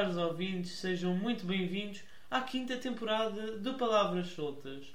caros 0.00 0.16
ouvintes, 0.16 0.78
sejam 0.78 1.14
muito 1.14 1.44
bem-vindos 1.44 2.02
à 2.30 2.40
quinta 2.40 2.74
temporada 2.78 3.58
do 3.58 3.74
Palavras 3.74 4.28
Soltas. 4.28 4.86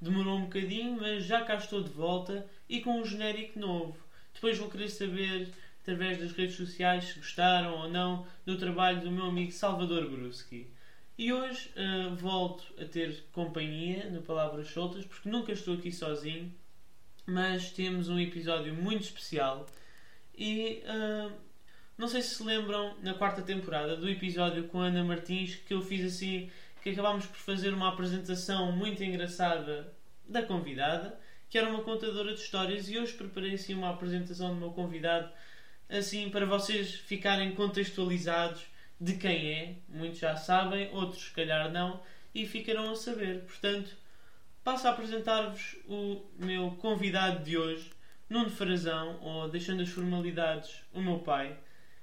Demorou 0.00 0.38
um 0.38 0.44
bocadinho, 0.44 0.96
mas 0.98 1.24
já 1.24 1.44
cá 1.44 1.56
estou 1.56 1.82
de 1.82 1.90
volta 1.90 2.48
e 2.66 2.80
com 2.80 2.98
um 2.98 3.04
genérico 3.04 3.58
novo. 3.58 3.94
Depois 4.32 4.56
vou 4.56 4.70
querer 4.70 4.88
saber, 4.88 5.52
através 5.82 6.16
das 6.16 6.32
redes 6.32 6.56
sociais, 6.56 7.04
se 7.04 7.18
gostaram 7.18 7.74
ou 7.74 7.90
não 7.90 8.26
do 8.46 8.56
trabalho 8.56 9.02
do 9.02 9.10
meu 9.10 9.26
amigo 9.26 9.52
Salvador 9.52 10.08
Bruschi. 10.08 10.66
E 11.18 11.30
hoje 11.30 11.70
uh, 11.76 12.16
volto 12.16 12.64
a 12.80 12.86
ter 12.86 13.22
companhia 13.32 14.08
no 14.08 14.22
Palavras 14.22 14.68
Soltas, 14.68 15.04
porque 15.04 15.28
nunca 15.28 15.52
estou 15.52 15.74
aqui 15.74 15.92
sozinho, 15.92 16.50
mas 17.28 17.70
temos 17.70 18.08
um 18.08 18.18
episódio 18.18 18.74
muito 18.74 19.02
especial. 19.02 19.66
E 20.34 20.82
uh, 20.86 21.30
não 21.96 22.08
sei 22.08 22.22
se 22.22 22.36
se 22.36 22.42
lembram, 22.42 22.96
na 23.02 23.12
quarta 23.12 23.42
temporada, 23.42 23.96
do 23.96 24.08
episódio 24.08 24.64
com 24.68 24.80
a 24.80 24.86
Ana 24.86 25.04
Martins, 25.04 25.56
que 25.56 25.74
eu 25.74 25.82
fiz 25.82 26.04
assim, 26.06 26.50
que 26.82 26.88
acabámos 26.88 27.26
por 27.26 27.36
fazer 27.36 27.74
uma 27.74 27.90
apresentação 27.90 28.72
muito 28.72 29.04
engraçada 29.04 29.92
da 30.26 30.42
convidada, 30.42 31.20
que 31.50 31.58
era 31.58 31.68
uma 31.68 31.82
contadora 31.82 32.32
de 32.32 32.40
histórias, 32.40 32.88
e 32.88 32.98
hoje 32.98 33.12
preparei 33.12 33.54
assim 33.54 33.74
uma 33.74 33.90
apresentação 33.90 34.54
do 34.54 34.56
meu 34.56 34.70
convidado, 34.70 35.30
assim, 35.88 36.30
para 36.30 36.46
vocês 36.46 36.94
ficarem 36.94 37.54
contextualizados 37.54 38.62
de 38.98 39.14
quem 39.14 39.52
é, 39.52 39.76
muitos 39.88 40.18
já 40.18 40.34
sabem, 40.34 40.90
outros 40.92 41.24
se 41.24 41.30
calhar 41.32 41.70
não, 41.70 42.02
e 42.34 42.46
ficarão 42.46 42.90
a 42.90 42.96
saber. 42.96 43.42
Portanto, 43.42 43.96
passo 44.68 44.86
a 44.86 44.90
apresentar-vos 44.90 45.76
o 45.86 46.20
meu 46.38 46.72
convidado 46.72 47.42
de 47.42 47.56
hoje, 47.56 47.90
Nuno 48.28 48.50
Frazão, 48.50 49.18
ou 49.22 49.48
deixando 49.48 49.80
as 49.80 49.88
formalidades, 49.88 50.82
o 50.92 51.00
meu 51.00 51.20
pai, 51.20 51.56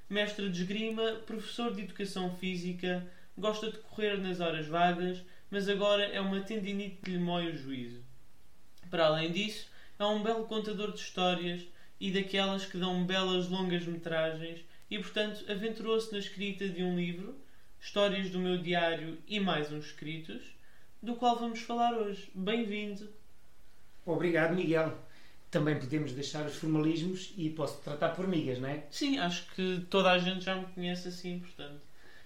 mestre 0.09 0.49
de 0.49 0.63
esgrima, 0.63 1.21
professor 1.27 1.71
de 1.75 1.83
educação 1.83 2.35
física, 2.37 3.05
gosta 3.37 3.69
de 3.69 3.77
correr 3.77 4.17
nas 4.17 4.39
horas 4.39 4.65
vagas, 4.65 5.21
mas 5.51 5.69
agora 5.69 6.05
é 6.05 6.19
uma 6.19 6.41
tendinite 6.41 7.01
que 7.03 7.11
lhe 7.11 7.19
mói 7.19 7.51
o 7.51 7.55
juízo. 7.55 8.03
Para 8.89 9.05
além 9.05 9.31
disso, 9.31 9.69
é 9.99 10.05
um 10.05 10.23
belo 10.23 10.45
contador 10.45 10.91
de 10.91 11.01
histórias 11.01 11.61
e 11.99 12.11
daquelas 12.11 12.65
que 12.65 12.79
dão 12.79 13.05
belas 13.05 13.47
longas 13.47 13.85
metragens 13.85 14.65
e, 14.89 14.97
portanto, 14.97 15.45
aventurou-se 15.47 16.11
na 16.11 16.17
escrita 16.17 16.67
de 16.67 16.81
um 16.81 16.97
livro, 16.97 17.39
Histórias 17.79 18.31
do 18.31 18.39
meu 18.39 18.57
diário 18.57 19.19
e 19.27 19.39
mais 19.39 19.71
uns 19.71 19.85
escritos, 19.85 20.54
do 21.01 21.15
qual 21.15 21.37
vamos 21.37 21.61
falar 21.61 21.93
hoje. 21.93 22.29
Bem-vindo! 22.33 23.09
Obrigado, 24.05 24.55
Miguel. 24.55 24.93
Também 25.49 25.79
podemos 25.79 26.11
deixar 26.11 26.45
os 26.45 26.55
formalismos 26.55 27.33
e 27.37 27.49
posso 27.49 27.81
tratar 27.81 28.09
por 28.09 28.27
migas, 28.27 28.59
não 28.59 28.69
é? 28.69 28.83
Sim, 28.91 29.17
acho 29.19 29.45
que 29.53 29.85
toda 29.89 30.11
a 30.11 30.17
gente 30.17 30.43
já 30.43 30.55
me 30.55 30.65
conhece 30.67 31.07
assim, 31.07 31.39
portanto, 31.39 31.81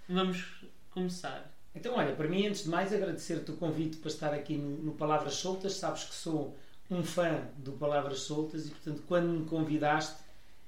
vamos 0.08 0.44
começar. 0.92 1.52
Então, 1.76 1.96
olha, 1.96 2.16
para 2.16 2.28
mim, 2.28 2.48
antes 2.48 2.64
de 2.64 2.70
mais, 2.70 2.92
agradecer-te 2.94 3.52
o 3.52 3.56
convite 3.56 3.98
para 3.98 4.10
estar 4.10 4.34
aqui 4.34 4.58
no, 4.58 4.78
no 4.84 4.92
Palavras 4.94 5.36
Soltas. 5.36 5.74
Sabes 5.74 6.04
que 6.04 6.16
sou 6.16 6.58
um 6.90 7.04
fã 7.04 7.48
do 7.58 7.74
Palavras 7.74 8.22
Soltas 8.22 8.66
e, 8.68 8.70
portanto, 8.72 9.04
quando 9.08 9.28
me 9.28 9.46
convidaste, 9.46 10.16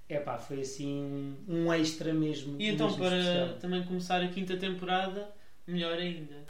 é 0.08 0.20
pá, 0.20 0.38
foi 0.38 0.62
assim 0.62 1.36
um 1.48 1.74
extra 1.74 2.14
mesmo. 2.14 2.62
E 2.62 2.68
então, 2.68 2.88
mesmo 2.88 3.04
para 3.04 3.18
especial. 3.18 3.60
também 3.60 3.84
começar 3.84 4.22
a 4.22 4.28
quinta 4.28 4.56
temporada, 4.58 5.34
melhor 5.66 5.98
ainda. 5.98 6.46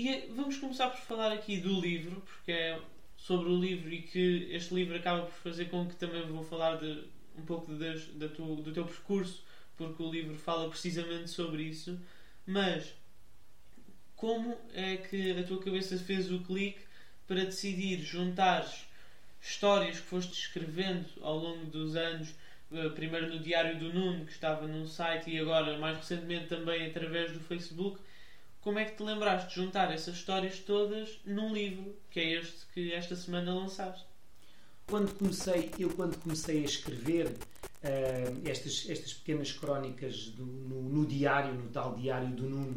E 0.00 0.28
vamos 0.30 0.56
começar 0.58 0.90
por 0.90 1.00
falar 1.00 1.32
aqui 1.32 1.56
do 1.56 1.80
livro, 1.80 2.20
porque 2.20 2.52
é 2.52 2.80
sobre 3.16 3.48
o 3.48 3.58
livro 3.58 3.92
e 3.92 4.02
que 4.02 4.46
este 4.52 4.72
livro 4.72 4.94
acaba 4.94 5.22
por 5.22 5.32
fazer 5.32 5.64
com 5.64 5.88
que 5.88 5.96
também 5.96 6.22
vou 6.22 6.44
falar 6.44 6.76
de, 6.76 7.02
um 7.36 7.42
pouco 7.44 7.74
das, 7.74 8.06
da 8.14 8.28
tu, 8.28 8.62
do 8.62 8.72
teu 8.72 8.84
percurso, 8.84 9.42
porque 9.76 10.00
o 10.00 10.08
livro 10.08 10.36
fala 10.36 10.70
precisamente 10.70 11.28
sobre 11.28 11.64
isso. 11.64 11.98
Mas 12.46 12.94
como 14.14 14.56
é 14.72 14.98
que 14.98 15.32
a 15.32 15.42
tua 15.42 15.60
cabeça 15.60 15.98
fez 15.98 16.30
o 16.30 16.44
clique 16.44 16.82
para 17.26 17.46
decidir 17.46 17.98
juntar 17.98 18.72
histórias 19.42 19.98
que 19.98 20.06
foste 20.06 20.32
escrevendo 20.32 21.08
ao 21.22 21.38
longo 21.38 21.64
dos 21.64 21.96
anos, 21.96 22.36
eh, 22.70 22.88
primeiro 22.90 23.34
no 23.34 23.40
Diário 23.40 23.76
do 23.80 23.92
Nuno, 23.92 24.24
que 24.24 24.30
estava 24.30 24.64
num 24.64 24.86
site, 24.86 25.28
e 25.28 25.40
agora, 25.40 25.76
mais 25.76 25.98
recentemente, 25.98 26.46
também 26.46 26.86
através 26.86 27.32
do 27.32 27.40
Facebook. 27.40 27.98
Como 28.60 28.78
é 28.78 28.84
que 28.84 28.96
te 28.96 29.02
lembraste 29.02 29.48
de 29.50 29.54
juntar 29.54 29.92
essas 29.92 30.16
histórias 30.16 30.58
todas 30.58 31.20
num 31.24 31.52
livro, 31.52 31.94
que 32.10 32.20
é 32.20 32.34
este 32.34 32.66
que 32.74 32.92
esta 32.92 33.14
semana 33.16 33.54
lançaste? 33.54 34.04
Quando 34.86 35.14
comecei, 35.14 35.70
eu 35.78 35.90
quando 35.90 36.16
comecei 36.18 36.62
a 36.62 36.64
escrever 36.64 37.36
eh, 37.82 38.32
estas, 38.44 38.86
estas 38.88 39.12
pequenas 39.14 39.52
crónicas 39.52 40.26
do- 40.30 40.44
no, 40.44 40.82
no 40.82 41.06
diário, 41.06 41.54
no 41.54 41.68
tal 41.70 41.94
diário 41.94 42.28
do 42.28 42.42
Nuno, 42.44 42.76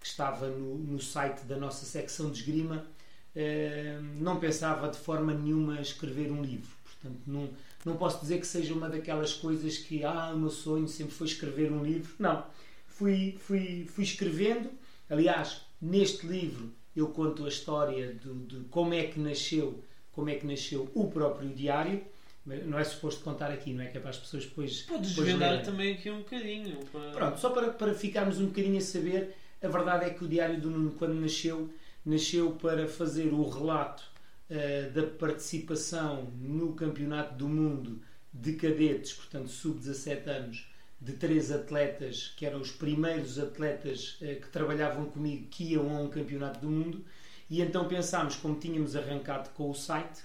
que 0.00 0.06
estava 0.06 0.48
no, 0.48 0.76
no 0.78 1.00
site 1.00 1.42
da 1.44 1.56
nossa 1.56 1.84
secção 1.84 2.30
de 2.30 2.38
esgrima, 2.40 2.86
eh, 3.34 3.98
não 4.18 4.38
pensava 4.38 4.88
de 4.88 4.98
forma 4.98 5.34
nenhuma 5.34 5.80
escrever 5.80 6.30
um 6.30 6.42
livro. 6.42 6.70
Portanto, 6.84 7.20
não, 7.26 7.50
não 7.84 7.96
posso 7.96 8.20
dizer 8.20 8.38
que 8.38 8.46
seja 8.46 8.72
uma 8.74 8.88
daquelas 8.88 9.32
coisas 9.32 9.76
que, 9.78 10.04
ah, 10.04 10.30
o 10.34 10.38
meu 10.38 10.50
sonho 10.50 10.86
sempre 10.88 11.14
foi 11.14 11.26
escrever 11.26 11.72
um 11.72 11.82
livro. 11.84 12.14
Não. 12.18 12.46
Fui, 12.86 13.36
fui, 13.40 13.86
fui 13.92 14.04
escrevendo. 14.04 14.70
Aliás, 15.08 15.62
neste 15.80 16.26
livro 16.26 16.72
eu 16.94 17.08
conto 17.08 17.44
a 17.44 17.48
história 17.48 18.14
do- 18.14 18.34
de 18.46 18.64
como 18.68 18.94
é 18.94 19.04
que 19.04 19.20
nasceu, 19.20 19.82
como 20.12 20.30
é 20.30 20.34
que 20.36 20.46
nasceu 20.46 20.90
o 20.94 21.08
próprio 21.10 21.48
diário. 21.50 22.02
Não 22.64 22.78
é 22.78 22.84
suposto 22.84 23.22
contar 23.24 23.50
aqui, 23.50 23.72
não 23.72 23.82
é 23.82 23.88
que 23.88 23.98
é 23.98 24.00
para 24.00 24.10
as 24.10 24.18
pessoas 24.18 24.44
depois. 24.44 24.82
Podes 24.82 25.14
desvendar 25.14 25.62
também 25.64 25.94
aqui 25.94 26.08
um 26.10 26.18
bocadinho. 26.18 26.76
Para... 26.92 27.10
Pronto, 27.10 27.40
só 27.40 27.50
para, 27.50 27.70
para 27.72 27.92
ficarmos 27.92 28.38
um 28.40 28.46
bocadinho 28.46 28.78
a 28.78 28.80
saber, 28.80 29.34
a 29.60 29.66
verdade 29.68 30.04
é 30.06 30.10
que 30.10 30.24
o 30.24 30.28
Diário 30.28 30.60
do 30.60 30.70
Nuno, 30.70 30.92
quando 30.92 31.14
nasceu, 31.14 31.68
nasceu 32.04 32.52
para 32.52 32.86
fazer 32.86 33.32
o 33.34 33.48
relato 33.48 34.04
eh, 34.48 34.82
da 34.94 35.02
participação 35.02 36.30
no 36.40 36.72
Campeonato 36.74 37.34
do 37.34 37.48
Mundo 37.48 38.00
de 38.32 38.52
cadetes, 38.54 39.12
portanto 39.12 39.48
sub-17 39.48 40.26
anos, 40.28 40.68
de 41.06 41.12
três 41.12 41.52
atletas 41.52 42.32
que 42.36 42.44
eram 42.44 42.60
os 42.60 42.72
primeiros 42.72 43.38
atletas 43.38 44.16
eh, 44.20 44.34
que 44.34 44.48
trabalhavam 44.48 45.04
comigo 45.06 45.46
que 45.48 45.72
iam 45.72 45.96
a 45.96 46.00
um 46.00 46.08
Campeonato 46.08 46.60
do 46.60 46.68
Mundo. 46.68 47.04
E 47.48 47.62
então 47.62 47.86
pensámos, 47.86 48.34
como 48.34 48.58
tínhamos 48.58 48.96
arrancado 48.96 49.50
com 49.50 49.70
o 49.70 49.74
site, 49.74 50.22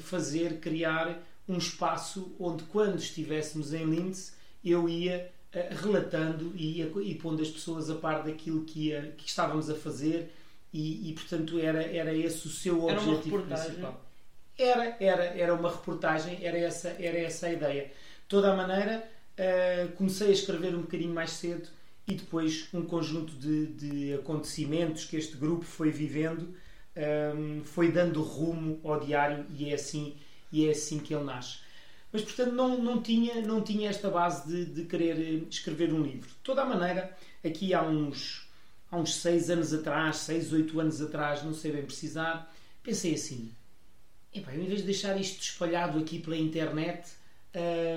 fazer, 0.00 0.58
criar 0.58 1.22
um 1.46 1.58
espaço 1.58 2.34
onde, 2.40 2.64
quando 2.64 2.98
estivéssemos 2.98 3.74
em 3.74 3.84
Linz, 3.84 4.34
eu 4.64 4.88
ia 4.88 5.30
eh, 5.52 5.68
relatando 5.70 6.52
e, 6.54 6.78
ia, 6.78 6.90
e 7.02 7.14
pondo 7.14 7.42
as 7.42 7.48
pessoas 7.48 7.90
a 7.90 7.94
par 7.94 8.22
daquilo 8.22 8.64
que, 8.64 8.88
ia, 8.88 9.14
que 9.16 9.26
estávamos 9.26 9.68
a 9.70 9.74
fazer 9.74 10.32
e, 10.72 11.10
e, 11.10 11.12
portanto 11.14 11.58
era, 11.58 11.82
era 11.82 12.14
esse 12.14 12.46
o 12.46 12.50
seu 12.50 12.84
objetivo 12.84 13.42
principal. 13.42 14.04
Era, 14.58 14.96
era, 15.00 15.24
era 15.24 15.54
uma 15.54 15.70
reportagem, 15.70 16.44
era 16.44 16.58
essa, 16.58 16.88
era 16.98 17.18
essa 17.18 17.46
a 17.46 17.52
ideia. 17.52 17.84
De 17.84 17.92
toda 18.28 18.52
a 18.52 18.56
maneira, 18.56 19.08
eh, 19.38 19.88
comecei 19.96 20.28
a 20.28 20.32
escrever 20.32 20.74
um 20.74 20.82
bocadinho 20.82 21.14
mais 21.14 21.30
cedo 21.30 21.68
e 22.06 22.14
depois 22.14 22.68
um 22.74 22.82
conjunto 22.82 23.32
de, 23.34 23.66
de 23.66 24.14
acontecimentos 24.14 25.04
que 25.04 25.16
este 25.16 25.36
grupo 25.36 25.64
foi 25.64 25.90
vivendo 25.90 26.54
ehm, 26.96 27.62
foi 27.62 27.92
dando 27.92 28.20
rumo 28.22 28.80
ao 28.82 28.98
diário 28.98 29.46
e 29.56 29.70
é 29.70 29.74
assim, 29.74 30.16
e 30.50 30.66
é 30.66 30.70
assim 30.70 30.98
que 30.98 31.14
ele 31.14 31.24
nasce. 31.24 31.58
Mas, 32.12 32.22
portanto, 32.22 32.52
não, 32.52 32.82
não, 32.82 33.02
tinha, 33.02 33.40
não 33.42 33.62
tinha 33.62 33.90
esta 33.90 34.10
base 34.10 34.48
de, 34.48 34.64
de 34.64 34.84
querer 34.84 35.18
eh, 35.20 35.46
escrever 35.48 35.92
um 35.92 36.02
livro. 36.02 36.28
De 36.28 36.34
toda 36.36 36.62
a 36.62 36.64
maneira, 36.64 37.16
aqui 37.44 37.74
há 37.74 37.82
uns, 37.82 38.48
há 38.90 38.96
uns 38.96 39.14
seis 39.16 39.50
anos 39.50 39.72
atrás, 39.74 40.16
seis, 40.16 40.52
oito 40.52 40.80
anos 40.80 41.00
atrás, 41.00 41.42
não 41.44 41.54
sei 41.54 41.72
bem 41.72 41.84
precisar, 41.84 42.52
pensei 42.82 43.14
assim: 43.14 43.52
em 44.34 44.42
vez 44.42 44.80
de 44.80 44.86
deixar 44.86 45.20
isto 45.20 45.42
espalhado 45.42 45.98
aqui 45.98 46.18
pela 46.18 46.36
internet, 46.36 47.10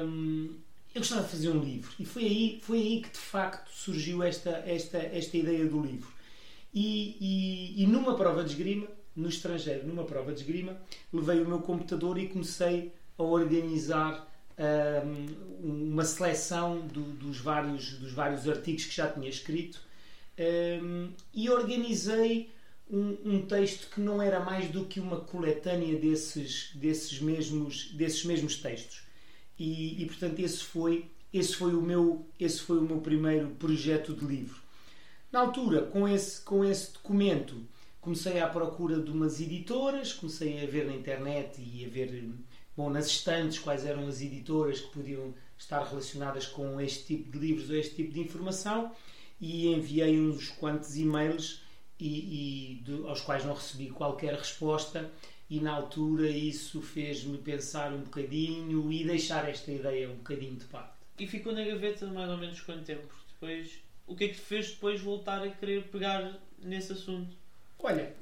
hum, 0.06 0.56
eu 0.94 1.02
gostava 1.02 1.24
de 1.24 1.30
fazer 1.30 1.50
um 1.50 1.64
livro. 1.64 1.92
E 2.00 2.06
foi 2.06 2.24
aí, 2.26 2.60
foi 2.64 2.78
aí 2.80 3.02
que 3.02 3.10
de 3.12 3.18
facto 3.18 3.70
surgiu 3.72 4.22
esta, 4.24 4.50
esta, 4.66 4.98
esta 4.98 5.38
ideia 5.38 5.66
do 5.66 5.82
livro. 5.82 6.12
E, 6.74 7.18
e, 7.80 7.84
e 7.84 7.88
numa 7.88 8.16
prova 8.16 8.44
de 8.44 8.52
esgrima, 8.52 8.88
no 9.16 9.28
estrangeiro, 9.30 9.88
numa 9.88 10.04
prova 10.06 10.34
de 10.34 10.42
esgrima, 10.42 10.78
levei 11.12 11.42
o 11.42 11.48
meu 11.48 11.60
computador 11.60 12.18
e 12.18 12.28
comecei 12.28 12.94
a 13.18 13.24
organizar 13.24 14.28
hum, 15.06 15.90
uma 15.92 16.06
seleção 16.06 16.80
do- 16.88 17.14
dos, 17.14 17.38
vários, 17.40 17.94
dos 18.00 18.12
vários 18.14 18.48
artigos 18.48 18.86
que 18.86 18.96
já 18.96 19.10
tinha 19.12 19.30
escrito 19.30 19.82
hum, 20.82 21.12
e 21.34 21.50
organizei 21.50 22.52
um, 22.90 23.18
um 23.26 23.42
texto 23.46 23.90
que 23.94 24.02
não 24.02 24.22
era 24.22 24.40
mais 24.40 24.70
do 24.70 24.86
que 24.86 25.00
uma 25.00 25.22
coletânea 25.22 25.98
desses, 25.98 26.72
desses, 26.76 27.20
mesmos, 27.20 27.92
desses 27.94 28.24
mesmos 28.26 28.56
textos. 28.58 29.02
E, 29.64 30.02
e, 30.02 30.06
portanto 30.08 30.40
esse 30.40 30.64
foi, 30.64 31.06
esse, 31.32 31.56
foi 31.56 31.76
o 31.76 31.82
meu, 31.84 32.26
esse 32.40 32.62
foi 32.62 32.80
o 32.80 32.82
meu 32.82 33.00
primeiro 33.00 33.50
projeto 33.60 34.12
de 34.12 34.26
livro. 34.26 34.60
Na 35.32 35.42
altura, 35.42 35.84
com 35.84 36.08
esse, 36.08 36.42
com 36.42 36.66
esse 36.66 36.92
documento, 36.94 37.56
comecei 38.02 38.40
à 38.40 38.48
procura 38.48 39.00
de 39.00 39.12
umas 39.12 39.40
editoras, 39.40 40.14
comecei 40.14 40.64
a 40.64 40.66
ver 40.66 40.88
na 40.88 40.96
internet 40.96 41.62
e 41.62 41.86
a 41.86 41.90
ver 41.90 42.28
bom, 42.76 42.90
nas 42.90 43.06
estantes, 43.06 43.60
quais 43.60 43.86
eram 43.86 44.08
as 44.08 44.20
editoras 44.20 44.82
que 44.82 44.92
podiam 44.92 45.32
estar 45.56 45.84
relacionadas 45.84 46.48
com 46.48 46.82
este 46.82 47.16
tipo 47.16 47.32
de 47.32 47.38
livros 47.38 47.70
ou 47.70 47.76
este 47.76 47.94
tipo 47.94 48.12
de 48.12 48.20
informação 48.20 48.92
e 49.40 49.68
enviei 49.68 50.20
uns 50.20 50.50
quantos 50.50 50.98
e-mails 50.98 51.62
e, 52.00 52.80
e 52.80 52.84
de, 52.84 53.08
aos 53.08 53.22
quais 53.22 53.46
não 53.46 53.54
recebi 53.54 53.92
qualquer 53.92 54.34
resposta 54.34 55.12
e 55.52 55.60
na 55.60 55.74
altura 55.74 56.30
isso 56.30 56.82
fez-me 56.82 57.38
pensar 57.38 57.92
um 57.92 58.04
bocadinho 58.04 58.90
e 58.90 59.04
deixar 59.04 59.50
esta 59.50 59.70
ideia 59.70 60.10
um 60.10 60.16
bocadinho 60.16 60.56
de 60.56 60.64
parte. 60.64 60.94
E 61.20 61.28
ficou 61.28 61.52
na 61.52 61.62
gaveta 61.62 62.08
mais 62.08 62.32
ou 62.32 62.38
menos 62.38 62.62
quanto 62.62 62.86
tempo? 62.86 63.14
Depois, 63.34 63.70
o 64.08 64.16
que 64.16 64.24
é 64.24 64.28
que 64.30 64.36
te 64.36 64.40
fez 64.40 64.70
depois 64.70 65.02
voltar 65.02 65.44
a 65.44 65.50
querer 65.50 65.84
pegar 65.90 66.40
nesse 66.64 66.94
assunto? 66.94 67.36
Olha, 67.78 68.16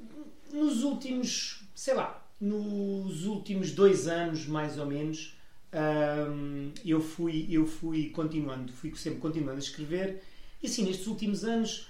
nos 0.52 0.82
últimos, 0.82 1.62
sei 1.72 1.94
lá, 1.94 2.20
nos 2.40 3.24
últimos 3.26 3.70
dois 3.70 4.08
anos 4.08 4.46
mais 4.46 4.76
ou 4.76 4.86
menos, 4.86 5.36
hum, 5.72 6.72
eu 6.84 7.00
fui 7.00 7.46
eu 7.48 7.64
fui 7.64 8.10
continuando, 8.10 8.72
fui 8.72 8.92
sempre 8.96 9.20
continuando 9.20 9.58
a 9.58 9.62
escrever 9.62 10.20
e 10.60 10.66
assim 10.66 10.84
nestes 10.84 11.06
últimos 11.06 11.44
anos 11.44 11.86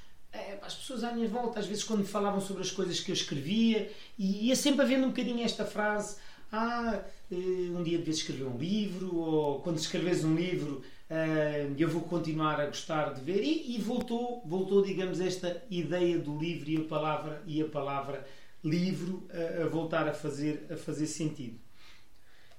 as 0.63 0.75
pessoas 0.75 1.05
à 1.05 1.13
minha 1.13 1.29
volta, 1.29 1.59
às 1.59 1.67
vezes, 1.67 1.85
quando 1.85 2.01
me 2.01 2.07
falavam 2.07 2.41
sobre 2.41 2.63
as 2.63 2.71
coisas 2.71 3.01
que 3.01 3.11
eu 3.11 3.15
escrevia, 3.15 3.91
e 4.19 4.49
ia 4.49 4.57
sempre 4.57 4.83
havendo 4.83 5.05
um 5.05 5.09
bocadinho 5.09 5.45
esta 5.45 5.65
frase: 5.65 6.17
Ah, 6.53 7.03
eh, 7.31 7.35
um 7.35 7.83
dia 7.83 7.99
deves 7.99 8.19
escrever 8.19 8.45
um 8.45 8.57
livro, 8.57 9.17
ou 9.17 9.61
quando 9.61 9.79
escreves 9.79 10.25
um 10.25 10.35
livro, 10.35 10.83
eh, 11.09 11.69
eu 11.77 11.89
vou 11.89 12.03
continuar 12.03 12.61
a 12.61 12.67
gostar 12.67 13.15
de 13.15 13.21
ver. 13.21 13.43
E, 13.43 13.75
e 13.75 13.81
voltou, 13.81 14.43
voltou, 14.47 14.83
digamos, 14.83 15.21
esta 15.21 15.63
ideia 15.71 16.19
do 16.19 16.39
livro 16.39 16.71
e 16.71 16.77
a 16.77 16.85
palavra, 16.85 17.43
e 17.47 17.61
a 17.61 17.67
palavra 17.67 18.27
livro 18.63 19.27
a, 19.33 19.65
a 19.65 19.69
voltar 19.69 20.07
a 20.09 20.13
fazer, 20.13 20.67
a 20.71 20.77
fazer 20.77 21.07
sentido. 21.07 21.59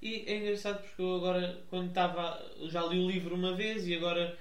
E 0.01 0.23
é 0.25 0.37
engraçado 0.37 0.81
porque 0.81 1.01
eu 1.01 1.15
agora, 1.15 1.61
quando 1.69 1.89
estava, 1.89 2.43
já 2.63 2.83
li 2.85 2.99
o 2.99 3.09
livro 3.09 3.35
uma 3.35 3.53
vez 3.53 3.87
e 3.87 3.95
agora 3.95 4.35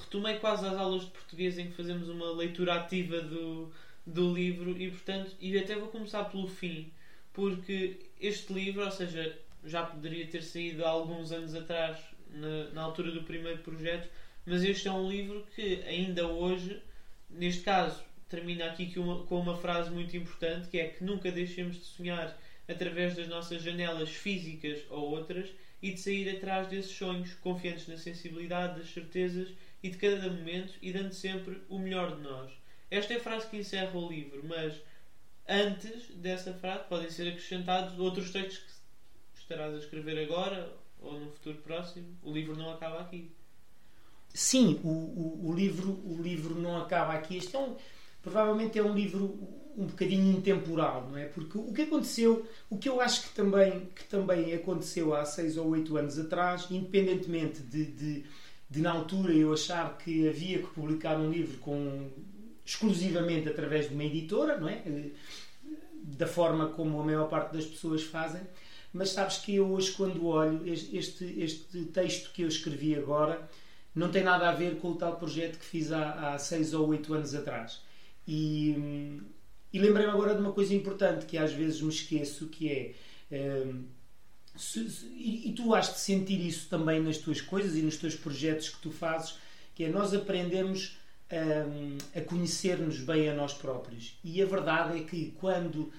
retomei 0.00 0.38
quase 0.38 0.66
as 0.66 0.74
aulas 0.74 1.02
de 1.02 1.10
português 1.10 1.58
em 1.58 1.68
que 1.68 1.76
fazemos 1.76 2.08
uma 2.08 2.32
leitura 2.32 2.74
ativa 2.74 3.20
do, 3.20 3.72
do 4.06 4.32
livro 4.34 4.80
e 4.80 4.90
portanto 4.90 5.34
e 5.40 5.56
até 5.58 5.76
vou 5.76 5.88
começar 5.88 6.24
pelo 6.24 6.48
fim 6.48 6.90
porque 7.38 7.96
este 8.20 8.52
livro, 8.52 8.84
ou 8.84 8.90
seja, 8.90 9.38
já 9.64 9.84
poderia 9.84 10.26
ter 10.26 10.42
saído 10.42 10.84
há 10.84 10.88
alguns 10.88 11.30
anos 11.30 11.54
atrás 11.54 11.96
na, 12.30 12.70
na 12.70 12.82
altura 12.82 13.12
do 13.12 13.22
primeiro 13.22 13.58
projeto, 13.58 14.08
mas 14.44 14.64
este 14.64 14.88
é 14.88 14.92
um 14.92 15.08
livro 15.08 15.46
que 15.54 15.82
ainda 15.86 16.26
hoje, 16.26 16.82
neste 17.30 17.62
caso, 17.62 18.02
termina 18.28 18.66
aqui 18.66 18.92
uma, 18.96 19.22
com 19.22 19.38
uma 19.38 19.56
frase 19.56 19.88
muito 19.88 20.16
importante 20.16 20.66
que 20.68 20.80
é 20.80 20.88
que 20.88 21.04
nunca 21.04 21.30
deixemos 21.30 21.76
de 21.76 21.84
sonhar 21.84 22.36
através 22.66 23.14
das 23.14 23.28
nossas 23.28 23.62
janelas 23.62 24.10
físicas 24.10 24.80
ou 24.90 25.10
outras 25.10 25.48
e 25.80 25.92
de 25.92 26.00
sair 26.00 26.28
atrás 26.36 26.66
desses 26.66 26.90
sonhos, 26.90 27.34
confiantes 27.34 27.86
na 27.86 27.96
sensibilidade, 27.96 28.80
das 28.80 28.90
certezas 28.90 29.48
e 29.82 29.90
de 29.90 29.96
cada 29.96 30.28
momento 30.30 30.74
e 30.82 30.92
dando 30.92 31.12
sempre 31.12 31.62
o 31.68 31.78
melhor 31.78 32.16
de 32.16 32.22
nós. 32.22 32.50
Esta 32.90 33.14
é 33.14 33.16
a 33.16 33.20
frase 33.20 33.46
que 33.48 33.56
encerra 33.58 33.96
o 33.98 34.08
livro, 34.08 34.42
mas 34.44 34.74
antes 35.48 36.10
dessa 36.16 36.52
frase 36.54 36.84
podem 36.88 37.10
ser 37.10 37.28
acrescentados 37.28 37.98
outros 37.98 38.30
textos 38.30 38.58
que 39.34 39.40
estarás 39.40 39.74
a 39.74 39.78
escrever 39.78 40.18
agora 40.24 40.72
ou 41.00 41.18
no 41.20 41.30
futuro 41.30 41.58
próximo. 41.58 42.06
O 42.22 42.32
livro 42.32 42.56
não 42.56 42.70
acaba 42.70 43.00
aqui. 43.00 43.30
Sim, 44.32 44.80
o, 44.84 44.88
o, 44.88 45.48
o 45.48 45.54
livro, 45.54 45.90
o 46.04 46.20
livro 46.20 46.54
não 46.54 46.76
acaba 46.80 47.14
aqui. 47.14 47.36
Este 47.36 47.56
é 47.56 47.58
um, 47.58 47.76
provavelmente 48.22 48.78
é 48.78 48.82
um 48.82 48.94
livro 48.94 49.38
um 49.76 49.86
bocadinho 49.86 50.36
intemporal, 50.36 51.08
não 51.08 51.16
é? 51.16 51.26
Porque 51.26 51.56
o 51.56 51.72
que 51.72 51.82
aconteceu, 51.82 52.44
o 52.68 52.76
que 52.76 52.88
eu 52.88 53.00
acho 53.00 53.28
que 53.28 53.34
também, 53.34 53.86
que 53.94 54.04
também 54.04 54.52
aconteceu 54.52 55.14
há 55.14 55.24
seis 55.24 55.56
ou 55.56 55.68
oito 55.68 55.96
anos 55.96 56.18
atrás, 56.18 56.66
independentemente 56.68 57.62
de, 57.62 57.84
de 57.84 58.24
de 58.70 58.80
na 58.80 58.92
altura 58.92 59.32
eu 59.32 59.52
achar 59.52 59.96
que 59.98 60.28
havia 60.28 60.58
que 60.58 60.66
publicar 60.68 61.16
um 61.16 61.30
livro 61.30 61.58
com 61.58 62.10
exclusivamente 62.64 63.48
através 63.48 63.88
de 63.88 63.94
uma 63.94 64.04
editora, 64.04 64.58
não 64.58 64.68
é? 64.68 64.82
Da 66.02 66.26
forma 66.26 66.68
como 66.68 67.00
a 67.00 67.04
maior 67.04 67.28
parte 67.28 67.54
das 67.54 67.64
pessoas 67.64 68.02
fazem. 68.02 68.42
Mas 68.92 69.10
sabes 69.10 69.38
que 69.38 69.54
eu 69.54 69.70
hoje, 69.70 69.92
quando 69.92 70.26
olho 70.26 70.62
este, 70.66 71.24
este 71.40 71.84
texto 71.86 72.32
que 72.32 72.42
eu 72.42 72.48
escrevi 72.48 72.94
agora, 72.94 73.48
não 73.94 74.10
tem 74.10 74.22
nada 74.22 74.48
a 74.48 74.52
ver 74.52 74.76
com 74.76 74.92
o 74.92 74.96
tal 74.96 75.16
projeto 75.16 75.58
que 75.58 75.64
fiz 75.64 75.90
há, 75.92 76.34
há 76.34 76.38
seis 76.38 76.74
ou 76.74 76.88
oito 76.88 77.12
anos 77.14 77.34
atrás. 77.34 77.82
E, 78.26 79.20
e 79.72 79.78
lembrei-me 79.78 80.12
agora 80.12 80.34
de 80.34 80.40
uma 80.40 80.52
coisa 80.52 80.74
importante 80.74 81.24
que 81.26 81.38
às 81.38 81.52
vezes 81.52 81.80
me 81.80 81.88
esqueço, 81.88 82.48
que 82.48 82.70
é. 82.70 82.94
Um, 83.30 83.97
se, 84.58 84.90
se, 84.90 85.06
e, 85.06 85.48
e, 85.48 85.52
tu 85.52 85.74
has 85.74 85.92
de 85.92 86.00
sentir 86.00 86.40
isso 86.44 86.68
também 86.68 87.00
nas 87.00 87.18
tuas 87.18 87.40
coisas 87.40 87.76
e 87.76 87.82
nos 87.82 87.96
teus 87.96 88.14
projetos 88.14 88.68
que 88.68 88.80
tu 88.80 88.90
fazes, 88.90 89.34
que 89.74 89.84
é 89.84 89.88
nós 89.88 90.12
aprendemos 90.12 90.98
um, 91.32 91.98
a 92.18 92.20
conhecer-nos 92.22 92.98
bem 93.00 93.28
a 93.28 93.34
nós 93.34 93.54
próprios. 93.54 94.18
E 94.24 94.42
a 94.42 94.46
verdade 94.46 94.98
é 94.98 95.04
que 95.04 95.32
quando, 95.38 95.92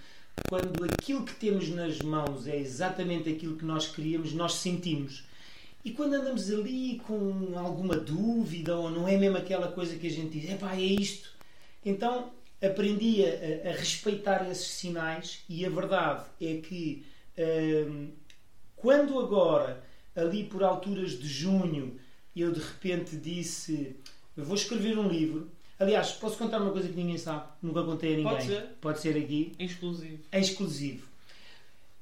quando 0.48 0.84
aquilo 0.84 1.26
que 1.26 1.36
temos 1.36 1.70
nas 1.70 2.00
mãos 2.00 2.48
é 2.48 2.58
exatamente 2.58 3.30
aquilo 3.30 3.56
que 3.56 3.66
nós 3.66 3.88
queríamos, 3.88 4.34
nós 4.34 4.56
sentimos. 4.56 5.24
E 5.84 5.92
quando 5.92 6.16
andamos 6.16 6.52
ali 6.52 7.02
com 7.08 7.58
alguma 7.58 7.96
dúvida 7.96 8.76
ou 8.76 8.90
não 8.90 9.08
é 9.08 9.18
mesmo 9.18 9.38
aquela 9.38 9.72
coisa 9.72 9.96
que 9.96 10.08
a 10.08 10.12
gente 10.12 10.40
diz, 10.40 10.50
é 10.50 10.56
pá, 10.56 10.76
é 10.76 10.82
isto. 10.82 11.32
Então 11.86 12.32
aprendi 12.62 13.24
a, 13.24 13.70
a, 13.70 13.72
respeitar 13.74 14.46
esses 14.52 14.68
sinais 14.68 15.40
e 15.48 15.66
a 15.66 15.70
verdade 15.70 16.26
é 16.42 16.56
que 16.56 17.06
um, 17.88 18.10
quando 18.82 19.20
agora, 19.20 19.84
ali 20.16 20.44
por 20.44 20.64
alturas 20.64 21.12
de 21.12 21.28
junho, 21.28 22.00
eu 22.36 22.52
de 22.52 22.60
repente 22.60 23.16
disse: 23.16 23.96
vou 24.36 24.56
escrever 24.56 24.98
um 24.98 25.08
livro. 25.08 25.50
Aliás, 25.78 26.12
posso 26.12 26.38
contar 26.38 26.62
uma 26.62 26.72
coisa 26.72 26.90
que 26.90 26.96
ninguém 26.96 27.18
sabe, 27.18 27.48
nunca 27.62 27.84
contei 27.84 28.14
a 28.14 28.18
ninguém. 28.18 28.34
Pode 28.34 28.46
ser. 28.46 28.64
Pode 28.82 29.00
ser 29.00 29.18
aqui. 29.18 29.54
Em 29.58 29.66
exclusivo. 29.66 30.20
Em 30.32 30.42
exclusivo. 30.42 31.08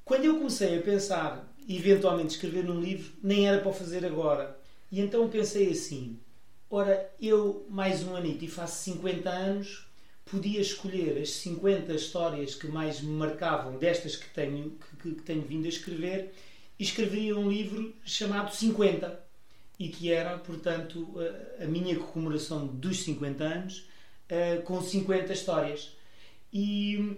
Quando 0.04 0.24
eu 0.24 0.36
comecei 0.36 0.78
a 0.78 0.82
pensar 0.82 1.54
eventualmente 1.68 2.34
escrever 2.34 2.64
num 2.64 2.80
livro, 2.80 3.12
nem 3.22 3.46
era 3.46 3.60
para 3.60 3.72
fazer 3.72 4.04
agora. 4.04 4.58
E 4.90 5.00
então 5.00 5.28
pensei 5.28 5.70
assim: 5.70 6.18
ora, 6.70 7.10
eu 7.20 7.66
mais 7.68 8.02
um 8.02 8.16
anito 8.16 8.44
e 8.44 8.48
faço 8.48 8.84
50 8.84 9.28
anos, 9.28 9.86
podia 10.24 10.60
escolher 10.60 11.20
as 11.20 11.30
50 11.30 11.92
histórias 11.92 12.54
que 12.54 12.68
mais 12.68 13.00
me 13.00 13.10
marcavam 13.10 13.78
destas 13.78 14.16
que 14.16 14.28
tenho, 14.30 14.76
que, 15.02 15.14
que 15.14 15.22
tenho 15.22 15.42
vindo 15.42 15.66
a 15.66 15.68
escrever 15.68 16.32
e 16.78 16.82
escrevi 16.82 17.32
um 17.32 17.50
livro 17.50 17.94
chamado 18.04 18.54
50 18.54 19.28
e 19.78 19.88
que 19.88 20.10
era, 20.10 20.38
portanto, 20.38 21.14
a 21.60 21.64
minha 21.66 21.96
comemoração 21.98 22.66
dos 22.66 23.02
50 23.02 23.44
anos 23.44 23.88
eh, 24.28 24.58
com 24.58 24.80
50 24.82 25.32
histórias. 25.32 25.96
E, 26.52 27.16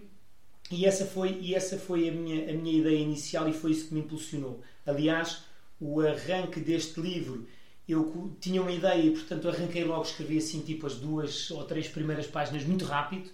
e, 0.70 0.86
essa 0.86 1.04
foi, 1.06 1.38
e 1.40 1.54
essa 1.54 1.78
foi 1.78 2.08
a 2.08 2.12
minha, 2.12 2.50
a 2.50 2.52
minha 2.52 2.78
ideia 2.78 2.98
inicial 2.98 3.48
e 3.48 3.52
foi 3.52 3.72
isso 3.72 3.88
que 3.88 3.94
me 3.94 4.00
impulsionou. 4.00 4.62
Aliás, 4.86 5.42
o 5.80 6.00
arranque 6.00 6.60
deste 6.60 7.00
livro, 7.00 7.48
eu 7.88 8.36
tinha 8.40 8.62
uma 8.62 8.70
ideia 8.72 9.02
e, 9.02 9.10
portanto, 9.10 9.48
arranquei 9.48 9.84
logo, 9.84 10.02
escrevi 10.02 10.38
assim, 10.38 10.60
tipo, 10.60 10.86
as 10.86 10.96
duas 10.96 11.50
ou 11.50 11.64
três 11.64 11.88
primeiras 11.88 12.26
páginas 12.26 12.64
muito 12.64 12.84
rápido 12.84 13.30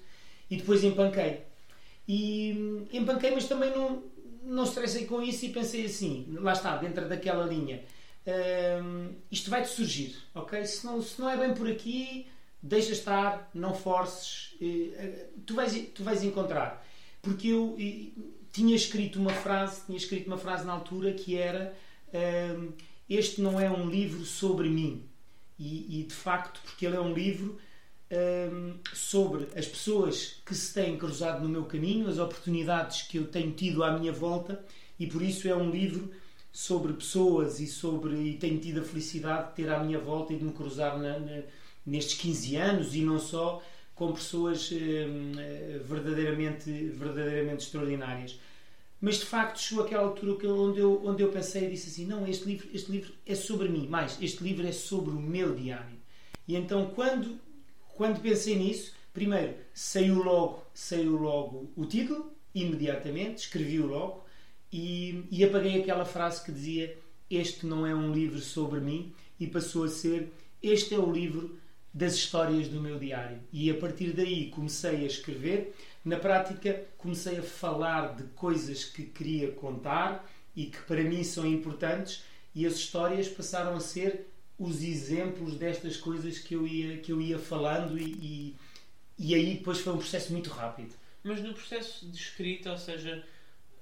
e 0.51 0.57
depois 0.57 0.83
empanquei. 0.85 1.43
E 2.09 2.87
empanquei, 2.93 3.33
mas 3.33 3.47
também 3.49 3.71
não, 3.71 4.03
não 4.47 4.65
estressei 4.65 5.07
com 5.07 5.21
isso 5.21 5.45
e 5.45 5.51
pensei 5.51 5.87
assim, 5.87 6.27
lá 6.41 6.53
está, 6.53 6.77
dentro 6.77 7.09
daquela 7.09 7.45
linha. 7.45 7.85
Um, 8.27 9.15
isto 9.31 9.51
vai-te 9.51 9.69
surgir, 9.69 10.17
ok? 10.35 10.65
Se 10.65 10.85
não, 10.87 11.01
se 11.03 11.21
não 11.21 11.29
é 11.31 11.37
bem 11.37 11.55
por 11.55 11.69
aqui, 11.69 12.27
deixa 12.63 12.93
estar, 12.93 13.51
não 13.55 13.75
forces, 13.75 14.53
uh, 14.55 15.41
tu, 15.45 15.55
vais, 15.55 15.73
tu 15.95 16.03
vais 16.03 16.23
encontrar. 16.23 16.85
Porque 17.23 17.49
eu 17.49 17.75
uh, 17.75 18.37
tinha 18.53 18.75
escrito 18.75 19.19
uma 19.21 19.33
frase, 19.33 19.83
tinha 19.87 19.99
escrito 19.99 20.27
uma 20.27 20.39
frase 20.39 20.65
na 20.65 20.73
altura 20.73 21.13
que 21.13 21.37
era 21.37 21.77
um, 22.57 22.73
este 23.09 23.41
não 23.41 23.61
é 23.61 23.71
um 23.71 23.89
livro 23.89 24.25
sobre 24.25 24.69
mim. 24.69 25.05
E, 25.59 26.01
e, 26.01 26.03
de 26.05 26.15
facto, 26.15 26.61
porque 26.65 26.85
ele 26.85 26.97
é 26.97 27.01
um 27.01 27.15
livro 27.15 27.59
um, 28.11 28.75
sobre 28.93 29.49
as 29.57 29.67
pessoas 29.67 30.41
que 30.45 30.55
se 30.55 30.73
têm 30.73 30.97
cruzado 30.97 31.43
no 31.43 31.49
meu 31.49 31.65
caminho, 31.65 32.09
as 32.09 32.19
oportunidades 32.19 33.03
que 33.03 33.19
eu 33.19 33.27
tenho 33.27 33.53
tido 33.53 33.83
à 33.83 33.99
minha 33.99 34.13
volta, 34.13 34.65
e 34.99 35.07
por 35.07 35.23
isso 35.23 35.49
é 35.49 35.55
um 35.55 35.71
livro 35.71 36.11
sobre 36.53 36.93
pessoas 36.95 37.61
e 37.61 37.67
sobre 37.67 38.17
e 38.17 38.35
tenho 38.35 38.59
tido 38.59 38.81
a 38.81 38.85
felicidade 38.85 39.51
de 39.51 39.57
ter 39.57 39.71
à 39.71 39.83
minha 39.83 39.99
volta 39.99 40.33
e 40.33 40.39
de 40.39 40.45
me 40.45 40.53
cruzar 40.53 40.99
na, 40.99 41.19
na, 41.19 41.43
nestes 41.85 42.19
15 42.19 42.57
anos 42.57 42.95
e 42.95 43.03
não 43.03 43.19
só 43.19 43.63
com 43.95 44.13
pessoas 44.13 44.71
um, 44.73 45.33
verdadeiramente, 45.85 46.71
verdadeiramente 46.71 47.65
extraordinárias. 47.65 48.39
Mas 49.01 49.17
de 49.17 49.27
facto 49.27 49.59
chegou 49.59 49.85
aquela 49.85 50.05
altura 50.05 50.51
onde 50.53 50.81
eu, 50.81 51.03
onde 51.05 51.23
eu 51.23 51.31
pensei 51.31 51.67
e 51.67 51.71
disse 51.71 51.91
assim: 51.91 52.07
não, 52.07 52.27
este 52.27 52.47
livro, 52.47 52.69
este 52.73 52.91
livro 52.91 53.13
é 53.27 53.35
sobre 53.35 53.69
mim, 53.69 53.87
mais, 53.87 54.17
este 54.23 54.43
livro 54.43 54.67
é 54.67 54.73
sobre 54.73 55.11
o 55.11 55.21
meu 55.21 55.55
diário. 55.55 55.97
E 56.49 56.57
então, 56.57 56.91
quando 56.95 57.39
quando 57.97 58.21
pensei 58.21 58.57
nisso, 58.57 58.93
primeiro 59.13 59.55
saiu 59.73 60.23
logo, 60.23 60.63
saiu 60.75 61.17
logo 61.17 61.73
o 61.75 61.85
título, 61.87 62.33
imediatamente, 62.55 63.39
escrevi-o 63.39 63.87
logo, 63.87 64.25
e, 64.73 65.25
e 65.31 65.45
apaguei 65.45 65.81
aquela 65.81 66.05
frase 66.05 66.45
que 66.45 66.53
dizia 66.53 66.99
este 67.31 67.67
não 67.67 67.87
é 67.87 67.95
um 67.95 68.13
livro 68.13 68.39
sobre 68.39 68.81
mim 68.81 69.13
e 69.41 69.47
passou 69.47 69.85
a 69.85 69.89
ser 69.89 70.33
este 70.63 70.95
é 70.95 70.99
o 70.99 71.11
livro 71.11 71.59
das 71.93 72.15
histórias 72.15 72.69
do 72.69 72.81
meu 72.81 72.99
diário. 72.99 73.41
E 73.53 73.71
a 73.71 73.75
partir 73.75 74.13
daí 74.13 74.51
comecei 74.51 74.97
a 74.97 75.07
escrever. 75.07 75.75
Na 76.05 76.19
prática, 76.19 76.85
comecei 76.99 77.39
a 77.39 77.43
falar 77.43 78.17
de 78.17 78.25
coisas 78.35 78.85
que 78.85 79.05
queria 79.05 79.51
contar 79.53 80.29
e 80.55 80.67
que 80.67 80.81
para 80.83 81.03
mim 81.03 81.25
são 81.25 81.47
importantes, 81.47 82.23
e 82.55 82.67
as 82.67 82.75
histórias 82.75 83.29
passaram 83.29 83.77
a 83.77 83.81
ser 83.81 84.27
os 84.59 84.83
exemplos 84.83 85.57
destas 85.57 85.97
coisas 85.97 86.39
que 86.39 86.55
eu 86.55 86.67
ia, 86.67 86.99
que 86.99 87.13
eu 87.13 87.21
ia 87.21 87.39
falando, 87.39 87.99
e, 87.99 88.05
e, 88.05 88.57
e 89.19 89.35
aí 89.35 89.55
depois 89.57 89.81
foi 89.81 89.93
um 89.93 89.99
processo 89.99 90.33
muito 90.33 90.51
rápido. 90.51 90.95
Mas 91.23 91.43
no 91.43 91.53
processo 91.53 92.07
de 92.07 92.17
escrita, 92.17 92.71
ou 92.71 92.79
seja, 92.79 93.25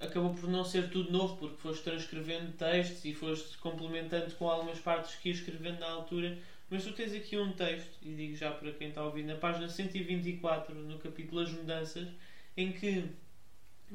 acabou 0.00 0.34
por 0.34 0.48
não 0.48 0.64
ser 0.64 0.90
tudo 0.90 1.12
novo, 1.12 1.36
porque 1.36 1.56
foste 1.58 1.84
transcrevendo 1.84 2.52
textos 2.52 3.04
e 3.04 3.14
foste 3.14 3.56
complementando 3.58 4.34
com 4.34 4.48
algumas 4.48 4.78
partes 4.78 5.14
que 5.16 5.28
ia 5.28 5.34
escrevendo 5.34 5.80
na 5.80 5.90
altura. 5.90 6.38
Mas 6.70 6.84
tu 6.84 6.92
tens 6.92 7.12
aqui 7.12 7.36
um 7.36 7.52
texto, 7.52 7.98
e 8.02 8.14
digo 8.14 8.36
já 8.36 8.50
para 8.50 8.72
quem 8.72 8.88
está 8.88 9.00
a 9.00 9.04
ouvir, 9.04 9.24
na 9.24 9.36
página 9.36 9.68
124, 9.68 10.74
no 10.74 10.98
capítulo 10.98 11.40
As 11.40 11.50
Mudanças, 11.50 12.08
em 12.56 12.72
que 12.72 13.04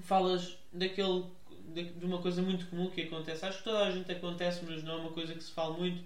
falas 0.02 0.58
daquele, 0.72 1.26
de 1.74 2.06
uma 2.06 2.22
coisa 2.22 2.42
muito 2.42 2.68
comum 2.68 2.90
que 2.90 3.02
acontece. 3.02 3.46
Acho 3.46 3.58
que 3.60 3.64
toda 3.64 3.80
a 3.80 3.92
gente 3.92 4.12
acontece, 4.12 4.64
mas 4.66 4.84
não 4.84 4.94
é 4.94 4.96
uma 4.98 5.12
coisa 5.12 5.34
que 5.34 5.44
se 5.44 5.52
fala 5.52 5.78
muito, 5.78 6.02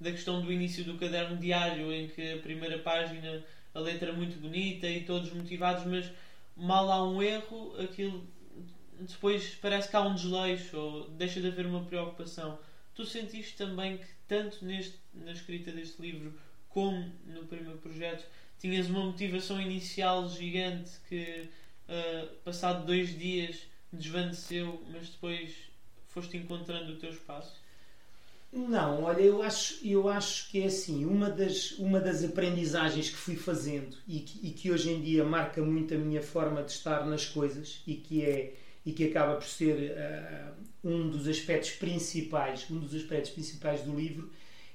da 0.00 0.10
questão 0.10 0.42
do 0.42 0.52
início 0.52 0.84
do 0.84 0.98
caderno 0.98 1.36
diário, 1.36 1.92
em 1.92 2.08
que 2.08 2.32
a 2.32 2.38
primeira 2.38 2.78
página, 2.78 3.44
a 3.72 3.80
letra 3.80 4.10
é 4.10 4.12
muito 4.12 4.38
bonita 4.38 4.88
e 4.88 5.04
todos 5.04 5.32
motivados, 5.32 5.84
mas 5.86 6.10
mal 6.56 6.90
há 6.90 7.08
um 7.08 7.22
erro, 7.22 7.74
aquilo 7.80 8.26
depois 9.00 9.56
parece 9.56 9.88
que 9.88 9.96
há 9.96 10.00
um 10.00 10.14
desleixo 10.14 10.76
ou 10.76 11.08
deixa 11.10 11.40
de 11.40 11.48
haver 11.48 11.66
uma 11.66 11.84
preocupação. 11.84 12.58
Tu 12.94 13.04
sentiste 13.04 13.56
também 13.56 13.98
que, 13.98 14.06
tanto 14.28 14.64
neste, 14.64 14.96
na 15.12 15.32
escrita 15.32 15.72
deste 15.72 16.00
livro 16.00 16.38
como 16.68 17.12
no 17.26 17.44
primeiro 17.44 17.78
projeto, 17.78 18.24
tinhas 18.58 18.88
uma 18.88 19.04
motivação 19.04 19.60
inicial 19.60 20.28
gigante 20.28 20.92
que, 21.08 21.48
uh, 21.88 22.34
passado 22.44 22.86
dois 22.86 23.16
dias, 23.18 23.66
desvaneceu, 23.92 24.82
mas 24.90 25.08
depois 25.10 25.54
foste 26.06 26.36
encontrando 26.36 26.92
o 26.92 26.96
teu 26.96 27.10
espaço? 27.10 27.60
Não, 28.56 29.02
olha, 29.02 29.20
eu 29.20 29.42
acho, 29.42 29.84
eu 29.84 30.08
acho 30.08 30.48
que 30.48 30.62
é 30.62 30.66
assim, 30.66 31.04
uma 31.04 31.28
das, 31.28 31.72
uma 31.72 31.98
das 31.98 32.22
aprendizagens 32.22 33.10
que 33.10 33.16
fui 33.16 33.34
fazendo 33.34 33.96
e 34.06 34.20
que, 34.20 34.46
e 34.46 34.52
que 34.52 34.70
hoje 34.70 34.92
em 34.92 35.02
dia 35.02 35.24
marca 35.24 35.60
muito 35.60 35.92
a 35.92 35.98
minha 35.98 36.22
forma 36.22 36.62
de 36.62 36.70
estar 36.70 37.04
nas 37.04 37.26
coisas 37.26 37.82
e 37.84 37.96
que 37.96 38.24
é 38.24 38.54
e 38.86 38.92
que 38.92 39.04
acaba 39.04 39.36
por 39.36 39.46
ser 39.46 39.92
uh, 39.92 40.54
um 40.84 41.08
dos 41.08 41.26
aspectos 41.26 41.70
principais, 41.70 42.70
um 42.70 42.78
dos 42.78 42.94
aspectos 42.94 43.30
principais 43.32 43.80
do 43.82 43.96
livro 43.96 44.30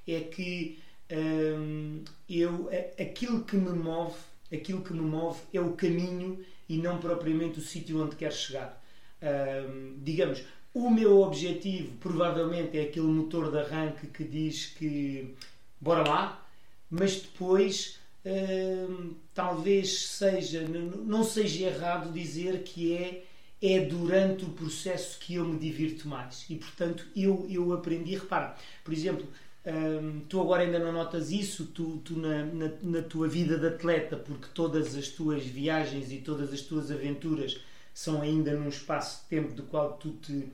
é 0.05 0.19
que 0.21 0.79
um, 1.09 2.03
eu 2.27 2.69
aquilo 2.99 3.45
que 3.45 3.55
me 3.55 3.71
move, 3.71 4.17
aquilo 4.51 4.83
que 4.83 4.91
me 4.91 5.01
move 5.01 5.39
é 5.53 5.61
o 5.61 5.73
caminho 5.73 6.43
e 6.67 6.75
não 6.77 6.97
propriamente 6.99 7.59
o 7.59 7.61
sítio 7.61 8.03
onde 8.03 8.17
quero 8.17 8.33
chegar. 8.33 8.83
Um, 9.21 9.99
digamos, 10.03 10.43
o 10.85 10.91
meu 10.91 11.21
objetivo 11.21 11.93
provavelmente 11.99 12.77
é 12.77 12.83
aquele 12.83 13.07
motor 13.07 13.51
de 13.51 13.59
arranque 13.59 14.07
que 14.07 14.23
diz 14.23 14.67
que 14.67 15.35
bora 15.79 16.07
lá, 16.07 16.47
mas 16.89 17.21
depois 17.21 17.99
um, 18.25 19.13
talvez 19.33 20.07
seja, 20.07 20.65
não 20.67 21.23
seja 21.23 21.67
errado 21.67 22.11
dizer 22.11 22.63
que 22.63 22.93
é 22.93 23.23
é 23.61 23.81
durante 23.81 24.45
o 24.45 24.49
processo 24.49 25.19
que 25.19 25.35
eu 25.35 25.45
me 25.45 25.59
divirto 25.59 26.07
mais. 26.07 26.45
E, 26.49 26.55
portanto, 26.55 27.05
eu, 27.15 27.45
eu 27.49 27.73
aprendi. 27.73 28.15
Repara, 28.15 28.55
por 28.83 28.93
exemplo, 28.93 29.27
hum, 29.65 30.21
tu 30.29 30.39
agora 30.39 30.63
ainda 30.63 30.79
não 30.79 30.93
notas 30.93 31.29
isso, 31.31 31.65
tu, 31.65 31.97
tu 31.97 32.17
na, 32.17 32.45
na, 32.45 32.71
na, 32.81 33.01
tua 33.01 33.27
vida 33.27 33.57
de 33.57 33.67
atleta, 33.67 34.15
porque 34.15 34.47
todas 34.53 34.95
as 34.95 35.09
tuas 35.09 35.45
viagens 35.45 36.11
e 36.11 36.17
todas 36.17 36.53
as 36.53 36.61
tuas 36.61 36.89
aventuras 36.89 37.59
são 37.93 38.21
ainda 38.21 38.53
num 38.53 38.69
espaço 38.69 39.23
de 39.23 39.29
tempo 39.29 39.53
do 39.53 39.63
qual 39.63 39.93
tu 39.93 40.11
te. 40.21 40.47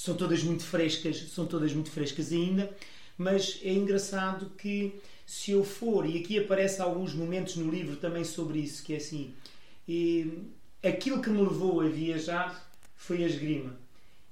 São 0.00 0.14
todas 0.14 0.42
muito 0.42 0.64
frescas, 0.64 1.30
são 1.30 1.44
todas 1.44 1.74
muito 1.74 1.90
frescas 1.90 2.32
ainda, 2.32 2.74
mas 3.18 3.60
é 3.62 3.70
engraçado 3.70 4.50
que 4.56 4.94
se 5.26 5.50
eu 5.50 5.62
for, 5.62 6.08
e 6.08 6.18
aqui 6.18 6.38
aparecem 6.38 6.82
alguns 6.82 7.12
momentos 7.12 7.56
no 7.56 7.70
livro 7.70 7.96
também 7.96 8.24
sobre 8.24 8.60
isso, 8.60 8.82
que 8.82 8.94
é 8.94 8.96
assim. 8.96 9.34
E, 9.86 10.38
aquilo 10.82 11.20
que 11.20 11.28
me 11.28 11.42
levou 11.42 11.82
a 11.82 11.88
viajar 11.88 12.66
foi 12.96 13.22
a 13.22 13.26
esgrima. 13.26 13.76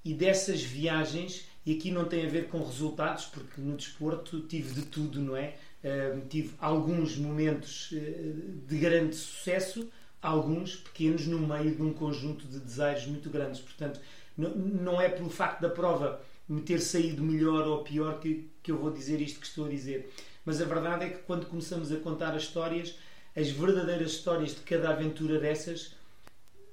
E 0.03 0.15
dessas 0.15 0.63
viagens, 0.63 1.45
e 1.67 1.77
aqui 1.77 1.91
não 1.91 2.07
tem 2.07 2.25
a 2.25 2.31
ver 2.31 2.49
com 2.49 2.65
resultados, 2.65 3.27
porque 3.27 3.61
no 3.61 3.77
desporto 3.77 4.41
tive 4.41 4.73
de 4.73 4.87
tudo, 4.87 5.21
não 5.21 5.37
é? 5.37 5.55
Uh, 5.85 6.27
tive 6.31 6.55
alguns 6.59 7.19
momentos 7.19 7.93
uh, 7.93 8.67
de 8.67 8.79
grande 8.79 9.15
sucesso, 9.15 9.87
alguns 10.23 10.77
pequenos 10.77 11.27
no 11.27 11.39
meio 11.39 11.75
de 11.75 11.83
um 11.83 11.93
conjunto 11.93 12.47
de 12.47 12.59
desejos 12.59 13.07
muito 13.07 13.29
grandes. 13.29 13.61
Portanto, 13.61 14.01
não 14.39 15.01
é 15.01 15.09
pelo 15.09 15.29
facto 15.29 15.61
da 15.61 15.69
prova 15.69 16.21
me 16.49 16.63
ter 16.63 16.81
saído 16.81 17.23
melhor 17.23 17.67
ou 17.67 17.83
pior 17.83 18.21
que, 18.21 18.49
que 18.63 18.71
eu 18.71 18.79
vou 18.79 18.91
dizer 18.91 19.21
isto 19.21 19.41
que 19.41 19.47
estou 19.47 19.67
a 19.67 19.69
dizer. 19.69 20.11
Mas 20.45 20.63
a 20.63 20.65
verdade 20.65 21.05
é 21.05 21.09
que 21.11 21.19
quando 21.19 21.47
começamos 21.47 21.93
a 21.93 21.97
contar 21.97 22.35
as 22.35 22.45
histórias, 22.45 22.95
as 23.37 23.51
verdadeiras 23.51 24.13
histórias 24.13 24.55
de 24.55 24.61
cada 24.61 24.91
aventura 24.91 25.39
dessas 25.39 25.93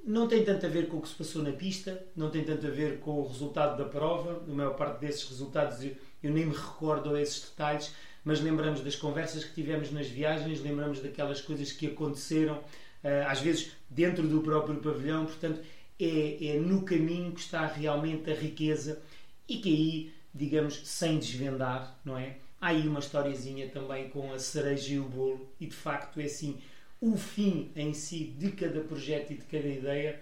não 0.05 0.27
tem 0.27 0.43
tanto 0.45 0.65
a 0.65 0.69
ver 0.69 0.88
com 0.88 0.98
o 0.98 1.01
que 1.01 1.10
se 1.10 1.15
passou 1.15 1.41
na 1.41 1.51
pista, 1.51 2.01
não 2.15 2.29
tem 2.29 2.43
tanto 2.43 2.67
a 2.67 2.69
ver 2.69 3.00
com 3.00 3.19
o 3.19 3.27
resultado 3.27 3.75
da 3.75 3.86
prova. 3.89 4.43
A 4.48 4.53
maior 4.53 4.75
parte 4.75 5.00
desses 5.00 5.27
resultados 5.27 5.84
eu, 5.84 5.95
eu 6.24 6.31
nem 6.31 6.45
me 6.45 6.53
recordo 6.53 7.15
a 7.15 7.22
esses 7.22 7.41
detalhes, 7.41 7.91
mas 8.24 8.39
lembramos 8.39 8.81
das 8.81 8.95
conversas 8.95 9.43
que 9.43 9.53
tivemos 9.53 9.91
nas 9.91 10.07
viagens, 10.07 10.62
lembramos 10.62 11.00
daquelas 11.01 11.41
coisas 11.41 11.72
que 11.72 11.88
aconteceram, 11.88 12.63
eh, 13.03 13.25
às 13.27 13.41
vezes 13.41 13.72
dentro 13.89 14.27
do 14.27 14.41
próprio 14.41 14.77
pavilhão. 14.77 15.25
Portanto, 15.25 15.60
é, 16.00 16.48
é 16.48 16.60
no 16.60 16.84
caminho 16.84 17.32
que 17.32 17.42
está 17.42 17.66
realmente 17.66 18.30
a 18.30 18.36
riqueza 18.36 19.02
e 19.48 19.58
que 19.58 19.70
aí, 19.70 20.14
digamos, 20.34 20.82
sem 20.86 21.20
desvendar, 21.20 21.98
não 22.04 22.18
é? 22.18 22.38
Há 22.60 22.70
aí 22.70 22.88
uma 22.88 23.00
historiazinha 23.00 23.70
também 23.70 24.10
com 24.10 24.34
a 24.34 24.40
cereja 24.40 24.94
e 24.94 25.00
o 25.00 25.04
bolo, 25.04 25.48
e 25.60 25.68
de 25.68 25.75
facto 25.75 26.20
é 26.20 26.25
assim 26.25 26.60
o 27.00 27.18
fim 27.18 27.72
em 27.75 27.94
si 27.94 28.34
de 28.38 28.52
cada 28.52 28.82
projeto 28.82 29.32
e 29.32 29.36
de 29.36 29.44
cada 29.44 29.68
ideia 29.68 30.20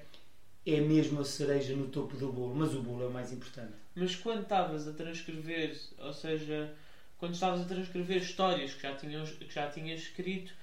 é 0.65 0.80
mesmo 0.80 1.22
a 1.22 1.25
cereja 1.25 1.75
no 1.75 1.88
topo 1.88 2.15
do 2.18 2.32
bolo, 2.32 2.56
mas 2.56 2.74
o 2.74 2.82
bolo 2.82 3.03
é 3.03 3.08
o 3.08 3.12
mais 3.12 3.32
importante. 3.32 3.74
Mas 3.96 4.15
quando 4.15 4.44
estavas 4.44 4.88
a 4.88 4.94
transcrever, 4.94 5.77
ou 6.00 6.13
seja, 6.13 6.74
quando 7.18 7.34
estavas 7.34 7.62
a 7.62 7.65
transcrever 7.65 8.18
histórias 8.18 8.74
que 8.74 8.82
já 8.82 8.96
tinhas, 8.96 9.30
que 9.32 9.53
já 9.53 9.70
tinhas 9.70 10.01
escrito, 10.01 10.53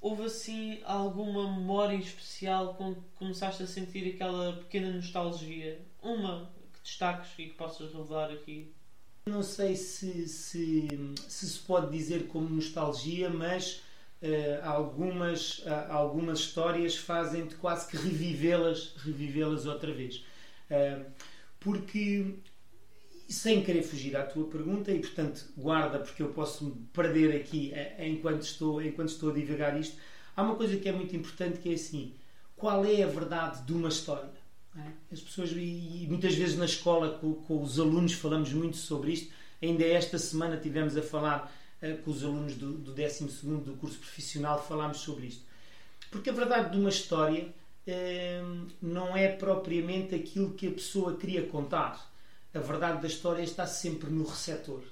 houve 0.00 0.24
assim 0.24 0.80
alguma 0.84 1.50
memória 1.52 1.96
especial 1.96 2.74
com 2.74 2.94
que 2.94 3.00
começaste 3.16 3.62
a 3.62 3.66
sentir 3.66 4.14
aquela 4.14 4.54
pequena 4.54 4.92
nostalgia? 4.92 5.80
Uma 6.02 6.50
que 6.72 6.80
destaques 6.82 7.30
e 7.38 7.46
que 7.46 7.54
possas 7.54 7.92
revelar 7.92 8.30
aqui? 8.30 8.72
Não 9.26 9.42
sei 9.42 9.76
se 9.76 10.28
se, 10.28 10.88
se, 11.28 11.46
se 11.46 11.58
pode 11.60 11.90
dizer 11.90 12.28
como 12.28 12.48
nostalgia, 12.48 13.28
mas 13.30 13.82
Uh, 14.20 14.58
algumas, 14.66 15.60
uh, 15.60 15.92
algumas 15.92 16.40
histórias 16.40 16.96
fazem-te 16.96 17.54
quase 17.54 17.86
que 17.86 17.96
revivê-las 17.96 18.92
revivê-las 18.96 19.64
outra 19.64 19.92
vez. 19.92 20.24
Uh, 20.68 21.04
porque, 21.60 22.34
sem 23.28 23.62
querer 23.62 23.82
fugir 23.82 24.16
à 24.16 24.24
tua 24.24 24.48
pergunta, 24.48 24.90
e 24.90 25.00
portanto 25.00 25.44
guarda, 25.56 25.98
porque 25.98 26.22
eu 26.22 26.30
posso 26.30 26.64
me 26.64 26.72
perder 26.92 27.36
aqui 27.36 27.72
enquanto, 27.98 28.42
estou, 28.42 28.82
enquanto 28.82 29.10
estou 29.10 29.30
a 29.30 29.34
divagar 29.34 29.78
isto, 29.78 29.96
há 30.34 30.42
uma 30.42 30.54
coisa 30.56 30.76
que 30.76 30.88
é 30.88 30.92
muito 30.92 31.14
importante 31.14 31.58
que 31.58 31.70
é 31.70 31.74
assim: 31.74 32.14
qual 32.56 32.84
é 32.84 33.02
a 33.02 33.06
verdade 33.06 33.62
de 33.64 33.72
uma 33.72 33.88
história? 33.88 34.30
É? 34.76 35.14
As 35.14 35.20
pessoas, 35.20 35.50
e, 35.52 36.06
muitas 36.08 36.34
vezes 36.34 36.56
na 36.56 36.64
escola 36.64 37.18
com, 37.18 37.34
com 37.34 37.62
os 37.62 37.78
alunos 37.78 38.12
falamos 38.12 38.52
muito 38.52 38.76
sobre 38.76 39.12
isto, 39.12 39.32
ainda 39.62 39.84
esta 39.84 40.18
semana 40.18 40.56
tivemos 40.56 40.96
a 40.96 41.02
falar 41.02 41.52
eh, 41.80 41.94
com 41.94 42.10
os 42.10 42.24
alunos 42.24 42.54
do, 42.54 42.72
do 42.72 42.92
12 42.92 43.24
do 43.64 43.76
curso 43.78 43.98
profissional 43.98 44.62
falámos 44.62 44.98
sobre 44.98 45.26
isto. 45.26 45.42
Porque 46.10 46.30
a 46.30 46.32
verdade 46.32 46.72
de 46.72 46.78
uma 46.78 46.88
história 46.88 47.52
eh, 47.86 48.42
não 48.80 49.16
é 49.16 49.28
propriamente 49.28 50.14
aquilo 50.14 50.54
que 50.54 50.68
a 50.68 50.72
pessoa 50.72 51.16
queria 51.16 51.46
contar. 51.46 52.12
A 52.58 52.60
verdade 52.60 53.00
da 53.00 53.06
história 53.06 53.42
está 53.42 53.66
sempre 53.68 54.10
no 54.10 54.24
receptor, 54.24 54.82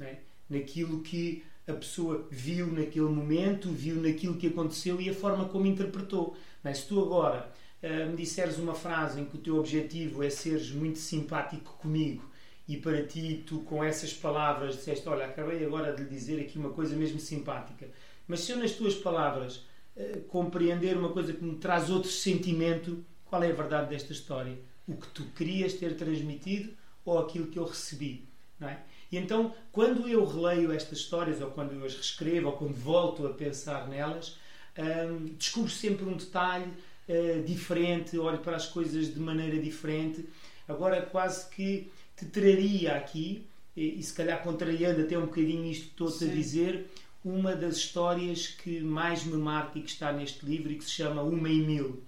é? 0.00 0.16
naquilo 0.50 1.02
que 1.02 1.44
a 1.68 1.72
pessoa 1.72 2.26
viu 2.28 2.66
naquele 2.66 3.06
momento, 3.06 3.70
viu 3.70 3.94
naquilo 3.96 4.36
que 4.36 4.48
aconteceu 4.48 5.00
e 5.00 5.08
a 5.08 5.14
forma 5.14 5.44
como 5.44 5.66
interpretou. 5.66 6.36
É? 6.64 6.74
Se 6.74 6.86
tu 6.86 7.00
agora 7.00 7.48
uh, 7.80 8.10
me 8.10 8.16
disseres 8.16 8.58
uma 8.58 8.74
frase 8.74 9.20
em 9.20 9.24
que 9.24 9.36
o 9.36 9.38
teu 9.40 9.56
objetivo 9.56 10.24
é 10.24 10.30
seres 10.30 10.72
muito 10.72 10.98
simpático 10.98 11.76
comigo 11.78 12.28
e 12.66 12.76
para 12.76 13.06
ti, 13.06 13.44
tu 13.46 13.60
com 13.60 13.84
essas 13.84 14.12
palavras 14.12 14.74
disseste: 14.74 15.08
Olha, 15.08 15.26
acabei 15.26 15.64
agora 15.64 15.94
de 15.94 16.02
lhe 16.02 16.08
dizer 16.08 16.40
aqui 16.40 16.58
uma 16.58 16.70
coisa 16.70 16.96
mesmo 16.96 17.20
simpática, 17.20 17.88
mas 18.26 18.40
se 18.40 18.50
eu 18.50 18.56
nas 18.56 18.72
tuas 18.72 18.96
palavras 18.96 19.64
uh, 19.96 20.20
compreender 20.26 20.96
uma 20.96 21.12
coisa 21.12 21.32
que 21.32 21.44
me 21.44 21.54
traz 21.54 21.88
outro 21.88 22.10
sentimento, 22.10 23.04
qual 23.24 23.44
é 23.44 23.50
a 23.52 23.54
verdade 23.54 23.90
desta 23.90 24.12
história? 24.12 24.58
o 24.86 24.96
que 24.96 25.06
tu 25.08 25.24
querias 25.36 25.74
ter 25.74 25.96
transmitido 25.96 26.72
ou 27.04 27.18
aquilo 27.18 27.46
que 27.46 27.58
eu 27.58 27.64
recebi. 27.64 28.26
Não 28.58 28.68
é? 28.68 28.78
E 29.10 29.18
então, 29.18 29.54
quando 29.70 30.08
eu 30.08 30.24
releio 30.24 30.72
estas 30.72 30.98
histórias, 30.98 31.40
ou 31.40 31.50
quando 31.50 31.72
eu 31.72 31.84
as 31.84 31.94
reescrevo, 31.94 32.48
ou 32.48 32.52
quando 32.54 32.74
volto 32.74 33.26
a 33.26 33.30
pensar 33.30 33.88
nelas, 33.88 34.38
hum, 34.78 35.34
descubro 35.36 35.70
sempre 35.70 36.04
um 36.06 36.16
detalhe 36.16 36.72
uh, 37.08 37.42
diferente, 37.44 38.16
olho 38.16 38.38
para 38.38 38.56
as 38.56 38.66
coisas 38.66 39.12
de 39.12 39.20
maneira 39.20 39.58
diferente. 39.58 40.24
Agora, 40.66 41.02
quase 41.02 41.48
que 41.50 41.90
te 42.16 42.24
traria 42.26 42.94
aqui, 42.96 43.46
e, 43.76 43.98
e 43.98 44.02
se 44.02 44.14
calhar 44.14 44.42
contrariando 44.42 45.02
até 45.02 45.18
um 45.18 45.26
bocadinho 45.26 45.64
isto 45.66 45.84
que 45.84 45.90
estou-te 45.90 46.24
a 46.24 46.28
dizer, 46.28 46.90
uma 47.24 47.54
das 47.54 47.76
histórias 47.76 48.46
que 48.46 48.80
mais 48.80 49.24
me 49.24 49.36
marca 49.36 49.78
e 49.78 49.82
que 49.82 49.90
está 49.90 50.12
neste 50.12 50.44
livro 50.44 50.72
e 50.72 50.76
que 50.76 50.84
se 50.84 50.90
chama 50.90 51.22
Uma 51.22 51.48
e 51.48 51.60
Mil. 51.60 52.02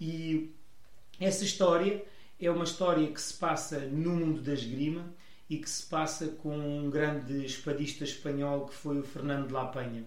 E 0.00 0.50
essa 1.20 1.44
história 1.44 2.04
é 2.40 2.50
uma 2.50 2.64
história 2.64 3.06
que 3.08 3.20
se 3.20 3.34
passa 3.34 3.80
no 3.80 4.10
mundo 4.10 4.40
da 4.40 4.52
esgrima 4.52 5.04
e 5.48 5.58
que 5.58 5.68
se 5.68 5.84
passa 5.86 6.28
com 6.28 6.56
um 6.56 6.90
grande 6.90 7.44
espadista 7.44 8.04
espanhol 8.04 8.66
que 8.66 8.74
foi 8.74 8.98
o 8.98 9.04
Fernando 9.04 9.48
de 9.48 9.52
La 9.52 9.66
Penha. 9.66 10.04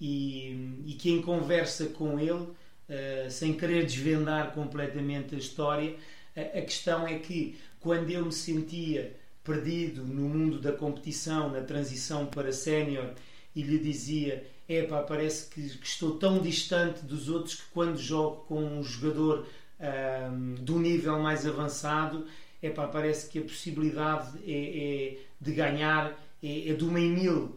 E, 0.00 0.82
e 0.86 0.94
que 0.94 1.10
em 1.10 1.20
conversa 1.20 1.86
com 1.86 2.18
ele, 2.18 2.32
uh, 2.32 3.30
sem 3.30 3.52
querer 3.54 3.84
desvendar 3.84 4.52
completamente 4.52 5.34
a 5.34 5.38
história, 5.38 5.94
a, 6.34 6.58
a 6.58 6.62
questão 6.62 7.06
é 7.06 7.18
que 7.18 7.58
quando 7.78 8.10
eu 8.10 8.24
me 8.24 8.32
sentia 8.32 9.14
perdido 9.44 10.02
no 10.04 10.28
mundo 10.28 10.58
da 10.58 10.72
competição, 10.72 11.50
na 11.50 11.60
transição 11.60 12.26
para 12.26 12.52
sénior, 12.52 13.12
e 13.54 13.62
lhe 13.62 13.78
dizia: 13.78 14.46
Epá, 14.68 15.02
parece 15.02 15.50
que, 15.50 15.76
que, 15.76 15.86
estou 15.86 16.16
tão 16.16 16.40
distante 16.40 17.04
dos 17.04 17.28
outros 17.28 17.56
que 17.56 17.62
quando 17.72 17.98
jogo 17.98 18.44
com 18.46 18.62
um 18.62 18.82
jogador 18.82 19.46
um, 19.80 20.54
do 20.56 20.78
nível 20.78 21.18
mais 21.18 21.46
avançado, 21.46 22.26
epá, 22.62 22.86
parece 22.86 23.28
que 23.28 23.38
a 23.38 23.42
possibilidade 23.42 24.38
é, 24.46 25.14
é 25.14 25.18
de 25.40 25.52
ganhar 25.52 26.16
é, 26.42 26.70
é 26.70 26.74
de 26.74 26.84
uma 26.84 27.00
em 27.00 27.10
mil. 27.10 27.56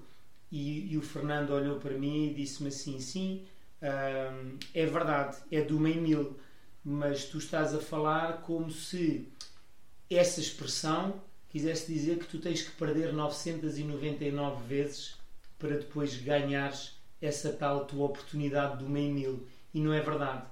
E, 0.52 0.94
e, 0.94 0.98
o 0.98 1.02
Fernando 1.02 1.50
olhou 1.50 1.80
para 1.80 1.98
mim 1.98 2.30
e 2.30 2.34
disse-me 2.34 2.70
assim: 2.70 3.00
Sim, 3.00 3.44
um, 3.82 4.58
é 4.74 4.86
verdade, 4.86 5.38
é 5.52 5.62
de 5.62 5.74
uma 5.74 5.90
em 5.90 6.00
mil, 6.00 6.38
mas 6.86 7.26
tu 7.26 7.40
estás 7.40 7.74
a 7.74 7.80
falar 7.80 8.42
como 8.42 8.70
se 8.70 9.28
essa 10.10 10.40
expressão 10.40 11.22
quisesse 11.50 11.92
dizer 11.92 12.20
que 12.20 12.28
tu 12.28 12.40
tens 12.40 12.62
que 12.62 12.72
perder 12.72 13.14
999 13.14 14.64
vezes 14.68 15.16
para 15.58 15.78
depois 15.78 16.16
ganhares 16.18 16.94
essa 17.22 17.52
tal 17.52 17.86
tua 17.86 18.06
oportunidade 18.06 18.84
do 18.84 18.90
meio 18.90 19.14
mil. 19.14 19.48
E 19.74 19.80
não 19.80 19.94
é 19.94 20.02
verdade. 20.02 20.44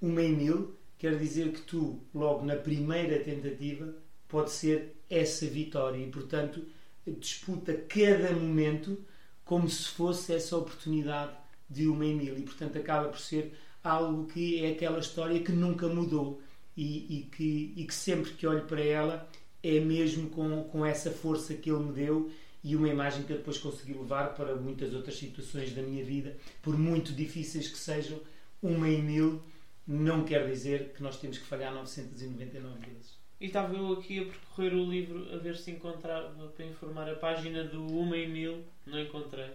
O 0.00 0.08
meio 0.08 0.36
mil 0.36 0.77
quer 0.98 1.16
dizer 1.16 1.52
que 1.52 1.62
tu, 1.62 2.00
logo 2.14 2.44
na 2.44 2.56
primeira 2.56 3.18
tentativa, 3.20 3.94
pode 4.28 4.50
ser 4.50 4.96
essa 5.08 5.46
vitória. 5.46 5.98
E, 5.98 6.10
portanto, 6.10 6.62
disputa 7.06 7.72
cada 7.72 8.32
momento 8.32 8.98
como 9.44 9.68
se 9.68 9.88
fosse 9.88 10.34
essa 10.34 10.56
oportunidade 10.56 11.32
de 11.70 11.86
uma 11.86 12.04
em 12.04 12.14
mil 12.14 12.36
e, 12.36 12.42
portanto, 12.42 12.76
acaba 12.76 13.08
por 13.08 13.18
ser 13.18 13.54
algo 13.82 14.26
que 14.26 14.62
é 14.64 14.72
aquela 14.72 14.98
história 14.98 15.40
que 15.40 15.52
nunca 15.52 15.88
mudou. 15.88 16.42
E, 16.76 17.18
e, 17.18 17.22
que, 17.22 17.72
e 17.76 17.84
que 17.84 17.94
sempre 17.94 18.30
que 18.34 18.46
olho 18.46 18.64
para 18.64 18.80
ela 18.80 19.28
é 19.64 19.80
mesmo 19.80 20.30
com, 20.30 20.62
com 20.64 20.86
essa 20.86 21.10
força 21.10 21.52
que 21.54 21.68
ele 21.68 21.82
me 21.82 21.92
deu 21.92 22.30
e 22.62 22.76
uma 22.76 22.88
imagem 22.88 23.24
que 23.24 23.32
eu 23.32 23.38
depois 23.38 23.58
consegui 23.58 23.94
levar 23.94 24.34
para 24.34 24.54
muitas 24.54 24.94
outras 24.94 25.16
situações 25.16 25.72
da 25.72 25.82
minha 25.82 26.04
vida, 26.04 26.36
por 26.62 26.78
muito 26.78 27.12
difíceis 27.12 27.68
que 27.68 27.78
sejam, 27.78 28.20
uma 28.62 28.88
em 28.88 29.02
mil 29.02 29.42
não 29.88 30.22
quer 30.22 30.46
dizer 30.46 30.92
que 30.94 31.02
nós 31.02 31.18
temos 31.18 31.38
que 31.38 31.44
falhar 31.44 31.72
999 31.72 32.86
vezes. 32.86 33.18
E 33.40 33.46
estava 33.46 33.74
eu 33.74 33.92
aqui 33.94 34.18
a 34.18 34.24
percorrer 34.24 34.74
o 34.74 34.84
livro 34.84 35.34
a 35.34 35.38
ver 35.38 35.56
se 35.56 35.70
encontrava 35.70 36.48
para 36.48 36.66
informar 36.66 37.08
a 37.08 37.14
página 37.14 37.64
do 37.64 37.86
Uma 37.86 38.16
em 38.16 38.28
Mil, 38.28 38.64
não 38.86 39.00
encontrei. 39.00 39.50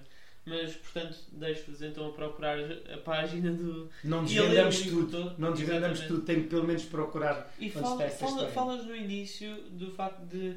Mas, 0.45 0.75
portanto, 0.75 1.17
deixo-vos 1.31 1.81
então 1.81 2.07
a 2.09 2.11
procurar 2.11 2.57
a 2.93 2.97
página 2.97 3.51
do. 3.51 3.89
Não 4.03 4.25
desvendamos 4.25 4.81
tudo. 4.81 5.11
Todo. 5.11 5.35
Não 5.39 5.53
desvendamos 5.53 5.99
tudo, 6.01 6.21
tem 6.23 6.41
que 6.41 6.49
pelo 6.49 6.65
menos 6.65 6.83
procurar. 6.83 7.53
E 7.59 7.69
fala, 7.69 8.09
fala, 8.09 8.49
falas 8.49 8.85
no 8.85 8.95
início 8.95 9.55
do 9.69 9.91
facto 9.91 10.25
de 10.25 10.55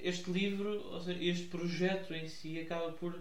este 0.00 0.30
livro, 0.30 0.82
ou 0.92 1.00
seja, 1.00 1.22
este 1.22 1.46
projeto 1.48 2.14
em 2.14 2.28
si, 2.28 2.58
acaba 2.60 2.92
por 2.92 3.18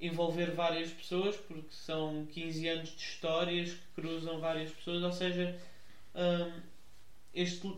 envolver 0.00 0.50
várias 0.52 0.90
pessoas, 0.92 1.36
porque 1.36 1.72
são 1.72 2.26
15 2.30 2.68
anos 2.68 2.90
de 2.94 3.02
histórias 3.02 3.74
que 3.74 3.86
cruzam 3.94 4.38
várias 4.38 4.70
pessoas, 4.70 5.02
ou 5.02 5.12
seja, 5.12 5.56
um, 6.14 6.60
este, 7.34 7.74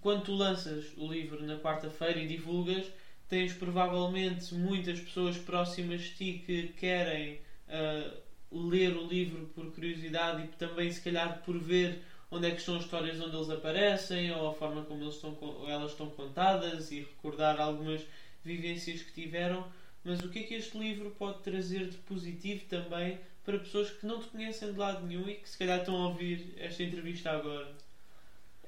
quando 0.00 0.24
tu 0.24 0.34
lanças 0.34 0.92
o 0.96 1.10
livro 1.10 1.42
na 1.44 1.56
quarta-feira 1.56 2.18
e 2.20 2.26
divulgas, 2.26 2.90
tens 3.28 3.52
provavelmente 3.52 4.54
muitas 4.54 5.00
pessoas 5.00 5.36
próximas 5.38 6.02
de 6.02 6.10
ti 6.10 6.42
que 6.46 6.64
querem 6.76 7.38
uh, 7.68 8.68
ler 8.68 8.94
o 8.94 9.06
livro 9.06 9.48
por 9.54 9.68
curiosidade 9.72 10.42
e 10.42 10.44
também 10.56 10.90
se 10.90 11.00
calhar 11.00 11.42
por 11.44 11.58
ver 11.58 11.98
onde 12.30 12.46
é 12.48 12.52
que 12.52 12.58
estão 12.58 12.76
as 12.76 12.84
histórias 12.84 13.20
onde 13.20 13.34
eles 13.34 13.48
aparecem 13.50 14.30
ou 14.32 14.46
a 14.48 14.52
forma 14.52 14.82
como 14.82 15.06
estão, 15.08 15.34
elas 15.68 15.90
estão 15.92 16.08
contadas 16.08 16.90
e 16.90 17.00
recordar 17.00 17.58
algumas 17.58 18.06
vivências 18.44 19.02
que 19.02 19.12
tiveram. 19.12 19.64
Mas 20.06 20.20
o 20.20 20.28
que 20.28 20.38
é 20.38 20.42
que 20.44 20.54
este 20.54 20.78
livro 20.78 21.10
pode 21.18 21.42
trazer 21.42 21.88
de 21.88 21.96
positivo 21.96 22.64
também 22.66 23.18
para 23.44 23.58
pessoas 23.58 23.90
que 23.90 24.06
não 24.06 24.20
te 24.20 24.28
conhecem 24.28 24.72
de 24.72 24.78
lado 24.78 25.04
nenhum 25.04 25.28
e 25.28 25.34
que 25.34 25.50
se 25.50 25.58
calhar 25.58 25.80
estão 25.80 25.96
a 25.96 26.08
ouvir 26.08 26.54
esta 26.58 26.84
entrevista 26.84 27.30
agora? 27.32 27.74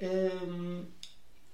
Um, 0.03 0.85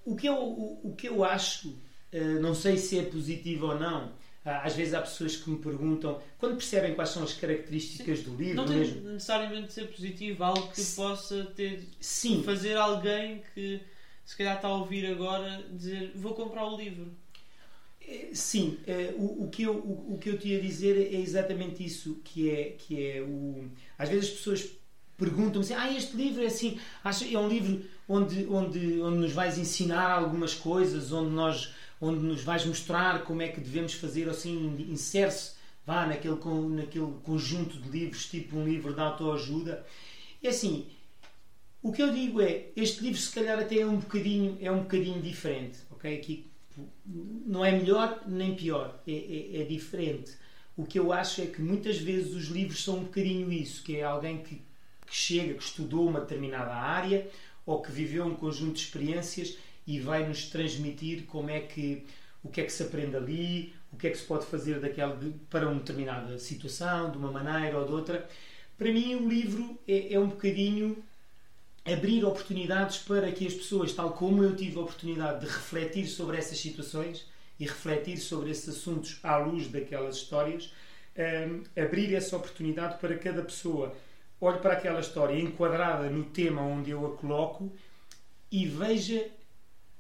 o, 0.07 0.17
que 0.17 0.27
eu, 0.27 0.37
o, 0.37 0.81
o 0.89 0.97
que 0.97 1.07
eu 1.07 1.23
acho, 1.23 1.69
uh, 1.69 2.41
não 2.41 2.55
sei 2.55 2.79
se 2.79 2.99
é 2.99 3.03
positivo 3.03 3.67
ou 3.67 3.79
não, 3.79 4.15
às 4.43 4.75
vezes 4.75 4.95
há 4.95 5.03
pessoas 5.03 5.37
que 5.37 5.51
me 5.51 5.59
perguntam 5.59 6.19
quando 6.39 6.57
percebem 6.57 6.95
quais 6.95 7.11
são 7.11 7.23
as 7.23 7.35
características 7.35 8.21
Sim. 8.21 8.25
do 8.25 8.37
livro. 8.37 8.55
Não 8.55 8.67
tem 8.67 8.79
mesmo. 8.79 9.03
necessariamente 9.03 9.75
ser 9.75 9.89
positivo, 9.89 10.45
algo 10.45 10.73
que 10.73 10.83
possa 10.97 11.45
ter 11.55 11.87
Sim. 12.01 12.43
fazer 12.43 12.77
alguém 12.77 13.43
que 13.53 13.83
se 14.25 14.35
calhar 14.35 14.57
está 14.57 14.69
a 14.69 14.77
ouvir 14.77 15.05
agora 15.13 15.63
dizer 15.71 16.13
vou 16.15 16.33
comprar 16.33 16.65
o 16.65 16.75
livro. 16.75 17.15
Sim, 18.33 18.79
é, 18.87 19.15
o, 19.17 19.45
o, 19.45 19.49
que 19.49 19.63
eu, 19.63 19.75
o, 19.75 20.15
o, 20.15 20.19
que 20.19 20.29
eu 20.29 20.39
te 20.39 20.49
ia 20.49 20.61
dizer 20.61 20.97
é 20.97 21.21
exatamente 21.21 21.85
isso, 21.85 22.21
que 22.25 22.51
é, 22.51 22.65
que 22.79 23.01
é 23.01 23.23
o. 23.23 23.69
Às 23.99 24.09
vezes 24.09 24.31
as 24.31 24.37
pessoas 24.37 24.71
perguntam-me 25.17 25.61
assim, 25.61 25.75
ah, 25.75 25.93
este 25.93 26.17
livro 26.17 26.43
é 26.43 26.47
assim, 26.47 26.79
acho, 27.03 27.25
é 27.25 27.39
um 27.39 27.49
livro 27.49 27.85
onde, 28.09 28.47
onde, 28.47 29.01
onde 29.01 29.19
nos 29.19 29.33
vais 29.33 29.59
ensinar 29.59 30.11
algumas 30.11 30.55
coisas, 30.55 31.13
onde 31.13 31.31
nós 31.31 31.73
onde 32.01 32.21
nos 32.21 32.43
vais 32.43 32.67
mostrar 32.67 33.25
como 33.25 33.41
é 33.41 33.49
que 33.49 33.61
devemos 33.61 33.95
fazer 33.95 34.29
assim, 34.29 34.77
insere-se 34.91 35.53
vá 35.87 36.07
naquele, 36.07 36.37
naquele 36.71 37.13
conjunto 37.23 37.79
de 37.79 37.89
livros, 37.89 38.27
tipo 38.27 38.57
um 38.57 38.65
livro 38.65 38.93
de 38.93 39.01
autoajuda. 39.01 39.87
É 40.43 40.49
assim, 40.49 40.87
o 41.83 41.93
que 41.93 42.03
eu 42.03 42.13
digo 42.13 42.41
é, 42.41 42.67
este 42.77 43.03
livro 43.03 43.21
se 43.21 43.33
calhar 43.33 43.59
até 43.59 43.79
é 43.79 43.87
um 43.87 43.97
bocadinho, 43.97 44.59
é 44.61 44.71
um 44.71 44.81
bocadinho 44.81 45.23
diferente, 45.23 45.79
ok? 45.91 46.19
Aqui 46.19 46.51
não 47.07 47.65
é 47.65 47.73
melhor 47.73 48.23
nem 48.27 48.55
pior, 48.55 49.01
é, 49.07 49.13
é, 49.13 49.63
é 49.63 49.65
diferente. 49.65 50.33
O 50.77 50.85
que 50.85 50.99
eu 50.99 51.13
acho 51.13 51.41
é 51.41 51.47
que 51.47 51.63
muitas 51.63 51.99
vezes 51.99 52.35
os 52.35 52.47
livros 52.47 52.83
são 52.83 52.99
um 52.99 53.05
bocadinho 53.05 53.53
isso, 53.53 53.83
que 53.83 53.97
é 53.97 54.03
alguém 54.03 54.39
que, 54.39 54.57
que 55.07 55.15
chega, 55.15 55.55
que 55.55 55.63
estudou 55.63 56.09
uma 56.09 56.21
determinada 56.21 56.75
área 56.75 57.29
ou 57.65 57.81
que 57.81 57.93
viveu 57.93 58.25
um 58.25 58.35
conjunto 58.35 58.75
de 58.75 58.81
experiências 58.81 59.57
e 59.87 60.01
vai 60.01 60.27
nos 60.27 60.47
transmitir 60.47 61.25
como 61.27 61.51
é 61.51 61.61
que 61.61 62.05
o 62.43 62.49
que 62.51 62.61
é 62.61 62.65
que 62.65 62.73
se 62.73 62.83
aprende 62.83 63.17
ali, 63.17 63.75
o 63.91 63.97
que 63.97 64.07
é 64.07 64.11
que 64.11 64.19
se 64.19 64.25
pode 64.25 64.45
fazer 64.45 64.79
daquela, 64.79 65.19
para 65.49 65.67
uma 65.67 65.79
determinada 65.79 66.39
situação, 66.39 67.11
de 67.11 67.17
uma 67.17 67.33
maneira 67.33 67.79
ou 67.79 67.87
de 67.87 67.93
outra. 67.93 68.29
Para 68.77 68.93
mim, 68.93 69.15
o 69.15 69.27
livro 69.27 69.79
é, 69.89 70.13
é 70.13 70.21
um 70.21 70.29
bocadinho 70.29 71.03
abrir 71.85 72.25
oportunidades 72.25 72.99
para 72.99 73.31
que 73.31 73.47
as 73.47 73.55
pessoas, 73.55 73.93
tal 73.93 74.13
como 74.13 74.43
eu 74.43 74.57
tive 74.57 74.79
a 74.79 74.83
oportunidade 74.83 75.41
de 75.41 75.47
refletir 75.47 76.07
sobre 76.07 76.37
essas 76.39 76.59
situações 76.59 77.27
e 77.61 77.65
refletir 77.65 78.19
sobre 78.19 78.51
esses 78.51 78.69
assuntos 78.69 79.19
à 79.23 79.37
luz 79.37 79.69
daquelas 79.69 80.17
histórias, 80.17 80.73
um, 81.17 81.63
abrir 81.81 82.15
essa 82.15 82.37
oportunidade 82.37 82.99
para 82.99 83.17
cada 83.17 83.43
pessoa 83.43 83.95
olhe 84.41 84.59
para 84.59 84.75
aquela 84.75 85.01
história 85.01 85.41
enquadrada 85.41 86.11
no 86.11 86.25
tema 86.25 86.61
onde 86.61 86.91
eu 86.91 87.07
a 87.07 87.17
coloco 87.17 87.73
e 88.51 88.67
veja 88.67 89.27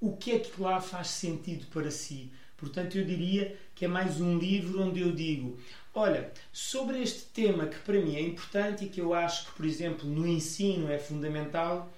o 0.00 0.16
que 0.16 0.32
é 0.32 0.38
que 0.38 0.60
lá 0.60 0.80
faz 0.80 1.08
sentido 1.08 1.66
para 1.68 1.90
si. 1.90 2.30
Portanto, 2.56 2.96
eu 2.96 3.04
diria 3.04 3.56
que 3.74 3.84
é 3.84 3.88
mais 3.88 4.20
um 4.20 4.38
livro 4.38 4.82
onde 4.82 5.00
eu 5.00 5.12
digo: 5.12 5.58
olha, 5.94 6.32
sobre 6.52 7.00
este 7.00 7.22
tema 7.26 7.66
que 7.66 7.78
para 7.78 8.00
mim 8.00 8.16
é 8.16 8.20
importante 8.20 8.84
e 8.84 8.88
que 8.88 9.00
eu 9.00 9.14
acho 9.14 9.46
que, 9.46 9.52
por 9.52 9.64
exemplo, 9.64 10.08
no 10.08 10.26
ensino 10.26 10.90
é 10.90 10.98
fundamental, 10.98 11.92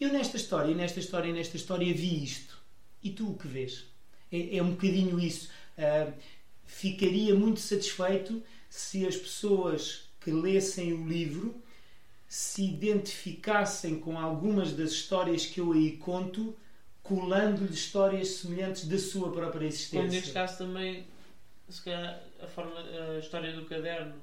eu 0.00 0.12
nesta 0.12 0.36
história, 0.36 0.74
nesta 0.74 1.00
história, 1.00 1.32
nesta 1.32 1.56
história 1.56 1.94
vi 1.94 2.22
isto. 2.22 2.58
E 3.02 3.10
tu 3.10 3.30
o 3.30 3.38
que 3.38 3.46
vês? 3.46 3.84
É, 4.30 4.56
é 4.56 4.62
um 4.62 4.70
bocadinho 4.70 5.18
isso. 5.18 5.48
Uh, 5.78 6.12
ficaria 6.64 7.34
muito 7.34 7.60
satisfeito 7.60 8.42
se 8.68 9.06
as 9.06 9.16
pessoas 9.16 10.10
que 10.20 10.30
lessem 10.30 10.92
o 10.92 11.06
livro 11.06 11.62
se 12.28 12.64
identificassem 12.64 14.00
com 14.00 14.18
algumas 14.18 14.72
das 14.72 14.90
histórias 14.90 15.46
que 15.46 15.60
eu 15.60 15.72
aí 15.72 15.96
conto 15.96 16.56
colando-lhe 17.02 17.72
histórias 17.72 18.28
semelhantes 18.28 18.86
da 18.88 18.98
sua 18.98 19.30
própria 19.30 19.66
existência. 19.66 20.08
Neste 20.08 20.32
caso 20.32 20.58
também, 20.58 21.06
se 21.68 21.82
calhar, 21.82 22.20
a, 22.42 22.46
forma, 22.46 22.74
a 23.14 23.18
história 23.18 23.52
do 23.52 23.64
caderno. 23.64 24.14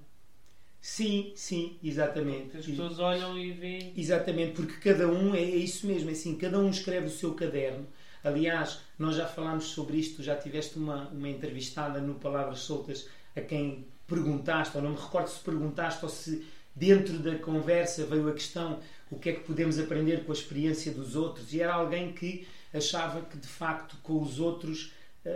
Sim, 0.82 1.32
sim, 1.36 1.78
exatamente. 1.82 2.44
Porque 2.44 2.58
as 2.58 2.66
pessoas 2.66 3.00
olham 3.00 3.38
e 3.38 3.52
veem. 3.54 3.94
Exatamente, 3.96 4.54
porque 4.54 4.92
cada 4.92 5.08
um 5.08 5.34
é, 5.34 5.42
é 5.42 5.56
isso 5.56 5.88
mesmo, 5.88 6.10
é 6.10 6.14
assim, 6.14 6.36
cada 6.36 6.60
um 6.60 6.70
escreve 6.70 7.08
o 7.08 7.10
seu 7.10 7.34
caderno. 7.34 7.88
Aliás, 8.24 8.80
nós 8.98 9.16
já 9.16 9.26
falámos 9.26 9.66
sobre 9.66 9.98
isto, 9.98 10.22
já 10.22 10.36
tiveste 10.36 10.78
uma, 10.78 11.08
uma 11.10 11.30
entrevistada 11.30 12.00
no 12.00 12.16
Palavras 12.16 12.60
Soltas 12.60 13.08
a 13.36 13.42
quem 13.42 13.86
perguntaste, 14.08 14.76
ou 14.78 14.84
não 14.84 14.92
me 14.92 14.98
recordo 14.98 15.28
se 15.28 15.40
perguntaste 15.40 16.04
ou 16.04 16.10
se 16.10 16.46
dentro 16.76 17.20
da 17.20 17.36
conversa 17.38 18.06
veio 18.06 18.28
a 18.30 18.34
questão 18.34 18.80
o 19.10 19.20
que 19.20 19.30
é 19.30 19.34
que 19.34 19.42
podemos 19.42 19.78
aprender 19.78 20.24
com 20.26 20.32
a 20.32 20.36
experiência 20.36 20.92
dos 20.92 21.16
outros, 21.16 21.54
e 21.54 21.62
era 21.62 21.74
alguém 21.74 22.14
que 22.14 22.48
achava 22.74 23.22
que 23.22 23.38
de 23.38 23.48
facto 23.48 23.96
com 24.02 24.22
os 24.22 24.40
outros, 24.40 24.92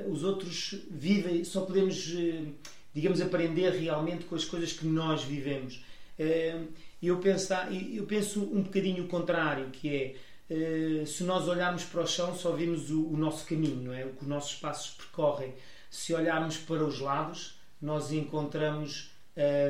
os 0.09 0.23
outros 0.23 0.75
vivem, 0.89 1.43
só 1.43 1.61
podemos, 1.61 2.13
uh, 2.13 2.53
digamos, 2.93 3.21
aprender 3.21 3.71
realmente 3.71 4.25
com 4.25 4.35
as 4.35 4.43
coisas 4.43 4.73
que 4.73 4.85
nós 4.85 5.23
vivemos. 5.23 5.83
Uh, 6.19 6.67
eu, 7.01 7.17
penso, 7.19 7.53
eu 7.93 8.05
penso 8.05 8.41
um 8.41 8.61
bocadinho 8.61 9.05
o 9.05 9.07
contrário, 9.07 9.69
que 9.69 9.95
é 9.95 10.15
se 11.05 11.25
nós 11.25 11.45
olharmos 11.49 11.83
para 11.83 12.03
o 12.03 12.07
chão 12.07 12.33
só 12.33 12.53
vimos 12.53 12.89
o, 12.89 13.07
o 13.07 13.17
nosso 13.17 13.45
caminho, 13.45 13.83
não 13.83 13.93
é? 13.93 14.05
o 14.05 14.13
que 14.13 14.21
os 14.21 14.27
nossos 14.29 14.55
passos 14.55 14.91
percorrem. 14.91 15.53
Se 15.91 16.13
olharmos 16.13 16.55
para 16.55 16.85
os 16.85 17.01
lados, 17.01 17.59
nós 17.81 18.13
encontramos 18.13 19.11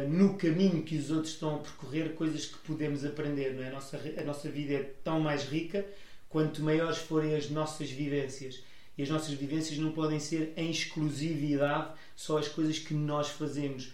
no 0.07 0.37
caminho 0.37 0.83
que 0.83 0.95
os 0.95 1.09
outros 1.09 1.33
estão 1.33 1.55
a 1.55 1.57
percorrer 1.57 2.13
coisas 2.13 2.45
que 2.45 2.59
podemos 2.59 3.03
aprender. 3.03 3.55
Não 3.55 3.63
é? 3.63 3.69
a, 3.69 3.71
nossa, 3.71 3.99
a 4.19 4.23
nossa 4.23 4.51
vida 4.51 4.73
é 4.75 4.83
tão 5.03 5.19
mais 5.19 5.45
rica 5.45 5.83
quanto 6.29 6.61
maiores 6.61 6.99
forem 6.99 7.35
as 7.35 7.49
nossas 7.49 7.89
vivências. 7.89 8.61
E 8.97 9.03
as 9.03 9.09
nossas 9.09 9.33
vivências 9.33 9.77
não 9.77 9.91
podem 9.91 10.19
ser 10.19 10.53
em 10.57 10.71
exclusividade 10.71 11.93
só 12.15 12.37
as 12.37 12.47
coisas 12.47 12.79
que 12.79 12.93
nós 12.93 13.29
fazemos. 13.29 13.91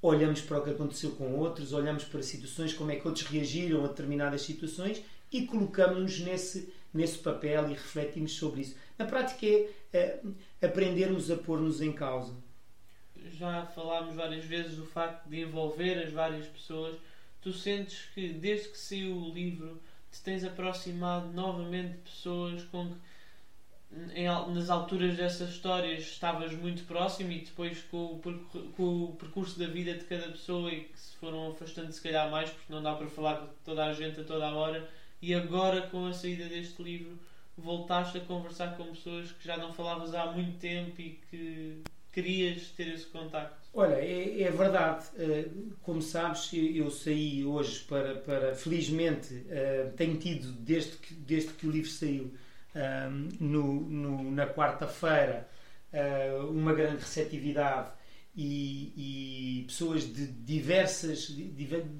Olhamos 0.00 0.40
para 0.40 0.58
o 0.58 0.64
que 0.64 0.70
aconteceu 0.70 1.10
com 1.12 1.34
outros, 1.34 1.72
olhamos 1.72 2.04
para 2.04 2.22
situações, 2.22 2.72
como 2.72 2.90
é 2.90 2.96
que 2.96 3.06
outros 3.06 3.26
reagiram 3.26 3.84
a 3.84 3.88
determinadas 3.88 4.42
situações 4.42 5.02
e 5.30 5.42
colocamos-nos 5.46 6.20
nesse, 6.20 6.72
nesse 6.92 7.18
papel 7.18 7.70
e 7.70 7.74
refletimos 7.74 8.32
sobre 8.32 8.62
isso. 8.62 8.76
Na 8.98 9.04
prática 9.04 9.46
é 9.92 10.20
uh, 10.24 10.34
aprendermos 10.62 11.30
a 11.30 11.36
pôr-nos 11.36 11.82
em 11.82 11.92
causa 11.92 12.32
já 13.32 13.66
falámos 13.66 14.14
várias 14.14 14.44
vezes 14.44 14.76
do 14.76 14.86
facto 14.86 15.28
de 15.28 15.42
envolver 15.42 15.98
as 16.02 16.12
várias 16.12 16.46
pessoas. 16.46 16.96
Tu 17.40 17.52
sentes 17.52 18.06
que 18.14 18.32
desde 18.32 18.68
que 18.68 18.78
saiu 18.78 19.16
o 19.16 19.32
livro 19.32 19.80
te 20.10 20.20
tens 20.22 20.44
aproximado 20.44 21.32
novamente 21.32 21.92
de 21.92 21.98
pessoas 21.98 22.62
com 22.64 22.88
que 22.88 22.96
em, 24.14 24.26
nas 24.26 24.70
alturas 24.70 25.16
dessas 25.16 25.50
histórias 25.50 26.02
estavas 26.02 26.52
muito 26.52 26.84
próximo 26.84 27.32
e 27.32 27.40
depois 27.40 27.82
com 27.90 28.14
o, 28.14 28.20
com 28.76 29.04
o 29.04 29.16
percurso 29.16 29.58
da 29.58 29.66
vida 29.66 29.94
de 29.94 30.04
cada 30.04 30.28
pessoa 30.28 30.72
e 30.72 30.84
que 30.84 30.98
se 30.98 31.16
foram 31.16 31.50
afastando 31.50 31.92
se 31.92 32.00
calhar 32.00 32.30
mais 32.30 32.50
porque 32.50 32.72
não 32.72 32.82
dá 32.82 32.94
para 32.94 33.08
falar 33.08 33.36
com 33.36 33.48
toda 33.64 33.84
a 33.84 33.92
gente 33.92 34.20
a 34.20 34.24
toda 34.24 34.46
a 34.46 34.54
hora 34.54 34.88
e 35.20 35.34
agora 35.34 35.82
com 35.82 36.06
a 36.06 36.12
saída 36.12 36.46
deste 36.46 36.82
livro 36.82 37.18
voltaste 37.56 38.18
a 38.18 38.20
conversar 38.20 38.76
com 38.76 38.84
pessoas 38.86 39.32
que 39.32 39.44
já 39.44 39.56
não 39.56 39.72
falavas 39.72 40.14
há 40.14 40.26
muito 40.32 40.58
tempo 40.58 41.00
e 41.00 41.18
que 41.30 41.82
querias 42.12 42.68
ter 42.70 42.88
esse 42.88 43.06
contacto? 43.06 43.68
Olha, 43.72 43.94
é, 43.94 44.42
é 44.42 44.50
verdade. 44.50 45.06
Eh, 45.16 45.46
como 45.82 46.02
sabes, 46.02 46.50
eu 46.52 46.90
saí 46.90 47.44
hoje 47.44 47.84
para. 47.88 48.16
para 48.16 48.54
felizmente, 48.54 49.44
eh, 49.48 49.92
tenho 49.96 50.16
tido, 50.16 50.52
desde 50.52 50.96
que, 50.96 51.14
desde 51.14 51.52
que 51.52 51.66
o 51.66 51.70
livro 51.70 51.88
saiu, 51.88 52.32
eh, 52.74 53.08
no, 53.40 53.80
no, 53.80 54.30
na 54.30 54.46
quarta-feira, 54.46 55.48
uma 56.50 56.72
grande 56.72 56.98
receptividade 56.98 57.90
e, 58.36 58.92
e, 59.60 59.64
pessoas 59.66 60.04
de 60.04 60.24
diversas, 60.28 61.26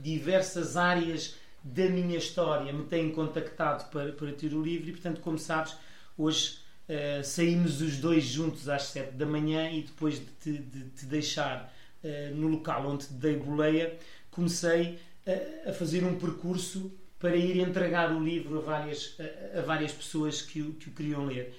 diversas 0.00 0.76
áreas 0.76 1.34
da 1.64 1.88
minha 1.88 2.16
história 2.16 2.72
me 2.72 2.84
têm 2.84 3.10
contactado 3.10 3.90
para, 3.90 4.12
para 4.12 4.32
ter 4.32 4.54
o 4.54 4.62
livro 4.62 4.90
e, 4.90 4.92
portanto, 4.92 5.20
como 5.20 5.38
sabes, 5.38 5.74
hoje 6.16 6.60
Uh, 6.90 7.22
saímos 7.22 7.80
os 7.80 7.98
dois 7.98 8.24
juntos 8.24 8.68
às 8.68 8.82
7 8.86 9.12
da 9.12 9.24
manhã 9.24 9.70
e 9.70 9.82
depois 9.82 10.18
de 10.18 10.26
te, 10.26 10.58
de 10.58 10.90
te 10.90 11.06
deixar 11.06 11.72
uh, 12.02 12.34
no 12.34 12.48
local 12.48 12.84
onde 12.84 13.06
te 13.06 13.12
dei 13.12 13.36
boleia, 13.36 13.96
comecei 14.28 14.98
uh, 15.24 15.70
a 15.70 15.72
fazer 15.72 16.02
um 16.02 16.18
percurso 16.18 16.90
para 17.20 17.36
ir 17.36 17.58
entregar 17.58 18.12
o 18.12 18.22
livro 18.22 18.58
a 18.58 18.60
várias, 18.60 19.16
a, 19.54 19.58
a 19.60 19.62
várias 19.62 19.92
pessoas 19.92 20.42
que 20.42 20.60
o, 20.62 20.72
que 20.72 20.88
o 20.88 20.92
queriam 20.92 21.26
ler. 21.26 21.54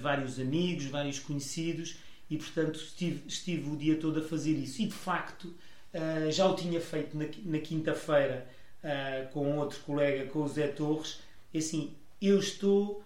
vários 0.00 0.40
amigos, 0.40 0.86
vários 0.86 1.18
conhecidos 1.20 1.96
e, 2.28 2.36
portanto, 2.36 2.76
estive, 2.76 3.22
estive 3.28 3.70
o 3.70 3.76
dia 3.76 3.96
todo 3.96 4.18
a 4.18 4.22
fazer 4.22 4.52
isso. 4.52 4.82
E, 4.82 4.86
de 4.86 4.94
facto, 4.94 5.54
já 6.30 6.46
o 6.46 6.56
tinha 6.56 6.80
feito 6.80 7.16
na, 7.16 7.26
na 7.44 7.58
quinta-feira 7.58 8.46
com 9.32 9.58
outro 9.58 9.78
colega, 9.80 10.26
com 10.26 10.42
o 10.42 10.48
Zé 10.48 10.68
Torres. 10.68 11.20
E, 11.52 11.58
assim, 11.58 11.94
eu 12.20 12.38
estou 12.38 13.04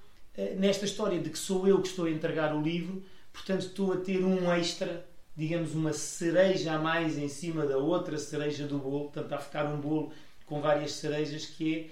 nesta 0.56 0.84
história 0.84 1.18
de 1.18 1.30
que 1.30 1.38
sou 1.38 1.66
eu 1.66 1.80
que 1.82 1.88
estou 1.88 2.04
a 2.04 2.11
entregar 2.11 2.54
o 2.54 2.62
livro, 2.62 3.02
portanto 3.32 3.62
estou 3.62 3.92
a 3.92 3.96
ter 3.96 4.24
um 4.24 4.52
extra, 4.52 5.04
digamos 5.37 5.74
uma 5.74 5.92
cereja 5.92 6.74
a 6.74 6.78
mais 6.78 7.18
em 7.18 7.28
cima 7.28 7.66
da 7.66 7.76
outra 7.76 8.16
cereja 8.18 8.66
do 8.66 8.78
bolo, 8.78 9.11
portanto 9.11 9.32
a 9.32 9.38
ficar 9.38 9.66
um 9.66 9.80
bolo 9.80 10.12
com 10.48 10.61
várias 10.61 10.92
cerejas 10.92 11.46
que 11.46 11.90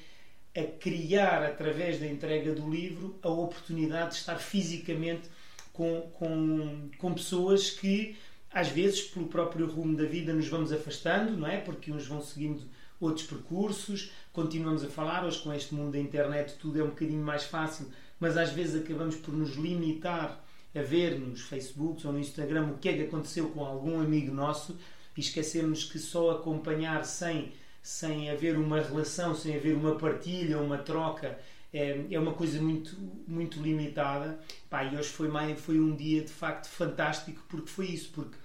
é 0.55 0.61
a 0.61 0.64
criar 0.64 1.42
através 1.42 2.01
da 2.01 2.07
entrega 2.07 2.55
do 2.55 2.69
livro 2.69 3.19
a 3.23 3.29
oportunidade 3.29 4.12
de 4.12 4.16
estar 4.16 4.37
fisicamente 4.37 5.29
com, 5.73 6.03
com, 6.14 6.88
com 6.97 7.14
pessoas 7.14 7.71
que 7.71 8.16
às 8.51 8.69
vezes 8.69 9.03
pelo 9.03 9.27
próprio 9.27 9.66
rumo 9.66 9.97
da 9.97 10.05
vida 10.05 10.33
nos 10.33 10.49
vamos 10.49 10.73
afastando, 10.73 11.37
não 11.37 11.47
é? 11.47 11.59
Porque 11.59 11.92
uns 11.92 12.07
vão 12.07 12.23
seguindo 12.23 12.62
outros 12.99 13.27
percursos, 13.27 14.11
continuamos 14.33 14.83
a 14.83 14.88
falar, 14.88 15.27
hoje 15.27 15.38
com 15.40 15.53
este 15.53 15.75
mundo 15.75 15.92
da 15.92 15.99
internet 15.99 16.55
tudo 16.59 16.81
é 16.81 16.83
um 16.83 16.88
bocadinho 16.88 17.23
mais 17.23 17.45
fácil 17.45 17.87
mas 18.19 18.37
às 18.37 18.51
vezes 18.51 18.81
acabamos 18.83 19.16
por 19.16 19.35
nos 19.35 19.57
limitar 19.57 20.42
a 20.75 20.83
ver 20.83 21.19
nos 21.19 21.42
Facebooks 21.42 22.05
ou 22.05 22.12
no 22.12 22.19
Instagram 22.19 22.69
o 22.69 22.79
que 22.79 22.88
é 22.88 22.95
que 22.95 23.03
aconteceu 23.03 23.49
com 23.51 23.64
algum 23.64 24.01
amigo 24.01 24.35
nosso 24.35 24.77
e 25.16 25.21
esquecemos 25.21 25.85
que 25.85 25.99
só 25.99 26.33
acompanhar 26.33 27.05
sem, 27.05 27.53
sem 27.87 28.29
haver 28.29 28.59
uma 28.59 28.81
relação, 28.81 29.33
sem 29.33 29.55
haver 29.55 29.77
uma 29.77 29.94
partilha, 29.94 30.59
uma 30.59 30.77
troca, 30.77 31.38
é, 31.72 32.05
é 32.11 32.18
uma 32.18 32.33
coisa 32.33 32.61
muito, 32.61 32.96
muito 33.29 33.62
limitada. 33.62 34.40
Pá, 34.68 34.83
e 34.83 34.96
hoje 34.96 35.09
foi, 35.09 35.31
foi 35.55 35.79
um 35.79 35.94
dia 35.94 36.22
de 36.22 36.33
facto 36.33 36.66
fantástico 36.66 37.40
porque 37.49 37.68
foi 37.68 37.87
isso, 37.87 38.11
porque 38.12 38.37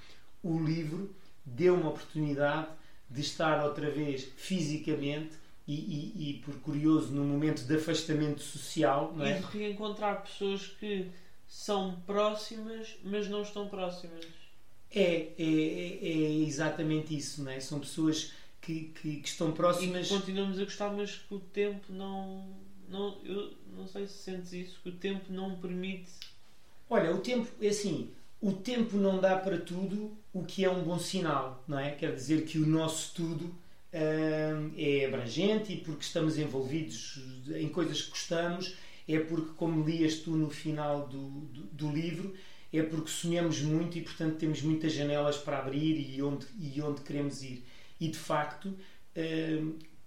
o 0.44 0.60
livro 0.60 1.16
deu 1.44 1.74
uma 1.74 1.90
oportunidade 1.90 2.68
de 3.10 3.22
estar 3.22 3.66
outra 3.66 3.90
vez 3.90 4.30
fisicamente 4.38 5.32
e, 5.68 5.74
e, 5.74 6.30
e, 6.30 6.34
por 6.46 6.54
curioso, 6.60 7.12
num 7.12 7.26
momento 7.26 7.64
de 7.64 7.76
afastamento 7.76 8.42
social. 8.42 9.12
Não 9.16 9.26
é? 9.26 9.40
E 9.40 9.42
de 9.42 9.58
reencontrar 9.58 10.22
pessoas 10.22 10.68
que 10.68 11.10
são 11.48 12.00
próximas, 12.06 12.96
mas 13.04 13.28
não 13.28 13.42
estão 13.42 13.68
próximas. 13.68 14.24
É, 14.94 15.02
é, 15.04 15.34
é, 15.40 16.00
é 16.04 16.32
exatamente 16.46 17.18
isso, 17.18 17.44
não 17.44 17.52
é? 17.52 17.60
São 17.60 17.80
pessoas 17.80 18.34
que, 18.62 18.92
que, 19.02 19.18
que 19.18 19.28
estão 19.28 19.52
próximas. 19.52 20.08
E 20.08 20.10
continuamos 20.10 20.60
a 20.60 20.64
gostar, 20.64 20.92
mas 20.94 21.16
que 21.16 21.34
o 21.34 21.40
tempo 21.40 21.92
não. 21.92 22.48
não 22.88 23.18
eu 23.24 23.54
não 23.76 23.88
sei 23.88 24.08
se 24.08 24.14
sentes 24.14 24.54
isso, 24.54 24.80
que 24.84 24.90
o 24.90 24.94
tempo 24.94 25.26
não 25.30 25.56
permite. 25.56 26.12
Olha, 26.90 27.14
o 27.14 27.20
tempo, 27.20 27.50
é 27.62 27.70
assim, 27.70 28.12
o 28.42 28.52
tempo 28.52 28.98
não 28.98 29.20
dá 29.20 29.38
para 29.38 29.58
tudo, 29.58 30.16
o 30.34 30.44
que 30.44 30.64
é 30.66 30.70
um 30.70 30.84
bom 30.84 31.00
sinal, 31.00 31.64
não 31.68 31.80
é? 31.80 31.92
Quer 31.92 32.14
dizer 32.14 32.46
que 32.46 32.58
o 32.58 32.68
nosso 32.68 33.14
tudo 33.14 33.56
é 33.94 35.06
abrangente 35.06 35.74
e 35.74 35.78
porque 35.78 36.04
estamos 36.04 36.38
envolvidos 36.38 37.20
em 37.54 37.68
coisas 37.68 38.02
que 38.02 38.10
gostamos, 38.12 38.76
é 39.08 39.20
porque, 39.20 39.52
como 39.58 39.84
lias 39.86 40.16
tu 40.16 40.32
no 40.32 40.50
final 40.50 41.08
do, 41.08 41.30
do, 41.30 41.64
do 41.64 41.92
livro, 41.92 42.34
é 42.72 42.82
porque 42.82 43.10
sonhamos 43.10 43.62
muito 43.62 43.98
e, 43.98 44.02
portanto, 44.02 44.38
temos 44.38 44.62
muitas 44.62 44.94
janelas 44.94 45.38
para 45.38 45.60
abrir 45.60 46.00
e 46.00 46.22
onde, 46.22 46.46
e 46.58 46.82
onde 46.82 47.02
queremos 47.02 47.44
ir. 47.44 47.66
E, 48.02 48.10
de 48.10 48.18
facto, 48.18 48.76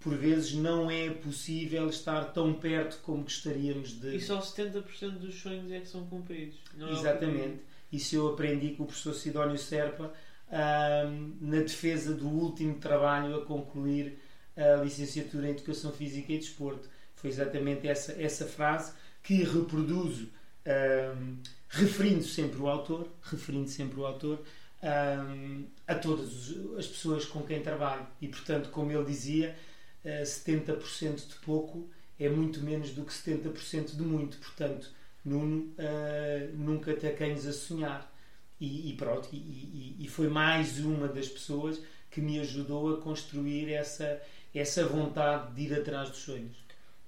por 0.05 0.15
vezes 0.15 0.53
não 0.53 0.91
é 0.91 1.09
possível 1.09 1.89
estar 1.89 2.25
tão 2.25 2.53
perto 2.53 2.99
como 3.01 3.23
gostaríamos 3.23 3.99
de. 3.99 4.15
E 4.15 4.21
só 4.21 4.39
70% 4.39 5.17
dos 5.17 5.33
sonhos 5.33 5.71
é 5.71 5.79
que 5.79 5.87
são 5.87 6.05
cumpridos. 6.05 6.57
Não 6.77 6.89
é 6.89 6.91
Exatamente. 6.91 7.55
É 7.91 7.95
Isso 7.95 8.15
eu 8.15 8.27
aprendi 8.27 8.71
com 8.75 8.83
o 8.83 8.85
professor 8.85 9.15
Sidónio 9.15 9.57
Serpa 9.57 10.13
um, 10.51 11.35
na 11.41 11.61
defesa 11.61 12.13
do 12.13 12.27
último 12.27 12.75
trabalho 12.75 13.35
a 13.35 13.45
concluir 13.45 14.19
a 14.55 14.83
licenciatura 14.83 15.47
em 15.47 15.51
Educação 15.51 15.91
Física 15.91 16.33
e 16.33 16.37
Desporto. 16.37 16.87
Foi 17.15 17.31
exatamente 17.31 17.87
essa, 17.87 18.11
essa 18.21 18.45
frase 18.45 18.93
que 19.23 19.43
reproduzo, 19.43 20.29
um, 20.67 21.37
referindo 21.67 22.23
sempre 22.23 22.61
o 22.61 22.67
autor, 22.67 23.09
referindo 23.23 23.69
sempre 23.69 23.99
o 23.99 24.05
autor, 24.05 24.43
um, 24.85 25.65
a 25.87 25.95
todas 25.95 26.53
as 26.77 26.87
pessoas 26.87 27.25
com 27.25 27.41
quem 27.41 27.61
trabalho. 27.61 28.05
E, 28.21 28.27
portanto, 28.27 28.69
como 28.69 28.91
ele 28.91 29.05
dizia, 29.05 29.55
uh, 30.03 30.23
70% 30.23 31.27
de 31.27 31.35
pouco 31.43 31.89
é 32.19 32.29
muito 32.29 32.61
menos 32.61 32.91
do 32.91 33.03
que 33.03 33.11
70% 33.11 33.95
de 33.95 34.01
muito. 34.01 34.37
Portanto, 34.37 34.89
Nuno, 35.23 35.73
uh, 35.73 36.55
nunca 36.55 36.93
te 36.93 37.07
acanhes 37.07 37.45
a 37.47 37.53
sonhar. 37.53 38.13
E, 38.59 38.91
e 38.91 38.93
pronto, 38.93 39.27
e, 39.33 39.37
e, 39.37 39.95
e, 39.99 40.07
foi 40.07 40.29
mais 40.29 40.79
uma 40.79 41.09
das 41.09 41.27
pessoas 41.27 41.81
que 42.09 42.21
me 42.21 42.39
ajudou 42.39 42.93
a 42.93 43.01
construir 43.01 43.69
essa, 43.73 44.21
essa 44.53 44.85
vontade 44.85 45.53
de 45.53 45.63
ir 45.63 45.73
atrás 45.73 46.09
dos 46.09 46.19
sonhos. 46.19 46.55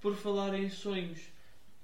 Por 0.01 0.13
falar 0.15 0.53
em 0.55 0.69
sonhos, 0.69 1.19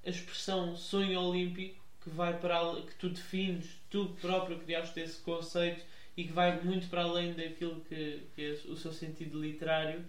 a 0.05 0.09
expressão 0.09 0.75
sonho 0.75 1.17
olímpico 1.17 1.82
que 2.03 2.09
vai 2.09 2.37
para 2.39 2.59
que 2.81 2.95
tu 2.95 3.09
defines, 3.09 3.79
tu 3.89 4.09
próprio 4.21 4.59
criaste 4.59 4.99
esse 4.99 5.19
conceito 5.21 5.85
e 6.17 6.25
que 6.25 6.33
vai 6.33 6.61
muito 6.61 6.89
para 6.89 7.03
além 7.03 7.33
daquilo 7.33 7.81
que, 7.81 8.21
que 8.35 8.41
é 8.41 8.51
o 8.69 8.75
seu 8.75 8.91
sentido 8.91 9.41
literário. 9.41 10.03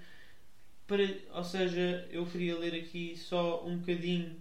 Para, 0.87 1.03
ou 1.33 1.45
seja, 1.45 2.07
eu 2.11 2.27
queria 2.27 2.59
ler 2.59 2.75
aqui 2.75 3.17
só 3.17 3.65
um 3.65 3.79
bocadinho 3.79 4.37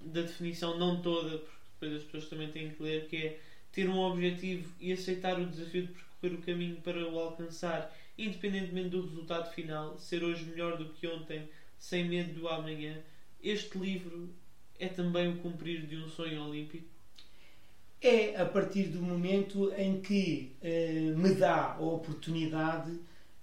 da 0.00 0.22
definição, 0.22 0.78
não 0.78 1.02
toda, 1.02 1.38
porque 1.38 1.58
depois 1.80 1.94
as 1.94 2.04
pessoas 2.04 2.28
também 2.28 2.48
têm 2.50 2.70
que 2.70 2.82
ler, 2.82 3.08
que 3.08 3.16
é 3.16 3.38
ter 3.72 3.88
um 3.88 3.98
objetivo 3.98 4.72
e 4.80 4.92
aceitar 4.92 5.38
o 5.38 5.46
desafio 5.46 5.86
de 5.86 5.92
percorrer 5.92 6.34
o 6.34 6.42
caminho 6.42 6.76
para 6.80 7.06
o 7.08 7.18
alcançar, 7.18 7.94
independentemente 8.16 8.90
do 8.90 9.02
resultado 9.02 9.50
final, 9.52 9.98
ser 9.98 10.22
hoje 10.22 10.44
melhor 10.44 10.78
do 10.78 10.90
que 10.90 11.06
ontem, 11.06 11.48
sem 11.78 12.04
medo 12.04 12.32
do 12.40 12.48
amanhã. 12.48 13.02
Este 13.42 13.76
livro 13.76 14.32
é 14.78 14.88
também 14.88 15.28
o 15.28 15.38
cumprir 15.38 15.86
de 15.86 15.96
um 15.96 16.08
sonho 16.08 16.42
olímpico? 16.42 16.91
É 18.02 18.34
a 18.40 18.44
partir 18.44 18.88
do 18.88 19.00
momento 19.00 19.72
em 19.76 20.00
que 20.00 20.56
eh, 20.60 21.12
me 21.16 21.34
dá 21.34 21.74
a 21.74 21.80
oportunidade 21.80 22.98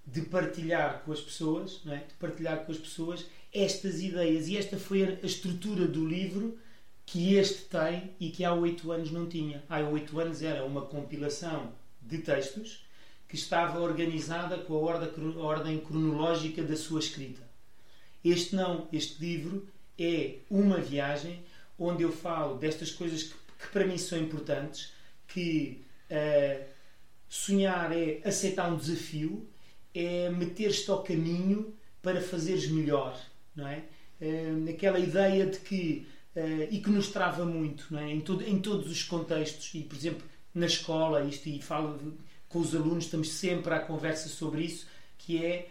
de 0.06 0.20
partilhar 0.22 1.02
com 1.02 1.12
as 1.12 1.20
pessoas, 1.20 1.80
é? 1.86 1.96
de 1.96 2.14
partilhar 2.18 2.66
com 2.66 2.72
as 2.72 2.76
pessoas 2.76 3.24
estas 3.54 4.02
ideias. 4.02 4.48
E 4.48 4.58
esta 4.58 4.76
foi 4.76 5.18
a 5.22 5.26
estrutura 5.26 5.86
do 5.86 6.06
livro 6.06 6.58
que 7.06 7.34
este 7.36 7.62
tem 7.64 8.10
e 8.20 8.28
que 8.28 8.44
há 8.44 8.52
oito 8.52 8.92
anos 8.92 9.10
não 9.10 9.26
tinha. 9.26 9.64
Há 9.66 9.80
oito 9.80 10.20
anos 10.20 10.42
era 10.42 10.62
uma 10.64 10.82
compilação 10.82 11.72
de 12.02 12.18
textos 12.18 12.84
que 13.26 13.36
estava 13.36 13.80
organizada 13.80 14.58
com 14.58 14.74
a 14.74 15.42
ordem 15.42 15.78
cronológica 15.78 16.62
da 16.62 16.76
sua 16.76 17.00
escrita. 17.00 17.40
Este 18.22 18.54
não, 18.54 18.88
este 18.92 19.20
livro 19.24 19.66
é 19.98 20.34
uma 20.50 20.78
viagem 20.78 21.42
onde 21.78 22.02
eu 22.02 22.12
falo 22.12 22.58
destas 22.58 22.90
coisas 22.90 23.22
que, 23.22 23.34
que 23.60 23.68
para 23.68 23.86
mim 23.86 23.98
são 23.98 24.18
importantes, 24.18 24.92
que 25.28 25.84
uh, 26.10 26.64
sonhar 27.28 27.92
é 27.96 28.20
aceitar 28.24 28.72
um 28.72 28.76
desafio, 28.76 29.46
é 29.94 30.30
meter-te 30.30 30.90
ao 30.90 31.02
caminho 31.02 31.74
para 32.02 32.20
fazeres 32.20 32.68
melhor, 32.68 33.20
não 33.54 33.68
é? 33.68 33.84
Uh, 34.20 34.70
aquela 34.70 34.98
ideia 34.98 35.46
de 35.46 35.58
que 35.58 36.06
uh, 36.34 36.68
e 36.70 36.80
que 36.80 36.90
nos 36.90 37.08
trava 37.08 37.44
muito, 37.44 37.86
não 37.90 38.00
é? 38.00 38.10
Em, 38.10 38.20
todo, 38.20 38.42
em 38.42 38.58
todos 38.58 38.90
os 38.90 39.02
contextos 39.02 39.74
e 39.74 39.82
por 39.82 39.96
exemplo 39.96 40.26
na 40.54 40.66
escola 40.66 41.22
isto 41.22 41.48
e 41.48 41.62
falo 41.62 42.18
com 42.48 42.58
os 42.58 42.74
alunos 42.74 43.04
estamos 43.04 43.30
sempre 43.32 43.72
à 43.72 43.78
conversa 43.78 44.28
sobre 44.28 44.62
isso 44.62 44.86
que 45.16 45.44
é 45.44 45.70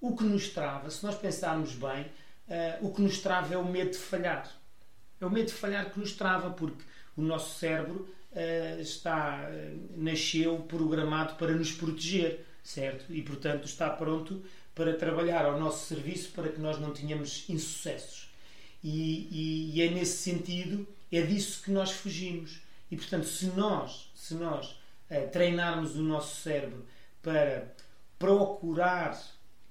o 0.00 0.16
que 0.16 0.24
nos 0.24 0.48
trava. 0.48 0.90
Se 0.90 1.04
nós 1.04 1.14
pensarmos 1.14 1.74
bem, 1.74 2.06
o 2.80 2.90
que 2.90 3.00
nos 3.00 3.18
trava 3.18 3.54
é 3.54 3.56
o 3.56 3.64
medo 3.64 3.92
de 3.92 3.98
falhar. 3.98 4.50
É 5.22 5.26
o 5.26 5.30
medo 5.30 5.46
de 5.46 5.54
falhar 5.54 5.90
que 5.90 5.98
nos 5.98 6.12
trava 6.12 6.50
porque 6.50 6.82
o 7.16 7.22
nosso 7.22 7.58
cérebro 7.58 8.08
está 8.80 9.46
nasceu 9.94 10.58
programado 10.60 11.34
para 11.34 11.52
nos 11.52 11.70
proteger 11.70 12.46
certo? 12.62 13.12
E 13.12 13.22
portanto 13.22 13.64
está 13.64 13.90
pronto 13.90 14.42
para 14.74 14.94
trabalhar 14.94 15.44
ao 15.44 15.58
nosso 15.58 15.86
serviço 15.86 16.30
para 16.30 16.48
que 16.48 16.60
nós 16.60 16.78
não 16.78 16.92
tenhamos 16.92 17.48
insucessos. 17.48 18.30
E, 18.82 19.28
e, 19.30 19.76
e, 19.76 19.82
é 19.82 19.90
nesse 19.90 20.18
sentido, 20.18 20.86
é 21.10 21.22
disso 21.22 21.62
que 21.62 21.70
nós 21.70 21.90
fugimos. 21.90 22.60
E 22.90 22.96
portanto, 22.96 23.26
se 23.26 23.46
nós, 23.46 24.10
se 24.14 24.34
nós 24.34 24.70
uh, 25.10 25.28
treinarmos 25.30 25.94
o 25.96 26.02
nosso 26.02 26.40
cérebro 26.40 26.84
para 27.22 27.72
procurar 28.18 29.20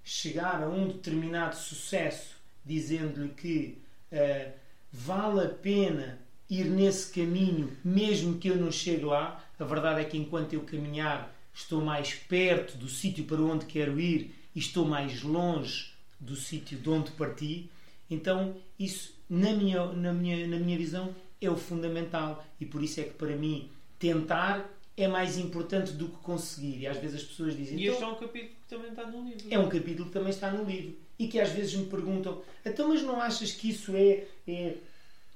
chegar 0.03 0.63
a 0.63 0.67
um 0.67 0.87
determinado 0.87 1.55
sucesso, 1.55 2.35
dizendo-lhe 2.65 3.29
que 3.29 3.81
uh, 4.11 4.51
vale 4.91 5.45
a 5.45 5.49
pena 5.49 6.19
ir 6.49 6.65
nesse 6.65 7.11
caminho, 7.13 7.75
mesmo 7.83 8.37
que 8.37 8.49
eu 8.49 8.57
não 8.57 8.71
chegue 8.71 9.05
lá, 9.05 9.43
a 9.57 9.63
verdade 9.63 10.01
é 10.01 10.03
que 10.03 10.17
enquanto 10.17 10.53
eu 10.53 10.61
caminhar 10.61 11.33
estou 11.53 11.81
mais 11.81 12.13
perto 12.13 12.77
do 12.77 12.89
sítio 12.89 13.25
para 13.25 13.41
onde 13.41 13.65
quero 13.65 13.99
ir 13.99 14.35
e 14.55 14.59
estou 14.59 14.85
mais 14.85 15.21
longe 15.21 15.93
do 16.19 16.35
sítio 16.35 16.77
de 16.77 16.89
onde 16.89 17.11
parti. 17.11 17.69
Então, 18.09 18.55
isso, 18.77 19.13
na 19.29 19.53
minha, 19.53 19.85
na, 19.87 20.13
minha, 20.13 20.45
na 20.47 20.57
minha 20.57 20.77
visão, 20.77 21.15
é 21.41 21.49
o 21.49 21.55
fundamental. 21.55 22.45
E 22.59 22.65
por 22.65 22.83
isso 22.83 22.99
é 22.99 23.03
que, 23.03 23.13
para 23.13 23.35
mim, 23.35 23.69
tentar 23.97 24.69
é 24.97 25.07
mais 25.07 25.37
importante 25.37 25.93
do 25.93 26.09
que 26.09 26.17
conseguir. 26.17 26.79
E 26.79 26.87
às 26.87 26.97
vezes 26.97 27.21
as 27.21 27.23
pessoas 27.23 27.55
dizem. 27.55 27.79
E 27.79 27.87
este 27.87 27.97
então, 27.97 28.09
é 28.09 28.13
um 28.13 28.19
capítulo 28.19 28.55
que 28.61 28.67
também 28.69 28.89
está 28.89 29.07
no 29.07 29.23
livro. 29.23 29.47
É 29.49 29.59
um 29.59 29.69
capítulo 29.69 30.05
que 30.05 30.13
também 30.13 30.29
está 30.29 30.51
no 30.51 30.63
livro. 30.63 30.95
E 31.21 31.27
que 31.27 31.39
às 31.39 31.51
vezes 31.51 31.75
me 31.75 31.85
perguntam: 31.85 32.41
então, 32.65 32.89
mas 32.89 33.03
não 33.03 33.21
achas 33.21 33.51
que 33.51 33.69
isso 33.69 33.95
é, 33.95 34.23
é 34.47 34.73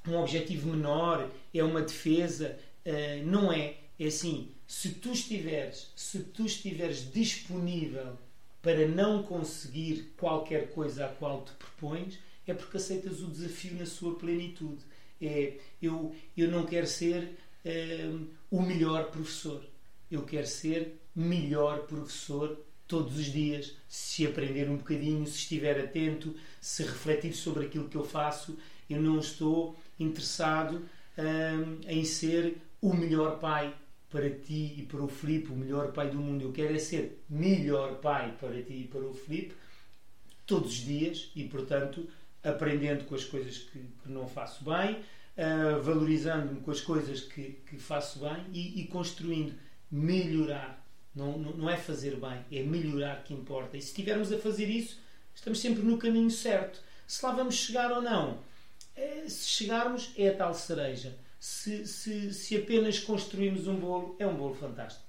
um 0.07 0.15
objetivo 0.17 0.71
menor? 0.71 1.29
É 1.53 1.63
uma 1.63 1.83
defesa? 1.83 2.57
Uh, 2.83 3.23
não 3.23 3.53
é. 3.53 3.75
É 3.99 4.07
assim, 4.07 4.49
se 4.65 4.89
tu 4.89 5.11
estiveres, 5.11 5.91
se 5.95 6.23
tu 6.23 6.43
estiveres 6.43 7.11
disponível 7.13 8.17
para 8.63 8.87
não 8.87 9.21
conseguir 9.21 10.11
qualquer 10.17 10.71
coisa 10.71 11.05
a 11.05 11.09
qual 11.09 11.43
te 11.43 11.51
propões, 11.51 12.17
é 12.47 12.53
porque 12.55 12.77
aceitas 12.77 13.21
o 13.21 13.27
desafio 13.27 13.75
na 13.75 13.85
sua 13.85 14.15
plenitude. 14.15 14.81
É, 15.21 15.53
eu, 15.79 16.15
eu 16.35 16.49
não 16.49 16.65
quero 16.65 16.87
ser 16.87 17.37
um, 17.63 18.27
o 18.49 18.63
melhor 18.63 19.11
professor. 19.11 19.63
Eu 20.09 20.23
quero 20.23 20.47
ser 20.47 20.99
melhor 21.15 21.85
professor 21.85 22.59
todos 22.87 23.17
os 23.17 23.25
dias, 23.25 23.75
se 23.87 24.25
aprender 24.25 24.69
um 24.69 24.77
bocadinho, 24.77 25.25
se 25.25 25.39
estiver 25.39 25.79
atento, 25.79 26.35
se 26.61 26.83
refletir 26.83 27.33
sobre 27.33 27.65
aquilo 27.65 27.89
que 27.89 27.97
eu 27.97 28.03
faço. 28.03 28.57
Eu 28.89 29.01
não 29.01 29.19
estou 29.19 29.77
interessado 29.99 30.87
um, 31.17 31.89
em 31.89 32.05
ser 32.05 32.57
o 32.81 32.93
melhor 32.93 33.39
pai, 33.39 33.73
para 34.15 34.29
ti 34.29 34.75
e 34.77 34.83
para 34.83 35.03
o 35.03 35.09
Filipe, 35.09 35.51
o 35.51 35.55
melhor 35.55 35.91
pai 35.91 36.09
do 36.09 36.17
mundo. 36.17 36.43
Eu 36.43 36.53
quero 36.53 36.73
é 36.73 36.79
ser 36.79 37.21
melhor 37.29 37.95
pai 37.95 38.33
para 38.39 38.61
ti 38.61 38.83
e 38.83 38.87
para 38.87 39.01
o 39.01 39.13
Filipe 39.13 39.53
todos 40.45 40.71
os 40.71 40.77
dias 40.77 41.31
e, 41.35 41.43
portanto, 41.43 42.07
aprendendo 42.43 43.03
com 43.05 43.15
as 43.15 43.25
coisas 43.25 43.57
que, 43.57 43.79
que 43.79 44.09
não 44.09 44.27
faço 44.27 44.63
bem, 44.63 44.99
uh, 45.35 45.81
valorizando-me 45.81 46.61
com 46.61 46.71
as 46.71 46.79
coisas 46.79 47.21
que, 47.21 47.59
que 47.67 47.77
faço 47.77 48.19
bem 48.19 48.45
e, 48.53 48.81
e 48.81 48.87
construindo, 48.87 49.53
melhorar. 49.91 50.84
Não, 51.15 51.37
não, 51.37 51.51
não, 51.51 51.69
é 51.69 51.77
fazer 51.77 52.17
bem, 52.17 52.45
é 52.51 52.63
melhorar 52.63 53.23
que 53.23 53.33
importa. 53.33 53.77
E 53.77 53.81
se 53.81 53.87
estivermos 53.89 54.31
a 54.33 54.37
fazer 54.37 54.69
isso, 54.69 54.99
estamos 55.33 55.59
sempre 55.59 55.81
no 55.81 55.97
caminho 55.97 56.29
certo. 56.29 56.81
Se 57.07 57.25
lá 57.25 57.31
vamos 57.31 57.55
chegar 57.55 57.91
ou 57.91 58.01
não, 58.01 58.39
é, 58.95 59.27
se 59.27 59.47
chegarmos, 59.47 60.11
é 60.17 60.29
a 60.29 60.35
tal 60.35 60.53
cereja 60.53 61.15
se, 61.45 61.85
se, 61.85 62.33
se 62.33 62.57
apenas 62.57 62.99
construímos 62.99 63.67
um 63.67 63.75
bolo, 63.75 64.15
é 64.17 64.25
um 64.25 64.35
bolo 64.35 64.55
fantástico. 64.55 65.05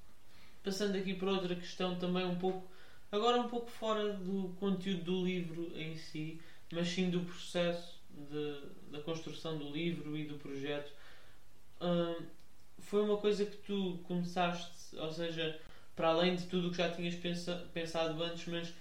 Passando 0.63 0.95
aqui 0.97 1.15
para 1.15 1.31
outra 1.31 1.55
questão 1.55 1.97
também 1.99 2.27
um 2.27 2.37
pouco, 2.37 2.71
agora 3.11 3.41
um 3.41 3.49
pouco 3.49 3.71
fora 3.71 4.13
do 4.13 4.55
conteúdo 4.61 5.03
do 5.03 5.25
livro 5.25 5.73
em 5.75 5.97
si, 5.97 6.39
mas 6.71 6.89
sim 6.89 7.09
do 7.09 7.21
processo 7.21 7.99
de, 8.11 8.93
da 8.93 9.01
construção 9.01 9.57
do 9.57 9.71
livro 9.71 10.15
e 10.15 10.27
do 10.27 10.35
projeto. 10.35 10.93
Hum, 11.81 12.27
foi 12.81 13.03
uma 13.03 13.17
coisa 13.17 13.47
que 13.47 13.57
tu 13.57 13.99
começaste, 14.03 14.95
ou 14.95 15.11
seja, 15.11 15.59
para 15.97 16.09
além 16.09 16.37
de 16.37 16.45
tudo 16.45 16.69
o 16.69 16.71
que 16.71 16.77
já 16.77 16.91
tinhas 16.91 17.15
pensa, 17.17 17.67
pensado 17.75 18.23
antes, 18.23 18.47
mas 18.47 18.73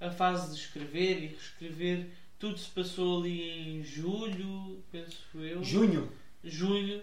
a 0.00 0.10
fase 0.10 0.52
de 0.52 0.60
escrever 0.60 1.22
e 1.22 1.26
reescrever, 1.28 2.08
tudo 2.38 2.58
se 2.58 2.68
passou 2.68 3.20
ali 3.20 3.78
em 3.78 3.82
julho, 3.82 4.82
penso 4.90 5.38
eu. 5.38 5.64
Junho 5.64 6.12
junho 6.44 7.02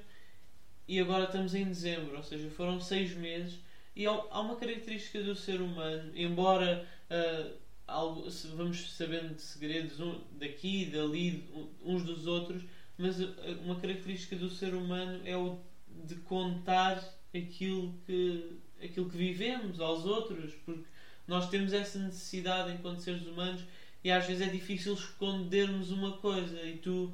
e 0.88 1.00
agora 1.00 1.26
estamos 1.26 1.56
em 1.56 1.66
dezembro, 1.66 2.18
ou 2.18 2.24
seja, 2.24 2.50
foram 2.52 2.80
seis 2.80 3.16
meses. 3.16 3.60
E 3.96 4.06
há 4.06 4.40
uma 4.40 4.56
característica 4.56 5.22
do 5.22 5.36
ser 5.36 5.62
humano, 5.62 6.12
embora 6.16 6.88
uh, 7.10 7.52
algo, 7.88 8.30
vamos 8.56 8.94
sabendo 8.94 9.36
de 9.36 9.42
segredos 9.42 10.00
um, 10.00 10.20
daqui, 10.34 10.86
dali, 10.86 11.46
uns 11.84 12.04
dos 12.04 12.26
outros, 12.28 12.64
mas 12.98 13.18
uma 13.64 13.80
característica 13.80 14.36
do 14.36 14.50
ser 14.50 14.74
humano 14.74 15.22
é 15.26 15.36
o 15.36 15.60
de 16.06 16.16
contar 16.16 17.04
aquilo 17.36 17.94
que, 18.06 18.58
aquilo 18.84 19.10
que 19.10 19.18
vivemos 19.18 19.80
aos 19.80 20.06
outros, 20.06 20.54
porque 20.66 20.86
nós 21.28 21.50
temos 21.50 21.74
essa 21.74 22.00
necessidade 22.00 22.72
enquanto 22.72 23.00
seres 23.00 23.26
humanos 23.26 23.62
e 24.04 24.12
às 24.12 24.26
vezes 24.26 24.48
é 24.48 24.50
difícil 24.50 24.94
escondermos 24.94 25.92
uma 25.92 26.18
coisa 26.18 26.62
e 26.64 26.78
tu 26.78 27.14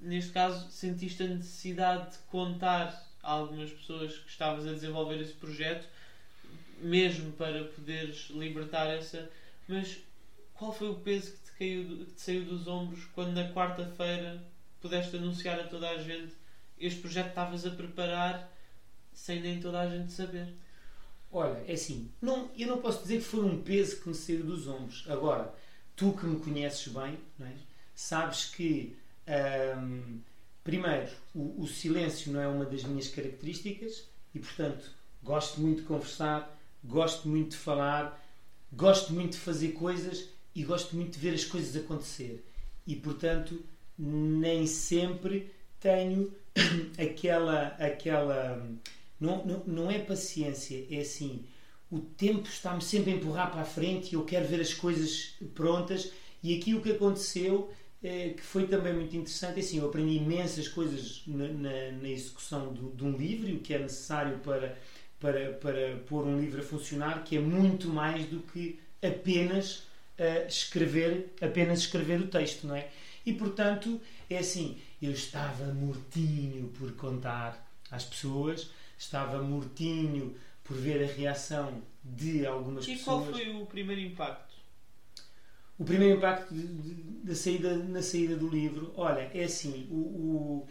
neste 0.00 0.32
caso, 0.32 0.70
sentiste 0.70 1.22
a 1.22 1.26
necessidade 1.26 2.12
de 2.12 2.18
contar 2.30 3.06
a 3.22 3.32
algumas 3.32 3.70
pessoas 3.70 4.16
que 4.18 4.30
estavas 4.30 4.66
a 4.66 4.72
desenvolver 4.72 5.20
esse 5.20 5.32
projeto, 5.34 5.88
mesmo 6.80 7.32
para 7.32 7.64
poderes 7.64 8.30
libertar 8.30 8.86
essa. 8.86 9.28
Mas 9.66 9.98
qual 10.54 10.72
foi 10.72 10.90
o 10.90 10.94
peso 10.94 11.32
que 11.32 11.38
te, 11.38 11.52
caiu, 11.58 12.06
que 12.06 12.12
te 12.12 12.20
saiu 12.20 12.44
dos 12.44 12.66
ombros 12.68 13.04
quando 13.06 13.34
na 13.34 13.52
quarta-feira 13.52 14.42
pudeste 14.80 15.16
anunciar 15.16 15.58
a 15.58 15.64
toda 15.64 15.90
a 15.90 15.98
gente 15.98 16.32
este 16.78 17.00
projeto 17.00 17.30
estavas 17.30 17.66
a 17.66 17.70
preparar 17.72 18.52
sem 19.12 19.40
nem 19.40 19.60
toda 19.60 19.80
a 19.80 19.90
gente 19.90 20.12
saber? 20.12 20.54
Olha, 21.30 21.62
é 21.66 21.74
assim, 21.74 22.10
não, 22.22 22.50
eu 22.56 22.66
não 22.66 22.78
posso 22.78 23.02
dizer 23.02 23.18
que 23.18 23.24
foi 23.24 23.44
um 23.44 23.62
peso 23.62 24.00
que 24.00 24.08
me 24.08 24.14
saiu 24.14 24.42
dos 24.44 24.66
ombros. 24.66 25.04
Agora, 25.08 25.54
tu 25.94 26.12
que 26.12 26.24
me 26.24 26.40
conheces 26.40 26.88
bem, 26.88 27.18
é? 27.40 27.52
sabes 27.94 28.46
que, 28.46 28.96
hum, 29.76 30.20
primeiro, 30.64 31.10
o, 31.34 31.62
o, 31.62 31.66
silêncio 31.66 32.32
não 32.32 32.40
é 32.40 32.48
uma 32.48 32.64
das 32.64 32.84
minhas 32.84 33.08
características 33.08 34.04
e, 34.34 34.38
portanto, 34.38 34.90
gosto 35.22 35.60
muito 35.60 35.82
de 35.82 35.86
conversar, 35.86 36.58
gosto 36.82 37.28
muito 37.28 37.50
de 37.50 37.56
falar, 37.56 38.24
gosto 38.72 39.12
muito 39.12 39.32
de 39.32 39.38
fazer 39.38 39.72
coisas 39.72 40.28
e 40.54 40.62
gosto 40.62 40.96
muito 40.96 41.12
de 41.12 41.18
ver 41.18 41.34
as 41.34 41.44
coisas 41.44 41.76
acontecer. 41.76 42.42
E, 42.86 42.96
portanto, 42.96 43.62
nem 43.98 44.66
sempre 44.66 45.52
tenho 45.78 46.32
aquela. 46.98 47.68
aquela 47.78 48.66
não, 49.20 49.44
não, 49.44 49.62
não 49.66 49.90
é 49.90 49.98
paciência, 49.98 50.86
é 50.90 51.00
assim. 51.00 51.44
O 51.90 51.98
tempo 51.98 52.46
está-me 52.48 52.82
sempre 52.82 53.12
a 53.12 53.16
empurrar 53.16 53.50
para 53.50 53.62
a 53.62 53.64
frente 53.64 54.12
e 54.12 54.14
eu 54.14 54.24
quero 54.24 54.46
ver 54.46 54.60
as 54.60 54.74
coisas 54.74 55.34
prontas. 55.54 56.12
E 56.42 56.56
aqui 56.56 56.74
o 56.74 56.82
que 56.82 56.92
aconteceu, 56.92 57.72
é, 58.02 58.30
que 58.30 58.42
foi 58.42 58.66
também 58.66 58.92
muito 58.92 59.16
interessante, 59.16 59.56
é 59.56 59.60
assim, 59.60 59.78
eu 59.78 59.86
aprendi 59.86 60.16
imensas 60.16 60.68
coisas 60.68 61.22
na, 61.26 61.48
na, 61.48 61.92
na 61.92 62.08
execução 62.08 62.72
de, 62.72 62.80
de 62.90 63.04
um 63.04 63.16
livro, 63.16 63.52
o 63.54 63.60
que 63.60 63.74
é 63.74 63.78
necessário 63.78 64.38
para, 64.38 64.78
para, 65.18 65.52
para 65.54 65.96
pôr 66.06 66.26
um 66.26 66.38
livro 66.38 66.60
a 66.60 66.64
funcionar, 66.64 67.24
que 67.24 67.36
é 67.36 67.40
muito 67.40 67.88
mais 67.88 68.26
do 68.26 68.40
que 68.40 68.78
apenas 69.02 69.78
uh, 70.18 70.46
escrever, 70.46 71.34
apenas 71.40 71.80
escrever 71.80 72.20
o 72.20 72.28
texto, 72.28 72.66
não 72.66 72.76
é? 72.76 72.88
E 73.24 73.32
portanto, 73.32 74.00
é 74.30 74.38
assim, 74.38 74.78
eu 75.02 75.10
estava 75.10 75.72
mortinho 75.72 76.68
por 76.78 76.92
contar 76.92 77.66
às 77.90 78.04
pessoas, 78.04 78.70
estava 78.98 79.40
mortinho 79.42 80.34
por 80.64 80.76
ver 80.76 81.02
a 81.02 81.06
reação 81.06 81.82
de 82.04 82.46
algumas 82.46 82.86
e 82.86 82.96
pessoas. 82.96 83.28
E 83.28 83.30
qual 83.30 83.32
foi 83.32 83.62
o 83.62 83.66
primeiro 83.66 84.02
impacto? 84.02 84.54
O 85.78 85.84
primeiro 85.84 86.16
impacto 86.18 86.52
de, 86.52 86.66
de, 86.66 86.94
da 87.24 87.34
saída, 87.34 87.76
na 87.76 88.02
saída 88.02 88.36
do 88.36 88.48
livro, 88.48 88.92
olha, 88.96 89.30
é 89.32 89.44
assim, 89.44 89.86
o, 89.90 89.94
o, 89.94 90.68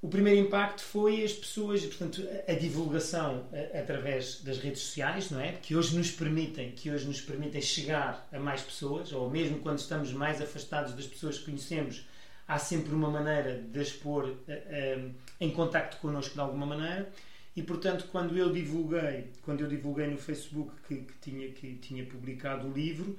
o 0.00 0.08
primeiro 0.08 0.40
impacto 0.40 0.82
foi 0.82 1.22
as 1.22 1.32
pessoas, 1.32 1.84
portanto, 1.84 2.26
a, 2.48 2.52
a 2.52 2.54
divulgação 2.54 3.46
a, 3.52 3.78
através 3.78 4.40
das 4.40 4.58
redes 4.58 4.80
sociais, 4.80 5.30
não 5.30 5.38
é? 5.38 5.52
Que 5.52 5.76
hoje 5.76 5.94
nos 5.96 6.10
permitem, 6.10 6.72
que 6.72 6.90
hoje 6.90 7.06
nos 7.06 7.20
permitem 7.20 7.60
chegar 7.60 8.26
a 8.32 8.40
mais 8.40 8.62
pessoas, 8.62 9.12
ou 9.12 9.28
mesmo 9.28 9.58
quando 9.58 9.78
estamos 9.78 10.12
mais 10.12 10.40
afastados 10.40 10.94
das 10.94 11.06
pessoas 11.06 11.38
que 11.38 11.44
conhecemos, 11.44 12.06
há 12.50 12.58
sempre 12.58 12.92
uma 12.92 13.08
maneira 13.08 13.62
de 13.62 13.80
as 13.80 13.92
pôr 13.92 14.24
uh, 14.24 14.30
uh, 14.30 15.14
em 15.40 15.50
contacto 15.52 15.98
connosco 15.98 16.34
de 16.34 16.40
alguma 16.40 16.66
maneira. 16.66 17.08
E 17.54 17.62
portanto 17.62 18.08
quando 18.10 18.36
eu 18.36 18.52
divulguei 18.52 19.30
quando 19.42 19.60
eu 19.60 19.68
divulguei 19.68 20.08
no 20.08 20.18
Facebook 20.18 20.72
que, 20.86 20.96
que 20.96 21.12
tinha 21.20 21.48
que 21.52 21.74
tinha 21.76 22.04
publicado 22.04 22.66
o 22.66 22.72
livro 22.72 23.16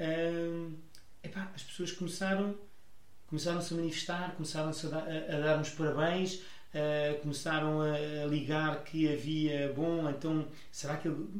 uh, 0.00 0.72
epá, 1.22 1.50
as 1.54 1.62
pessoas 1.62 1.90
começaram 1.92 2.54
começaram-se 3.26 3.72
a 3.72 3.76
manifestar 3.76 4.34
começaram-se 4.34 4.86
a, 4.86 4.90
dar, 4.90 5.04
a, 5.08 5.36
a 5.36 5.40
dar-nos 5.40 5.70
parabéns 5.70 6.34
uh, 6.34 7.20
começaram 7.22 7.80
a, 7.80 8.26
ligar 8.26 8.82
que 8.84 9.12
havia 9.12 9.72
bom 9.72 10.10
então 10.10 10.46
será 10.72 10.96
que 10.96 11.06
eu, 11.06 11.30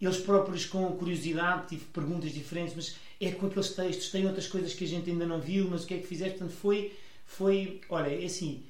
eles 0.00 0.18
próprios 0.18 0.64
com 0.64 0.96
curiosidade 0.96 1.68
tive 1.70 1.84
perguntas 1.86 2.32
diferentes 2.32 2.74
mas 2.74 2.96
é 3.20 3.30
com 3.32 3.46
aqueles 3.46 3.70
textos, 3.70 4.10
tem 4.10 4.26
outras 4.26 4.46
coisas 4.46 4.72
que 4.72 4.84
a 4.84 4.88
gente 4.88 5.10
ainda 5.10 5.26
não 5.26 5.40
viu, 5.40 5.68
mas 5.70 5.84
o 5.84 5.86
que 5.86 5.94
é 5.94 5.98
que 5.98 6.06
fizeste? 6.06 6.38
Portanto, 6.38 6.56
foi, 6.56 6.96
foi 7.26 7.80
olha, 7.90 8.08
é 8.08 8.24
assim, 8.24 8.64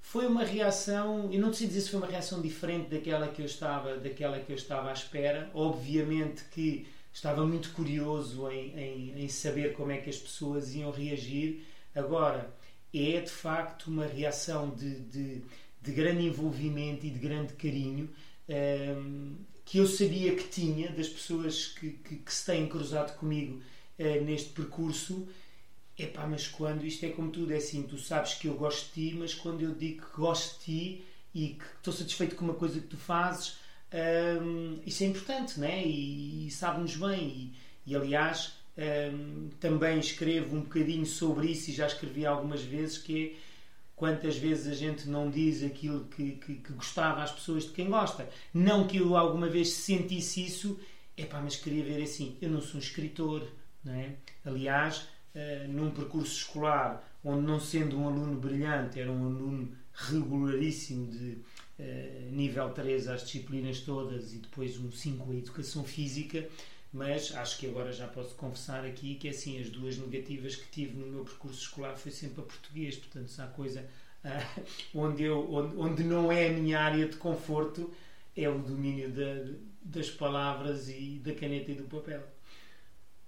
foi 0.00 0.24
uma 0.28 0.44
reação, 0.44 1.28
eu 1.32 1.40
não 1.40 1.52
sei 1.52 1.66
dizer 1.66 1.80
se 1.80 1.90
foi 1.90 1.98
uma 1.98 2.06
reação 2.06 2.40
diferente 2.40 2.88
daquela 2.88 3.26
que 3.26 3.42
eu 3.42 3.46
estava, 3.46 3.96
daquela 3.96 4.38
que 4.38 4.52
eu 4.52 4.56
estava 4.56 4.88
à 4.88 4.92
espera. 4.92 5.50
Obviamente 5.52 6.44
que 6.52 6.86
estava 7.12 7.44
muito 7.44 7.72
curioso 7.72 8.48
em, 8.48 8.78
em, 8.78 9.24
em 9.24 9.28
saber 9.28 9.72
como 9.72 9.90
é 9.90 9.96
que 9.96 10.08
as 10.08 10.16
pessoas 10.16 10.74
iam 10.76 10.92
reagir. 10.92 11.64
Agora, 11.92 12.48
é 12.94 13.20
de 13.20 13.30
facto 13.30 13.88
uma 13.88 14.06
reação 14.06 14.70
de, 14.70 15.00
de, 15.00 15.42
de 15.82 15.92
grande 15.92 16.22
envolvimento 16.22 17.04
e 17.04 17.10
de 17.10 17.18
grande 17.18 17.54
carinho. 17.54 18.08
Um, 18.48 19.34
que 19.66 19.78
eu 19.78 19.86
sabia 19.86 20.34
que 20.34 20.48
tinha 20.48 20.90
das 20.92 21.08
pessoas 21.08 21.66
que, 21.66 21.90
que, 21.90 22.16
que 22.16 22.32
se 22.32 22.46
têm 22.46 22.68
cruzado 22.68 23.18
comigo 23.18 23.60
uh, 23.98 24.24
neste 24.24 24.50
percurso. 24.50 25.28
Epá, 25.98 26.26
mas 26.26 26.46
quando 26.46 26.86
isto 26.86 27.04
é 27.04 27.08
como 27.10 27.30
tudo, 27.30 27.52
é 27.52 27.56
assim, 27.56 27.82
tu 27.82 27.98
sabes 27.98 28.34
que 28.34 28.46
eu 28.46 28.54
gosto 28.54 28.94
de 28.94 29.10
ti, 29.10 29.16
mas 29.16 29.34
quando 29.34 29.62
eu 29.62 29.74
digo 29.74 30.06
que 30.06 30.16
gosto 30.16 30.58
de 30.60 30.64
ti 30.64 31.04
e 31.34 31.48
que 31.48 31.64
estou 31.78 31.92
satisfeito 31.92 32.36
com 32.36 32.44
uma 32.44 32.54
coisa 32.54 32.80
que 32.80 32.86
tu 32.86 32.96
fazes, 32.96 33.56
um, 34.40 34.78
isso 34.86 35.02
é 35.02 35.06
importante, 35.06 35.58
né? 35.58 35.84
E, 35.84 36.46
e 36.46 36.50
sabe-nos 36.50 36.96
bem. 36.96 37.26
E, 37.26 37.52
e 37.90 37.96
aliás, 37.96 38.52
um, 39.12 39.48
também 39.58 39.98
escrevo 39.98 40.56
um 40.56 40.60
bocadinho 40.60 41.06
sobre 41.06 41.48
isso 41.50 41.70
e 41.70 41.74
já 41.74 41.86
escrevi 41.86 42.24
algumas 42.24 42.62
vezes 42.62 42.98
que 42.98 43.34
é 43.34 43.45
quantas 43.96 44.36
vezes 44.36 44.68
a 44.68 44.74
gente 44.74 45.08
não 45.08 45.30
diz 45.30 45.64
aquilo 45.64 46.04
que, 46.04 46.32
que, 46.32 46.56
que, 46.56 46.72
gostava 46.74 47.22
às 47.22 47.32
pessoas 47.32 47.64
de 47.64 47.70
quem 47.70 47.88
gosta. 47.88 48.28
Não 48.52 48.86
que 48.86 48.98
eu 48.98 49.16
alguma 49.16 49.48
vez 49.48 49.70
sentisse 49.70 50.44
isso, 50.44 50.78
é 51.16 51.24
pá, 51.24 51.40
mas 51.40 51.56
queria 51.56 51.82
ver 51.82 52.02
assim. 52.02 52.36
Eu 52.40 52.50
não 52.50 52.60
sou 52.60 52.76
um 52.76 52.82
escritor, 52.82 53.48
não 53.82 53.94
é? 53.94 54.16
Aliás, 54.44 55.08
uh, 55.34 55.68
num 55.68 55.90
percurso 55.90 56.36
escolar 56.36 57.02
onde, 57.24 57.46
não 57.46 57.58
sendo 57.58 57.98
um 57.98 58.06
aluno 58.06 58.38
brilhante, 58.38 59.00
era 59.00 59.10
um 59.10 59.24
aluno 59.24 59.72
regularíssimo 59.94 61.10
de 61.10 61.38
uh, 61.80 62.30
nível 62.30 62.68
3 62.70 63.08
às 63.08 63.24
disciplinas 63.24 63.80
todas 63.80 64.34
e 64.34 64.38
depois 64.38 64.78
um 64.78 64.92
5 64.92 65.32
a 65.32 65.34
educação 65.34 65.82
física 65.82 66.46
mas 66.96 67.34
acho 67.36 67.58
que 67.58 67.66
agora 67.66 67.92
já 67.92 68.08
posso 68.08 68.34
confessar 68.36 68.86
aqui 68.86 69.16
que 69.16 69.28
assim 69.28 69.60
as 69.60 69.68
duas 69.68 69.98
negativas 69.98 70.56
que 70.56 70.66
tive 70.70 70.96
no 70.96 71.06
meu 71.06 71.24
percurso 71.24 71.60
escolar 71.60 71.94
foi 71.94 72.10
sempre 72.10 72.40
a 72.40 72.44
português, 72.44 72.96
portanto 72.96 73.28
se 73.28 73.42
há 73.42 73.46
coisa 73.46 73.86
uh, 74.24 74.62
onde, 74.98 75.22
eu, 75.22 75.52
onde, 75.52 75.76
onde 75.76 76.02
não 76.02 76.32
é 76.32 76.48
a 76.48 76.52
minha 76.52 76.80
área 76.80 77.06
de 77.06 77.16
conforto 77.16 77.92
é 78.34 78.48
o 78.48 78.58
domínio 78.58 79.12
das 79.82 80.10
palavras 80.10 80.88
e 80.88 81.20
da 81.22 81.34
caneta 81.34 81.70
e 81.70 81.74
do 81.74 81.84
papel. 81.84 82.22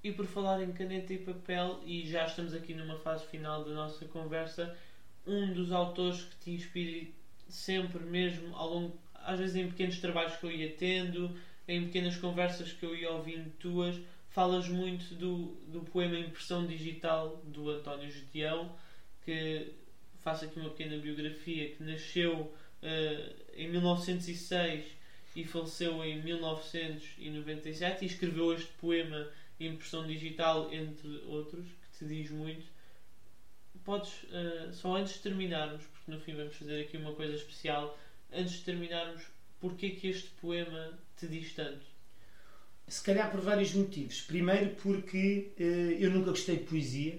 E 0.02 0.12
por 0.12 0.26
falar 0.26 0.62
em 0.62 0.72
caneta 0.72 1.12
e 1.12 1.18
papel, 1.18 1.80
e 1.84 2.06
já 2.06 2.26
estamos 2.26 2.54
aqui 2.54 2.74
numa 2.74 2.98
fase 2.98 3.26
final 3.26 3.64
da 3.64 3.72
nossa 3.72 4.04
conversa, 4.06 4.76
um 5.26 5.52
dos 5.52 5.72
autores 5.72 6.22
que 6.22 6.36
te 6.36 6.50
inspira 6.52 7.06
sempre 7.48 8.02
mesmo 8.04 8.54
ao 8.54 8.68
longo, 8.68 8.98
às 9.14 9.38
vezes 9.38 9.56
em 9.56 9.68
pequenos 9.68 9.98
trabalhos 9.98 10.36
que 10.36 10.44
eu 10.44 10.50
ia 10.50 10.74
tendo, 10.74 11.34
em 11.68 11.84
pequenas 11.84 12.16
conversas 12.16 12.72
que 12.72 12.84
eu 12.84 12.96
ia 12.96 13.10
ouvindo 13.10 13.50
tuas, 13.58 14.00
falas 14.30 14.68
muito 14.68 15.14
do, 15.14 15.54
do 15.68 15.80
poema 15.80 16.18
Impressão 16.18 16.66
Digital 16.66 17.42
do 17.44 17.68
António 17.70 18.10
Judião, 18.10 18.74
que 19.22 19.74
faço 20.16 20.46
aqui 20.46 20.58
uma 20.58 20.70
pequena 20.70 20.96
biografia, 20.98 21.74
que 21.74 21.82
nasceu 21.82 22.40
uh, 22.40 23.34
em 23.54 23.68
1906 23.68 24.86
e 25.36 25.44
faleceu 25.44 26.02
em 26.02 26.22
1997 26.22 28.02
e 28.02 28.06
escreveu 28.06 28.54
este 28.54 28.72
poema 28.80 29.28
Impressão 29.60 30.06
Digital, 30.06 30.72
entre 30.72 31.08
outros, 31.26 31.66
que 31.66 31.98
te 31.98 32.04
diz 32.06 32.30
muito. 32.30 32.66
Podes, 33.84 34.22
uh, 34.24 34.72
só 34.72 34.96
antes 34.96 35.14
de 35.14 35.20
terminarmos, 35.20 35.84
porque 35.84 36.10
no 36.10 36.18
fim 36.20 36.34
vamos 36.34 36.56
fazer 36.56 36.80
aqui 36.82 36.96
uma 36.96 37.12
coisa 37.12 37.34
especial, 37.34 37.98
antes 38.32 38.54
de 38.54 38.62
terminarmos, 38.62 39.22
porque 39.60 39.90
que 39.90 40.08
este 40.08 40.30
poema 40.40 40.98
te 41.18 41.26
diz 41.26 41.52
tanto? 41.54 41.86
Se 42.86 43.02
calhar 43.02 43.30
por 43.30 43.40
vários 43.40 43.74
motivos. 43.74 44.22
Primeiro 44.22 44.70
porque 44.76 45.52
uh, 45.58 45.62
eu 45.62 46.10
nunca 46.10 46.30
gostei 46.30 46.56
de 46.56 46.64
poesia 46.64 47.18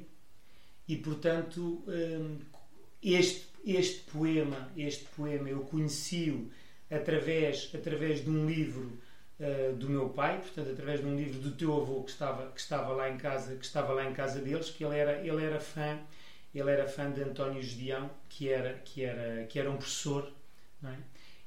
e 0.88 0.96
portanto 0.98 1.84
um, 1.88 2.40
este, 3.04 3.48
este 3.66 4.00
poema, 4.12 4.72
este 4.76 5.06
poema 5.16 5.50
eu 5.50 5.62
conheci-o 5.62 6.50
através, 6.90 7.70
através 7.76 8.24
de 8.24 8.30
um 8.30 8.48
livro 8.48 9.00
uh, 9.40 9.76
do 9.76 9.90
meu 9.90 10.10
pai, 10.10 10.40
portanto 10.40 10.72
através 10.72 11.02
de 11.02 11.06
um 11.06 11.16
livro 11.16 11.40
do 11.40 11.52
teu 11.52 11.76
avô 11.80 12.04
que 12.04 12.12
estava, 12.12 12.52
que 12.52 12.60
estava 12.60 12.94
lá 12.94 13.10
em 13.10 13.18
casa, 13.18 13.56
que 13.56 13.66
estava 13.66 13.94
lá 13.94 14.10
em 14.10 14.14
casa 14.14 14.40
deles, 14.40 14.72
que 14.72 14.84
ele 14.84 14.98
era, 14.98 15.20
ele 15.26 15.44
era 15.44 15.60
fã, 15.60 16.00
ele 16.56 16.72
era 16.72 16.88
fã 16.88 17.12
de 17.12 17.22
António 17.22 17.62
Gedeão, 17.62 18.10
que 18.28 18.50
era, 18.50 18.74
que 18.80 19.04
era, 19.04 19.46
que 19.46 19.60
era 19.60 19.70
um 19.70 19.78
professor, 19.78 20.32
é? 20.84 20.96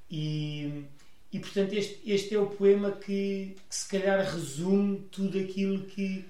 E, 0.08 0.84
e 1.32 1.38
portanto, 1.38 1.72
este, 1.72 2.00
este 2.04 2.34
é 2.34 2.38
o 2.38 2.46
poema 2.46 2.92
que, 2.92 3.56
que, 3.68 3.74
se 3.74 3.88
calhar 3.88 4.22
resume 4.22 4.98
tudo 5.10 5.38
aquilo 5.38 5.84
que. 5.84 6.24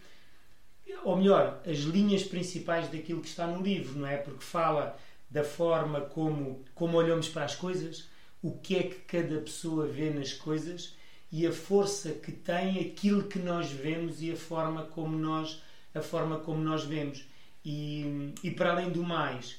Ou 1.05 1.17
melhor, 1.17 1.61
as 1.67 1.79
linhas 1.79 2.23
principais 2.23 2.89
daquilo 2.89 3.21
que 3.21 3.29
está 3.29 3.47
no 3.47 3.63
livro, 3.63 3.99
não 3.99 4.07
é? 4.07 4.17
Porque 4.17 4.45
fala 4.45 4.97
da 5.29 5.43
forma 5.43 6.03
como, 6.03 6.65
como 6.75 6.97
olhamos 6.97 7.29
para 7.29 7.45
as 7.45 7.55
coisas, 7.55 8.09
o 8.43 8.53
que 8.53 8.77
é 8.77 8.83
que 8.85 9.01
cada 9.01 9.41
pessoa 9.41 9.87
vê 9.87 10.11
nas 10.11 10.33
coisas 10.33 10.95
e 11.33 11.47
a 11.47 11.53
força 11.53 12.11
que 12.11 12.31
tem 12.31 12.79
aquilo 12.81 13.25
que 13.25 13.39
nós 13.39 13.71
vemos 13.71 14.23
e 14.23 14.31
a 14.31 14.37
forma 14.37 14.85
como 14.85 15.17
nós, 15.17 15.63
a 15.95 16.03
forma 16.03 16.39
como 16.39 16.63
nós 16.63 16.85
vemos. 16.85 17.25
E, 17.65 18.35
e 18.43 18.51
para 18.51 18.73
além 18.73 18.91
do 18.91 19.03
mais, 19.03 19.57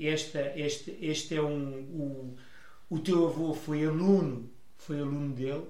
esta, 0.00 0.52
este, 0.56 0.96
este 1.00 1.36
é 1.36 1.42
um. 1.42 1.80
O, 1.92 2.36
o 2.92 2.98
teu 2.98 3.26
avô 3.26 3.54
foi 3.54 3.86
aluno, 3.86 4.50
foi 4.76 5.00
aluno 5.00 5.32
dele 5.32 5.64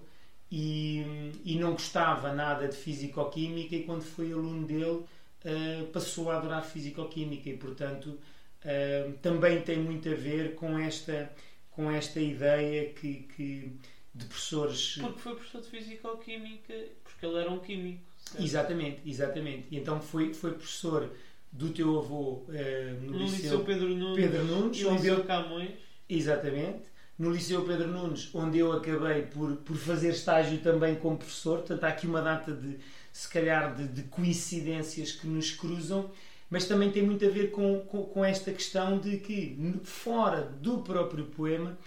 e, 0.50 1.30
e 1.44 1.54
não 1.54 1.70
gostava 1.70 2.32
nada 2.32 2.66
de 2.66 2.76
físico-química 2.76 3.76
e 3.76 3.84
quando 3.84 4.02
foi 4.02 4.32
aluno 4.32 4.66
dele 4.66 5.04
uh, 5.04 5.86
passou 5.92 6.32
a 6.32 6.38
adorar 6.38 6.64
físico-química 6.64 7.48
e 7.48 7.56
portanto 7.56 8.06
uh, 8.08 9.12
também 9.22 9.62
tem 9.62 9.78
muito 9.78 10.08
a 10.08 10.14
ver 10.16 10.56
com 10.56 10.76
esta, 10.76 11.30
com 11.70 11.88
esta 11.88 12.18
ideia 12.18 12.92
que, 12.92 13.28
que 13.36 13.72
de 14.12 14.24
professores. 14.24 14.96
Porque 15.00 15.20
foi 15.20 15.36
professor 15.36 15.60
de 15.60 15.68
físico-química, 15.68 16.74
porque 17.04 17.24
ele 17.24 17.38
era 17.38 17.50
um 17.52 17.60
químico. 17.60 18.02
Certo? 18.16 18.42
Exatamente, 18.42 19.00
exatamente. 19.06 19.68
E 19.70 19.78
então 19.78 20.00
foi, 20.00 20.34
foi 20.34 20.54
professor 20.54 21.08
do 21.52 21.70
teu 21.70 22.00
avô 22.00 22.42
uh, 22.48 23.00
no, 23.00 23.12
no 23.12 23.18
Liceu, 23.18 23.42
Liceu 23.42 23.64
Pedro 23.64 23.88
Nunes, 23.90 24.16
Pedro 24.16 24.44
Nunes 24.44 24.80
e 24.80 24.82
no 24.82 24.94
Liceu 24.94 25.24
Camões. 25.24 25.70
Exatamente 26.08 26.91
no 27.22 27.30
Liceu 27.30 27.64
Pedro 27.64 27.86
Nunes, 27.86 28.30
onde 28.34 28.58
eu 28.58 28.72
acabei 28.72 29.22
por, 29.22 29.54
por 29.58 29.76
fazer 29.76 30.08
estágio 30.08 30.58
também 30.58 30.96
como 30.96 31.16
professor. 31.16 31.58
Portanto, 31.58 31.84
há 31.84 31.88
aqui 31.88 32.04
uma 32.04 32.20
data 32.20 32.52
de, 32.52 32.78
se 33.12 33.28
calhar, 33.28 33.76
de, 33.76 33.86
de 33.86 34.02
coincidências 34.02 35.12
que 35.12 35.28
nos 35.28 35.52
cruzam, 35.52 36.10
mas 36.50 36.66
também 36.66 36.90
tem 36.90 37.00
muito 37.04 37.24
a 37.24 37.28
ver 37.28 37.52
com, 37.52 37.78
com, 37.82 38.02
com, 38.06 38.24
esta 38.24 38.50
questão 38.50 38.98
de 38.98 39.18
que, 39.18 39.56
fora 39.84 40.52
do 40.60 40.78
próprio 40.78 41.26
poema, 41.26 41.78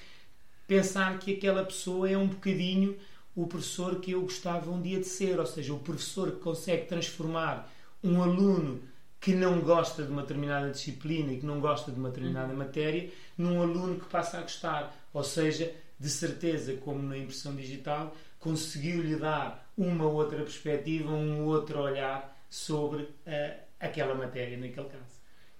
pensar 0.66 1.20
que 1.20 1.34
aquela 1.34 1.66
pessoa 1.66 2.10
é 2.10 2.18
um 2.18 2.28
bocadinho 2.28 2.96
o 3.36 3.46
professor 3.46 4.00
que 4.00 4.12
eu 4.12 4.22
gostava 4.22 4.72
um 4.72 4.82
dia 4.82 5.02
de 5.02 5.06
ser, 5.06 5.38
ou 5.38 5.46
seja, 5.46 5.74
o 5.74 5.80
professor 5.80 6.32
que 6.32 6.40
consegue 6.40 6.86
transformar 6.86 7.70
um 8.02 8.24
aluno 8.24 8.80
que 9.20 9.34
não 9.34 9.60
gosta 9.60 10.04
de 10.04 10.12
uma 10.12 10.22
determinada 10.22 10.70
disciplina 10.70 11.34
e 11.34 11.40
que 11.40 11.46
não 11.46 11.60
gosta 11.60 11.92
de 11.92 12.00
uma 12.00 12.10
determinada 12.10 12.54
uhum. 12.54 12.60
matéria 12.60 13.10
num 13.38 13.62
aluno 13.62 14.00
que 14.00 14.06
passa 14.06 14.38
a 14.38 14.42
gostar. 14.42 14.96
Ou 15.16 15.24
seja, 15.24 15.74
de 15.98 16.10
certeza, 16.10 16.76
como 16.76 17.02
na 17.02 17.18
impressão 17.18 17.56
digital, 17.56 18.14
conseguiu-lhe 18.38 19.16
dar 19.16 19.72
uma 19.78 20.06
outra 20.06 20.40
perspectiva, 20.40 21.10
um 21.10 21.46
outro 21.46 21.80
olhar 21.80 22.38
sobre 22.50 23.04
uh, 23.04 23.64
aquela 23.80 24.14
matéria, 24.14 24.58
naquele 24.58 24.90
caso. 24.90 25.16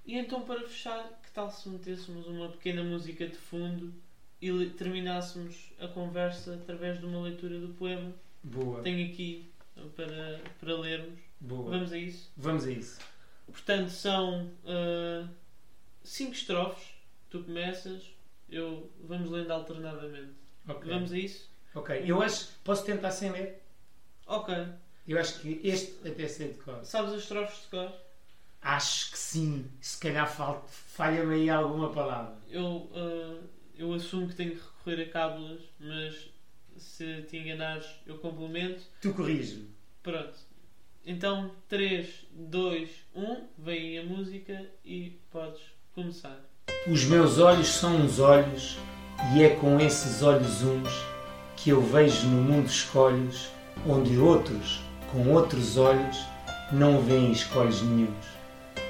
E 0.06 0.18
então, 0.18 0.42
para 0.42 0.60
fechar, 0.68 1.08
que 1.24 1.32
tal 1.32 1.50
se 1.50 1.70
metêssemos 1.70 2.28
uma 2.28 2.50
pequena 2.50 2.84
música 2.84 3.26
de 3.26 3.38
fundo 3.38 3.94
e 4.42 4.66
terminássemos 4.72 5.72
a 5.80 5.88
conversa 5.88 6.56
através 6.56 7.00
de 7.00 7.06
uma 7.06 7.22
leitura 7.22 7.58
do 7.58 7.70
poema? 7.70 8.12
Boa. 8.44 8.84
Tenho 8.84 9.10
aqui 9.10 9.50
para, 9.96 10.42
para 10.60 10.78
lermos. 10.78 11.18
Boa. 11.40 11.72
Vamos 11.72 11.94
a 11.94 11.98
isso? 11.98 12.30
Vamos 12.36 12.66
a 12.66 12.72
isso. 12.72 13.00
Portanto, 13.48 13.90
são 13.90 14.52
uh, 14.66 15.30
cinco 16.04 16.34
estrofes. 16.34 16.94
Tu 17.30 17.42
começas, 17.42 18.15
eu 18.50 18.92
vamos 19.04 19.30
lendo 19.30 19.52
alternadamente. 19.52 20.34
Okay. 20.68 20.92
Vamos 20.92 21.12
a 21.12 21.18
isso? 21.18 21.50
Ok. 21.74 22.04
Eu 22.06 22.22
acho. 22.22 22.50
Posso 22.64 22.86
tentar 22.86 23.12
sem 23.12 23.32
ler? 23.32 23.62
Ok. 24.26 24.56
Eu 25.08 25.20
acho 25.20 25.40
que 25.40 25.60
este 25.64 26.08
até 26.08 26.28
sei 26.28 26.54
de 26.54 26.60
cor. 26.60 26.84
Sabes 26.84 27.14
as 27.14 27.22
estrofes 27.22 27.62
de 27.62 27.68
cor? 27.68 27.94
Acho 28.62 29.12
que 29.12 29.18
sim. 29.18 29.70
Se 29.80 30.00
calhar 30.00 30.28
falha-me 30.68 31.36
aí 31.36 31.50
alguma 31.50 31.92
palavra. 31.92 32.36
Eu, 32.50 32.90
uh, 32.92 33.44
eu 33.76 33.94
assumo 33.94 34.28
que 34.28 34.36
tenho 34.36 34.56
que 34.56 34.62
recorrer 34.62 35.04
a 35.04 35.12
cábulas, 35.12 35.62
mas 35.80 36.30
se 36.78 37.22
te 37.24 37.38
enganares, 37.38 37.86
eu 38.08 38.18
complemento. 38.18 38.84
Tu 39.02 39.14
corriges-me. 39.14 39.70
Pronto. 40.02 40.36
Então, 41.06 41.52
3, 41.70 42.26
2, 42.32 42.90
1, 43.14 43.48
vem 43.60 44.00
a 44.00 44.04
música 44.04 44.68
e 44.84 45.20
podes 45.32 45.62
começar. 45.94 46.44
Os 46.88 47.04
meus 47.04 47.40
olhos 47.40 47.70
são 47.70 47.96
uns 47.96 48.20
olhos, 48.20 48.78
e 49.34 49.42
é 49.42 49.50
com 49.50 49.80
esses 49.80 50.22
olhos 50.22 50.62
uns 50.62 51.04
que 51.56 51.72
eu 51.72 51.82
vejo 51.82 52.28
no 52.28 52.44
mundo 52.44 52.68
escolhos, 52.68 53.50
onde 53.88 54.20
outros, 54.20 54.82
com 55.12 55.28
outros 55.30 55.78
olhos, 55.78 56.16
não 56.72 57.02
veem 57.02 57.32
escolhos 57.32 57.82
nenhums. 57.82 58.28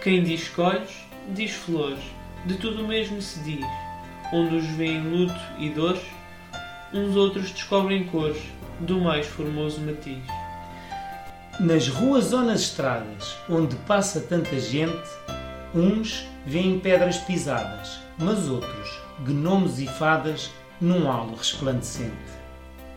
Quem 0.03 0.21
diz 0.21 0.41
escolhos, 0.41 0.91
diz 1.29 1.51
flores, 1.51 2.03
de 2.45 2.55
tudo 2.55 2.83
o 2.83 2.87
mesmo 2.87 3.21
se 3.21 3.39
diz, 3.39 3.65
onde 4.33 4.57
os 4.57 4.65
veem 4.71 5.01
luto 5.01 5.39
e 5.57 5.69
dores, 5.69 6.03
uns 6.93 7.15
outros 7.15 7.49
descobrem 7.51 8.03
cores 8.07 8.41
do 8.81 8.99
mais 8.99 9.25
formoso 9.25 9.79
matiz. 9.79 10.21
Nas 11.61 11.87
ruas 11.87 12.33
ou 12.33 12.41
nas 12.41 12.59
estradas, 12.59 13.37
onde 13.49 13.77
passa 13.87 14.19
tanta 14.19 14.59
gente, 14.59 15.09
uns 15.73 16.25
veem 16.45 16.79
pedras 16.79 17.17
pisadas, 17.17 17.99
mas 18.17 18.47
outros, 18.47 19.01
gnomos 19.21 19.79
e 19.79 19.87
fadas, 19.87 20.51
num 20.79 21.09
halo 21.09 21.35
resplandecente. 21.35 22.15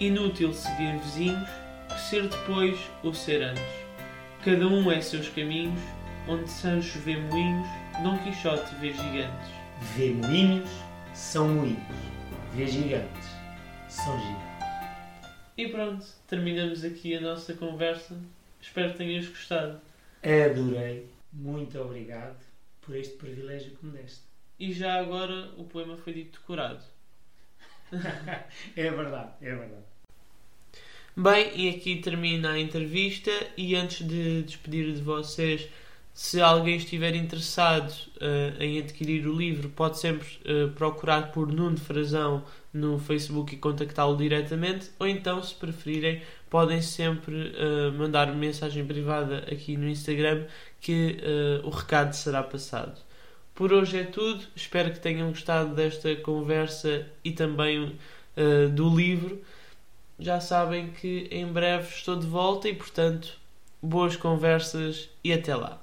Inútil 0.01 0.53
seguir 0.53 0.99
vizinhos, 0.99 1.49
que 1.89 2.01
ser 2.01 2.29
depois 2.29 2.79
ou 3.03 3.15
ser 3.15 3.43
antes. 3.43 3.63
Cada 4.45 4.67
um 4.67 4.91
é 4.91 5.01
seus 5.01 5.29
caminhos, 5.29 5.81
onde 6.29 6.49
Sancho 6.51 6.99
vê 7.01 7.17
moinhos, 7.17 7.69
Dom 8.03 8.19
Quixote 8.19 8.75
vê 8.77 8.93
gigantes. 8.93 9.51
Vê 9.97 10.11
moinhos, 10.11 10.71
são 11.15 11.49
moinhos. 11.49 11.79
Vê 12.55 12.67
gigantes, 12.67 13.29
são 13.89 14.19
gigantes. 14.19 14.49
E 15.57 15.69
pronto, 15.69 16.07
terminamos 16.27 16.85
aqui 16.85 17.17
a 17.17 17.21
nossa 17.21 17.55
conversa 17.55 18.17
Espero 18.61 18.93
que 18.93 18.99
tenhas 18.99 19.29
gostado. 19.29 19.81
Adorei. 20.23 21.09
Muito 21.33 21.79
obrigado 21.81 22.48
por 22.89 22.97
este 22.97 23.17
privilégio 23.17 23.77
que 23.77 23.85
me 23.85 23.93
deste. 23.93 24.23
E 24.59 24.73
já 24.73 24.99
agora 24.99 25.53
o 25.59 25.65
poema 25.65 25.99
foi 25.99 26.15
dito 26.15 26.41
decorado. 26.41 26.83
é 27.93 28.91
verdade, 28.91 29.33
é 29.43 29.55
verdade. 29.55 29.85
Bem, 31.15 31.53
e 31.55 31.69
aqui 31.69 31.97
termina 31.97 32.53
a 32.53 32.59
entrevista. 32.59 33.31
E 33.59 33.77
antes 33.77 34.07
de 34.07 34.43
despedir 34.43 34.95
de 34.95 35.03
vocês, 35.03 35.69
se 36.15 36.41
alguém 36.41 36.77
estiver 36.77 37.15
interessado 37.15 37.91
uh, 37.91 38.63
em 38.63 38.79
adquirir 38.79 39.27
o 39.29 39.37
livro, 39.37 39.69
pode 39.69 39.99
sempre 39.99 40.27
uh, 40.27 40.71
procurar 40.71 41.31
por 41.31 41.53
Nuno 41.53 41.77
Frazão 41.77 42.43
no 42.73 42.99
Facebook 42.99 43.55
e 43.55 43.59
contactá-lo 43.59 44.17
diretamente, 44.17 44.91
ou 44.99 45.07
então, 45.07 45.43
se 45.43 45.55
preferirem, 45.55 46.23
podem 46.51 46.81
sempre 46.83 47.35
uh, 47.35 47.93
mandar 47.93 48.35
mensagem 48.35 48.85
privada 48.87 49.39
aqui 49.51 49.77
no 49.77 49.89
Instagram 49.89 50.47
que 50.81 51.19
uh, 51.63 51.67
o 51.67 51.71
recado 51.71 52.15
será 52.15 52.43
passado. 52.43 53.01
Por 53.55 53.73
hoje 53.73 53.99
é 53.99 54.05
tudo. 54.05 54.45
Espero 54.55 54.93
que 54.93 55.01
tenham 55.01 55.31
gostado 55.31 55.75
desta 55.75 56.15
conversa 56.17 57.07
e 57.25 57.33
também 57.33 57.85
uh, 57.85 58.69
do 58.71 58.95
livro. 58.95 59.43
Já 60.19 60.41
sabem 60.41 60.91
que 60.91 61.29
em 61.31 61.47
breve 61.47 61.89
estou 61.89 62.17
de 62.17 62.27
volta 62.27 62.69
e, 62.69 62.75
portanto, 62.75 63.37
boas 63.83 64.17
conversas 64.17 65.09
e 65.23 65.33
até 65.33 65.55
lá. 65.55 65.81